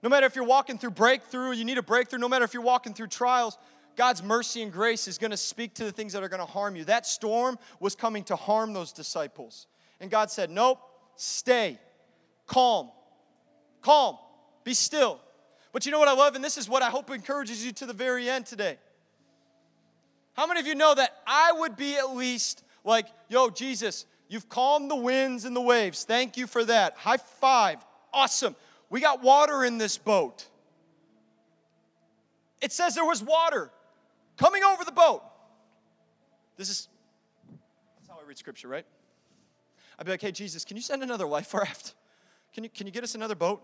No 0.00 0.08
matter 0.08 0.26
if 0.26 0.36
you're 0.36 0.44
walking 0.44 0.78
through 0.78 0.92
breakthrough, 0.92 1.50
you 1.50 1.64
need 1.64 1.78
a 1.78 1.82
breakthrough, 1.82 2.20
no 2.20 2.28
matter 2.28 2.44
if 2.44 2.54
you're 2.54 2.62
walking 2.62 2.94
through 2.94 3.08
trials, 3.08 3.58
God's 3.96 4.22
mercy 4.22 4.62
and 4.62 4.72
grace 4.72 5.08
is 5.08 5.18
going 5.18 5.32
to 5.32 5.36
speak 5.36 5.74
to 5.74 5.84
the 5.84 5.90
things 5.90 6.12
that 6.12 6.22
are 6.22 6.28
going 6.28 6.38
to 6.38 6.46
harm 6.46 6.76
you. 6.76 6.84
That 6.84 7.04
storm 7.04 7.58
was 7.80 7.96
coming 7.96 8.22
to 8.24 8.36
harm 8.36 8.72
those 8.72 8.92
disciples. 8.92 9.66
And 10.00 10.10
God 10.10 10.30
said, 10.30 10.50
Nope, 10.50 10.80
stay, 11.16 11.78
calm, 12.46 12.90
calm, 13.82 14.16
be 14.64 14.74
still. 14.74 15.20
But 15.72 15.86
you 15.86 15.92
know 15.92 15.98
what 15.98 16.08
I 16.08 16.14
love? 16.14 16.34
And 16.34 16.42
this 16.42 16.56
is 16.56 16.68
what 16.68 16.82
I 16.82 16.90
hope 16.90 17.10
encourages 17.10 17.64
you 17.64 17.72
to 17.72 17.86
the 17.86 17.92
very 17.92 18.28
end 18.28 18.46
today. 18.46 18.78
How 20.34 20.46
many 20.46 20.60
of 20.60 20.66
you 20.66 20.74
know 20.74 20.94
that 20.94 21.16
I 21.26 21.52
would 21.52 21.76
be 21.76 21.96
at 21.96 22.14
least 22.14 22.62
like, 22.84 23.06
yo, 23.28 23.50
Jesus, 23.50 24.06
you've 24.28 24.48
calmed 24.48 24.90
the 24.90 24.96
winds 24.96 25.44
and 25.44 25.54
the 25.54 25.60
waves. 25.60 26.04
Thank 26.04 26.36
you 26.36 26.46
for 26.46 26.64
that. 26.64 26.96
High 26.96 27.16
five. 27.16 27.84
Awesome. 28.12 28.56
We 28.88 29.00
got 29.00 29.22
water 29.22 29.64
in 29.64 29.78
this 29.78 29.98
boat. 29.98 30.46
It 32.60 32.72
says 32.72 32.94
there 32.94 33.04
was 33.04 33.22
water 33.22 33.70
coming 34.36 34.64
over 34.64 34.84
the 34.84 34.92
boat. 34.92 35.22
This 36.56 36.70
is 36.70 36.88
that's 37.96 38.08
how 38.08 38.18
I 38.22 38.26
read 38.26 38.38
scripture, 38.38 38.68
right? 38.68 38.86
I'd 39.98 40.06
be 40.06 40.12
like, 40.12 40.22
hey, 40.22 40.32
Jesus, 40.32 40.64
can 40.64 40.76
you 40.76 40.82
send 40.82 41.02
another 41.02 41.26
life 41.26 41.52
raft? 41.54 41.94
Can 42.54 42.64
you, 42.64 42.70
can 42.70 42.86
you 42.86 42.92
get 42.92 43.04
us 43.04 43.14
another 43.14 43.34
boat? 43.34 43.62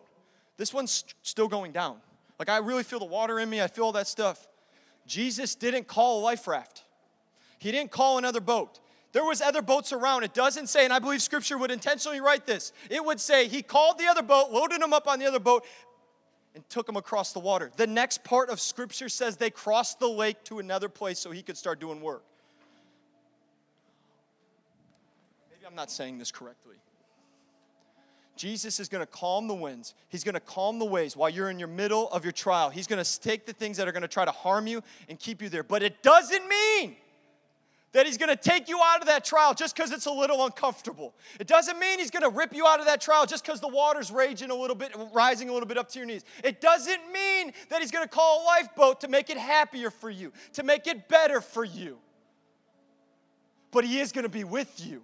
This 0.56 0.72
one's 0.72 1.04
still 1.22 1.48
going 1.48 1.72
down. 1.72 1.96
Like, 2.38 2.48
I 2.48 2.58
really 2.58 2.82
feel 2.82 2.98
the 2.98 3.04
water 3.04 3.38
in 3.38 3.48
me, 3.48 3.62
I 3.62 3.68
feel 3.68 3.84
all 3.84 3.92
that 3.92 4.08
stuff. 4.08 4.46
Jesus 5.06 5.54
didn't 5.54 5.86
call 5.86 6.20
a 6.20 6.22
life 6.22 6.46
raft, 6.46 6.84
He 7.58 7.70
didn't 7.70 7.90
call 7.90 8.18
another 8.18 8.40
boat. 8.40 8.80
There 9.12 9.24
was 9.24 9.40
other 9.40 9.62
boats 9.62 9.92
around. 9.92 10.24
It 10.24 10.34
doesn't 10.34 10.66
say, 10.66 10.82
and 10.82 10.92
I 10.92 10.98
believe 10.98 11.22
Scripture 11.22 11.56
would 11.56 11.70
intentionally 11.70 12.20
write 12.20 12.46
this. 12.46 12.72
It 12.90 13.04
would 13.04 13.20
say 13.20 13.46
he 13.46 13.62
called 13.62 13.96
the 13.96 14.06
other 14.06 14.22
boat, 14.22 14.50
loaded 14.50 14.82
them 14.82 14.92
up 14.92 15.06
on 15.06 15.20
the 15.20 15.26
other 15.26 15.38
boat, 15.38 15.64
and 16.56 16.68
took 16.68 16.84
them 16.84 16.96
across 16.96 17.32
the 17.32 17.38
water. 17.38 17.70
The 17.76 17.86
next 17.86 18.24
part 18.24 18.50
of 18.50 18.60
Scripture 18.60 19.08
says 19.08 19.36
they 19.36 19.50
crossed 19.50 20.00
the 20.00 20.08
lake 20.08 20.42
to 20.46 20.58
another 20.58 20.88
place 20.88 21.20
so 21.20 21.30
he 21.30 21.42
could 21.42 21.56
start 21.56 21.78
doing 21.78 22.00
work. 22.00 22.24
Maybe 25.64 25.70
I'm 25.72 25.76
not 25.76 25.90
saying 25.90 26.18
this 26.18 26.30
correctly. 26.30 26.76
Jesus 28.36 28.78
is 28.80 28.90
going 28.90 29.00
to 29.00 29.10
calm 29.10 29.48
the 29.48 29.54
winds. 29.54 29.94
He's 30.10 30.22
going 30.22 30.34
to 30.34 30.40
calm 30.40 30.78
the 30.78 30.84
waves 30.84 31.16
while 31.16 31.30
you're 31.30 31.48
in 31.48 31.58
your 31.58 31.68
middle 31.68 32.10
of 32.10 32.22
your 32.22 32.32
trial. 32.32 32.68
He's 32.68 32.86
going 32.86 33.02
to 33.02 33.20
take 33.20 33.46
the 33.46 33.54
things 33.54 33.78
that 33.78 33.88
are 33.88 33.92
going 33.92 34.02
to 34.02 34.08
try 34.08 34.26
to 34.26 34.30
harm 34.30 34.66
you 34.66 34.82
and 35.08 35.18
keep 35.18 35.40
you 35.40 35.48
there. 35.48 35.62
But 35.62 35.82
it 35.82 36.02
doesn't 36.02 36.46
mean 36.46 36.96
that 37.92 38.04
he's 38.04 38.18
going 38.18 38.28
to 38.28 38.36
take 38.36 38.68
you 38.68 38.78
out 38.84 39.00
of 39.00 39.06
that 39.06 39.24
trial 39.24 39.54
just 39.54 39.74
because 39.74 39.90
it's 39.90 40.04
a 40.04 40.10
little 40.10 40.44
uncomfortable. 40.44 41.14
It 41.40 41.46
doesn't 41.46 41.78
mean 41.78 41.98
he's 41.98 42.10
going 42.10 42.24
to 42.24 42.36
rip 42.36 42.54
you 42.54 42.66
out 42.66 42.78
of 42.78 42.84
that 42.84 43.00
trial 43.00 43.24
just 43.24 43.42
because 43.42 43.60
the 43.60 43.68
water's 43.68 44.10
raging 44.10 44.50
a 44.50 44.54
little 44.54 44.76
bit, 44.76 44.94
rising 45.14 45.48
a 45.48 45.52
little 45.54 45.68
bit 45.68 45.78
up 45.78 45.88
to 45.92 45.98
your 45.98 46.04
knees. 46.04 46.26
It 46.42 46.60
doesn't 46.60 47.10
mean 47.10 47.54
that 47.70 47.80
he's 47.80 47.90
going 47.90 48.04
to 48.04 48.10
call 48.10 48.42
a 48.42 48.44
lifeboat 48.44 49.00
to 49.00 49.08
make 49.08 49.30
it 49.30 49.38
happier 49.38 49.90
for 49.90 50.10
you, 50.10 50.30
to 50.52 50.62
make 50.62 50.86
it 50.86 51.08
better 51.08 51.40
for 51.40 51.64
you. 51.64 51.96
But 53.70 53.86
he 53.86 54.00
is 54.00 54.12
going 54.12 54.24
to 54.24 54.28
be 54.28 54.44
with 54.44 54.86
you. 54.86 55.00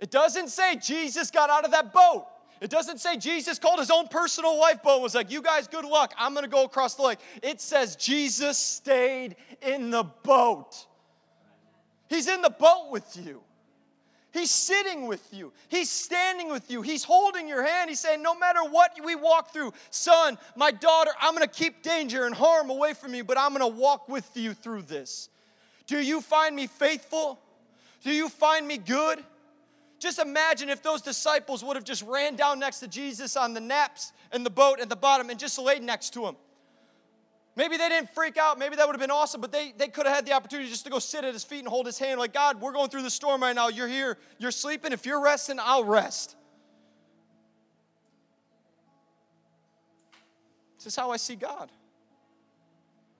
It 0.00 0.10
doesn't 0.10 0.48
say 0.48 0.76
Jesus 0.76 1.30
got 1.30 1.50
out 1.50 1.64
of 1.64 1.70
that 1.70 1.92
boat. 1.92 2.26
It 2.60 2.70
doesn't 2.70 2.98
say 2.98 3.16
Jesus 3.18 3.58
called 3.58 3.78
his 3.78 3.90
own 3.90 4.08
personal 4.08 4.58
lifeboat 4.58 4.94
and 4.94 5.02
was 5.02 5.14
like, 5.14 5.30
You 5.30 5.42
guys, 5.42 5.68
good 5.68 5.84
luck. 5.84 6.14
I'm 6.18 6.32
going 6.32 6.44
to 6.44 6.50
go 6.50 6.64
across 6.64 6.94
the 6.94 7.02
lake. 7.02 7.18
It 7.42 7.60
says 7.60 7.96
Jesus 7.96 8.56
stayed 8.56 9.36
in 9.60 9.90
the 9.90 10.04
boat. 10.04 10.86
He's 12.08 12.28
in 12.28 12.40
the 12.40 12.50
boat 12.50 12.88
with 12.90 13.16
you. 13.16 13.42
He's 14.32 14.50
sitting 14.50 15.06
with 15.06 15.26
you. 15.32 15.52
He's 15.68 15.88
standing 15.88 16.50
with 16.50 16.70
you. 16.70 16.82
He's 16.82 17.04
holding 17.04 17.48
your 17.48 17.64
hand. 17.64 17.88
He's 17.88 18.00
saying, 18.00 18.22
No 18.22 18.34
matter 18.34 18.60
what 18.62 18.92
we 19.02 19.14
walk 19.14 19.52
through, 19.52 19.72
son, 19.90 20.38
my 20.56 20.70
daughter, 20.70 21.10
I'm 21.20 21.34
going 21.34 21.46
to 21.46 21.54
keep 21.54 21.82
danger 21.82 22.26
and 22.26 22.34
harm 22.34 22.70
away 22.70 22.94
from 22.94 23.14
you, 23.14 23.24
but 23.24 23.38
I'm 23.38 23.54
going 23.54 23.70
to 23.70 23.80
walk 23.80 24.08
with 24.08 24.30
you 24.34 24.54
through 24.54 24.82
this. 24.82 25.28
Do 25.86 25.98
you 25.98 26.20
find 26.20 26.54
me 26.54 26.66
faithful? 26.66 27.38
Do 28.02 28.12
you 28.12 28.28
find 28.28 28.66
me 28.66 28.78
good? 28.78 29.22
Just 29.98 30.18
imagine 30.18 30.68
if 30.68 30.82
those 30.82 31.00
disciples 31.00 31.64
would 31.64 31.76
have 31.76 31.84
just 31.84 32.02
ran 32.02 32.36
down 32.36 32.58
next 32.58 32.80
to 32.80 32.88
Jesus 32.88 33.36
on 33.36 33.54
the 33.54 33.60
naps 33.60 34.12
in 34.32 34.44
the 34.44 34.50
boat 34.50 34.78
at 34.80 34.88
the 34.88 34.96
bottom 34.96 35.30
and 35.30 35.38
just 35.38 35.58
laid 35.58 35.82
next 35.82 36.12
to 36.14 36.26
him. 36.26 36.36
Maybe 37.56 37.78
they 37.78 37.88
didn't 37.88 38.10
freak 38.10 38.36
out. 38.36 38.58
Maybe 38.58 38.76
that 38.76 38.86
would 38.86 38.92
have 38.92 39.00
been 39.00 39.10
awesome, 39.10 39.40
but 39.40 39.50
they, 39.50 39.72
they 39.78 39.88
could 39.88 40.04
have 40.04 40.14
had 40.14 40.26
the 40.26 40.34
opportunity 40.34 40.68
just 40.68 40.84
to 40.84 40.90
go 40.90 40.98
sit 40.98 41.24
at 41.24 41.32
his 41.32 41.42
feet 41.42 41.60
and 41.60 41.68
hold 41.68 41.86
his 41.86 41.98
hand, 41.98 42.20
like, 42.20 42.34
God, 42.34 42.60
we're 42.60 42.72
going 42.72 42.90
through 42.90 43.02
the 43.02 43.10
storm 43.10 43.40
right 43.40 43.54
now. 43.54 43.68
You're 43.68 43.88
here. 43.88 44.18
You're 44.38 44.50
sleeping. 44.50 44.92
If 44.92 45.06
you're 45.06 45.22
resting, 45.22 45.56
I'll 45.58 45.84
rest. 45.84 46.36
This 50.76 50.88
is 50.88 50.96
how 50.96 51.10
I 51.10 51.16
see 51.16 51.34
God. 51.34 51.72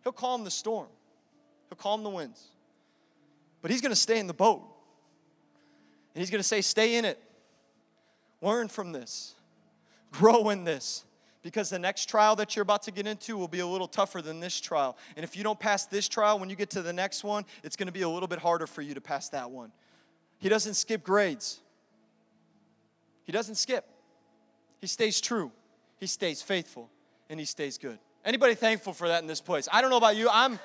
He'll 0.04 0.12
calm 0.12 0.44
the 0.44 0.50
storm, 0.52 0.86
He'll 1.68 1.76
calm 1.76 2.04
the 2.04 2.10
winds, 2.10 2.40
but 3.60 3.72
He's 3.72 3.80
going 3.80 3.90
to 3.90 3.96
stay 3.96 4.20
in 4.20 4.28
the 4.28 4.34
boat. 4.34 4.75
And 6.16 6.22
he's 6.22 6.31
going 6.31 6.40
to 6.40 6.48
say, 6.48 6.62
Stay 6.62 6.96
in 6.96 7.05
it. 7.05 7.20
Learn 8.40 8.68
from 8.68 8.90
this. 8.90 9.35
Grow 10.12 10.48
in 10.48 10.64
this. 10.64 11.05
Because 11.42 11.68
the 11.68 11.79
next 11.79 12.09
trial 12.09 12.35
that 12.37 12.57
you're 12.57 12.62
about 12.62 12.85
to 12.85 12.90
get 12.90 13.07
into 13.07 13.37
will 13.37 13.48
be 13.48 13.61
a 13.61 13.66
little 13.66 13.87
tougher 13.87 14.22
than 14.22 14.40
this 14.40 14.59
trial. 14.59 14.96
And 15.14 15.24
if 15.24 15.37
you 15.37 15.44
don't 15.44 15.61
pass 15.61 15.85
this 15.85 16.09
trial, 16.09 16.38
when 16.38 16.48
you 16.48 16.57
get 16.57 16.70
to 16.70 16.81
the 16.81 16.92
next 16.92 17.22
one, 17.22 17.44
it's 17.62 17.76
going 17.76 17.87
to 17.88 17.92
be 17.92 18.00
a 18.00 18.09
little 18.09 18.29
bit 18.29 18.38
harder 18.38 18.66
for 18.66 18.81
you 18.81 18.94
to 18.94 19.00
pass 19.02 19.29
that 19.29 19.50
one. 19.50 19.70
He 20.38 20.48
doesn't 20.48 20.72
skip 20.72 21.05
grades, 21.05 21.61
he 23.24 23.33
doesn't 23.33 23.57
skip. 23.57 23.85
He 24.81 24.87
stays 24.87 25.20
true, 25.20 25.52
he 26.00 26.07
stays 26.07 26.40
faithful, 26.42 26.90
and 27.29 27.38
he 27.38 27.46
stays 27.46 27.76
good. 27.76 27.98
Anybody 28.24 28.55
thankful 28.55 28.94
for 28.94 29.09
that 29.09 29.20
in 29.20 29.29
this 29.29 29.40
place? 29.42 29.68
I 29.70 29.83
don't 29.83 29.90
know 29.90 29.98
about 29.98 30.16
you. 30.16 30.29
I'm! 30.33 30.59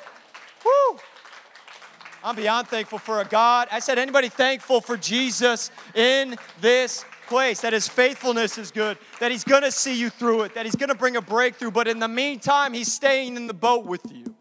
I'm 2.23 2.35
beyond 2.35 2.67
thankful 2.67 2.99
for 2.99 3.19
a 3.19 3.25
God. 3.25 3.67
I 3.71 3.79
said, 3.79 3.97
anybody 3.97 4.29
thankful 4.29 4.79
for 4.79 4.95
Jesus 4.95 5.71
in 5.95 6.35
this 6.59 7.03
place, 7.27 7.61
that 7.61 7.73
his 7.73 7.87
faithfulness 7.87 8.57
is 8.57 8.71
good, 8.71 8.97
that 9.19 9.31
he's 9.31 9.43
gonna 9.43 9.71
see 9.71 9.97
you 9.97 10.09
through 10.09 10.41
it, 10.43 10.53
that 10.53 10.65
he's 10.65 10.75
gonna 10.75 10.95
bring 10.95 11.15
a 11.15 11.21
breakthrough, 11.21 11.71
but 11.71 11.87
in 11.87 11.99
the 11.99 12.07
meantime, 12.07 12.73
he's 12.73 12.91
staying 12.91 13.37
in 13.37 13.47
the 13.47 13.53
boat 13.53 13.85
with 13.85 14.11
you. 14.11 14.35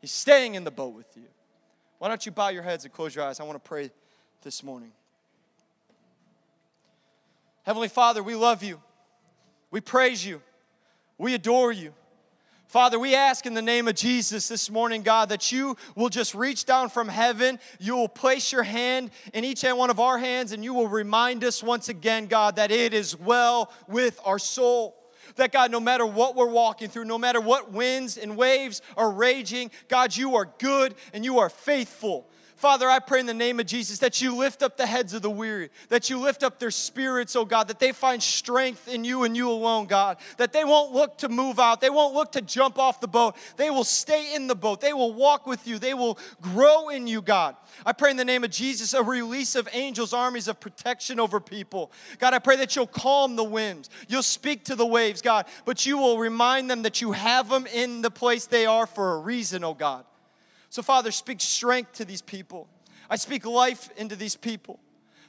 He's 0.00 0.10
staying 0.10 0.54
in 0.54 0.64
the 0.64 0.70
boat 0.70 0.94
with 0.94 1.16
you. 1.16 1.22
Why 1.98 2.08
don't 2.08 2.24
you 2.26 2.32
bow 2.32 2.48
your 2.48 2.62
heads 2.62 2.84
and 2.84 2.92
close 2.92 3.14
your 3.14 3.24
eyes? 3.24 3.40
I 3.40 3.44
wanna 3.44 3.58
pray 3.58 3.90
this 4.42 4.62
morning. 4.62 4.90
Heavenly 7.62 7.88
Father, 7.88 8.22
we 8.22 8.34
love 8.34 8.62
you, 8.62 8.80
we 9.70 9.80
praise 9.80 10.24
you, 10.26 10.42
we 11.16 11.34
adore 11.34 11.72
you. 11.72 11.94
Father, 12.74 12.98
we 12.98 13.14
ask 13.14 13.46
in 13.46 13.54
the 13.54 13.62
name 13.62 13.86
of 13.86 13.94
Jesus 13.94 14.48
this 14.48 14.68
morning, 14.68 15.04
God, 15.04 15.28
that 15.28 15.52
you 15.52 15.76
will 15.94 16.08
just 16.08 16.34
reach 16.34 16.64
down 16.64 16.88
from 16.88 17.06
heaven. 17.06 17.60
You 17.78 17.94
will 17.94 18.08
place 18.08 18.50
your 18.50 18.64
hand 18.64 19.12
in 19.32 19.44
each 19.44 19.62
and 19.62 19.78
one 19.78 19.90
of 19.90 20.00
our 20.00 20.18
hands, 20.18 20.50
and 20.50 20.64
you 20.64 20.74
will 20.74 20.88
remind 20.88 21.44
us 21.44 21.62
once 21.62 21.88
again, 21.88 22.26
God, 22.26 22.56
that 22.56 22.72
it 22.72 22.92
is 22.92 23.16
well 23.16 23.72
with 23.86 24.18
our 24.24 24.40
soul. 24.40 24.96
That 25.36 25.52
God, 25.52 25.70
no 25.70 25.78
matter 25.78 26.04
what 26.04 26.34
we're 26.34 26.50
walking 26.50 26.88
through, 26.88 27.04
no 27.04 27.16
matter 27.16 27.40
what 27.40 27.70
winds 27.70 28.16
and 28.16 28.36
waves 28.36 28.82
are 28.96 29.12
raging, 29.12 29.70
God, 29.86 30.16
you 30.16 30.34
are 30.34 30.52
good 30.58 30.96
and 31.12 31.24
you 31.24 31.38
are 31.38 31.50
faithful. 31.50 32.28
Father, 32.56 32.88
I 32.88 33.00
pray 33.00 33.18
in 33.18 33.26
the 33.26 33.34
name 33.34 33.58
of 33.58 33.66
Jesus 33.66 33.98
that 33.98 34.22
you 34.22 34.36
lift 34.36 34.62
up 34.62 34.76
the 34.76 34.86
heads 34.86 35.12
of 35.12 35.22
the 35.22 35.30
weary, 35.30 35.70
that 35.88 36.08
you 36.08 36.18
lift 36.18 36.44
up 36.44 36.60
their 36.60 36.70
spirits, 36.70 37.34
oh 37.34 37.44
God, 37.44 37.66
that 37.68 37.80
they 37.80 37.90
find 37.90 38.22
strength 38.22 38.86
in 38.86 39.04
you 39.04 39.24
and 39.24 39.36
you 39.36 39.50
alone, 39.50 39.86
God, 39.86 40.18
that 40.36 40.52
they 40.52 40.64
won't 40.64 40.92
look 40.92 41.18
to 41.18 41.28
move 41.28 41.58
out, 41.58 41.80
they 41.80 41.90
won't 41.90 42.14
look 42.14 42.32
to 42.32 42.40
jump 42.40 42.78
off 42.78 43.00
the 43.00 43.08
boat, 43.08 43.36
they 43.56 43.70
will 43.70 43.84
stay 43.84 44.34
in 44.34 44.46
the 44.46 44.54
boat, 44.54 44.80
they 44.80 44.92
will 44.92 45.12
walk 45.12 45.46
with 45.46 45.66
you, 45.66 45.80
they 45.80 45.94
will 45.94 46.16
grow 46.40 46.90
in 46.90 47.08
you, 47.08 47.20
God. 47.20 47.56
I 47.84 47.92
pray 47.92 48.12
in 48.12 48.16
the 48.16 48.24
name 48.24 48.44
of 48.44 48.50
Jesus 48.50 48.94
a 48.94 49.02
release 49.02 49.56
of 49.56 49.68
angels, 49.72 50.12
armies 50.12 50.46
of 50.46 50.60
protection 50.60 51.18
over 51.18 51.40
people. 51.40 51.90
God, 52.20 52.34
I 52.34 52.38
pray 52.38 52.56
that 52.56 52.76
you'll 52.76 52.86
calm 52.86 53.34
the 53.34 53.44
winds, 53.44 53.90
you'll 54.08 54.22
speak 54.22 54.64
to 54.66 54.76
the 54.76 54.86
waves, 54.86 55.22
God, 55.22 55.46
but 55.64 55.84
you 55.86 55.98
will 55.98 56.18
remind 56.18 56.70
them 56.70 56.82
that 56.82 57.00
you 57.00 57.12
have 57.12 57.48
them 57.48 57.66
in 57.66 58.00
the 58.00 58.10
place 58.10 58.46
they 58.46 58.64
are 58.64 58.86
for 58.86 59.14
a 59.14 59.18
reason, 59.18 59.64
oh 59.64 59.74
God. 59.74 60.04
So, 60.74 60.82
Father, 60.82 61.12
speak 61.12 61.40
strength 61.40 61.92
to 61.92 62.04
these 62.04 62.20
people. 62.20 62.66
I 63.08 63.14
speak 63.14 63.46
life 63.46 63.90
into 63.96 64.16
these 64.16 64.34
people. 64.34 64.80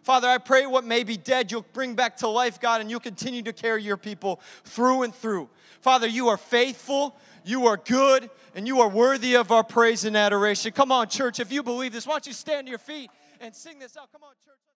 Father, 0.01 0.27
I 0.27 0.39
pray 0.39 0.65
what 0.65 0.83
may 0.85 1.03
be 1.03 1.17
dead, 1.17 1.51
you'll 1.51 1.67
bring 1.71 1.93
back 1.93 2.17
to 2.17 2.27
life, 2.27 2.59
God, 2.59 2.81
and 2.81 2.89
you'll 2.89 2.99
continue 2.99 3.43
to 3.43 3.53
carry 3.53 3.83
your 3.83 3.95
people 3.95 4.41
through 4.63 5.03
and 5.03 5.13
through. 5.13 5.47
Father, 5.81 6.07
you 6.07 6.29
are 6.29 6.37
faithful, 6.37 7.15
you 7.43 7.67
are 7.67 7.77
good, 7.77 8.27
and 8.55 8.65
you 8.65 8.81
are 8.81 8.89
worthy 8.89 9.35
of 9.35 9.51
our 9.51 9.63
praise 9.63 10.03
and 10.03 10.17
adoration. 10.17 10.71
Come 10.71 10.91
on, 10.91 11.09
church, 11.09 11.39
if 11.39 11.51
you 11.51 11.61
believe 11.61 11.93
this, 11.93 12.07
why 12.07 12.13
don't 12.13 12.25
you 12.25 12.33
stand 12.33 12.65
to 12.65 12.71
your 12.71 12.79
feet 12.79 13.11
and 13.39 13.53
sing 13.53 13.77
this 13.77 13.95
out? 13.97 14.11
Come 14.11 14.23
on, 14.23 14.33
church. 14.43 14.74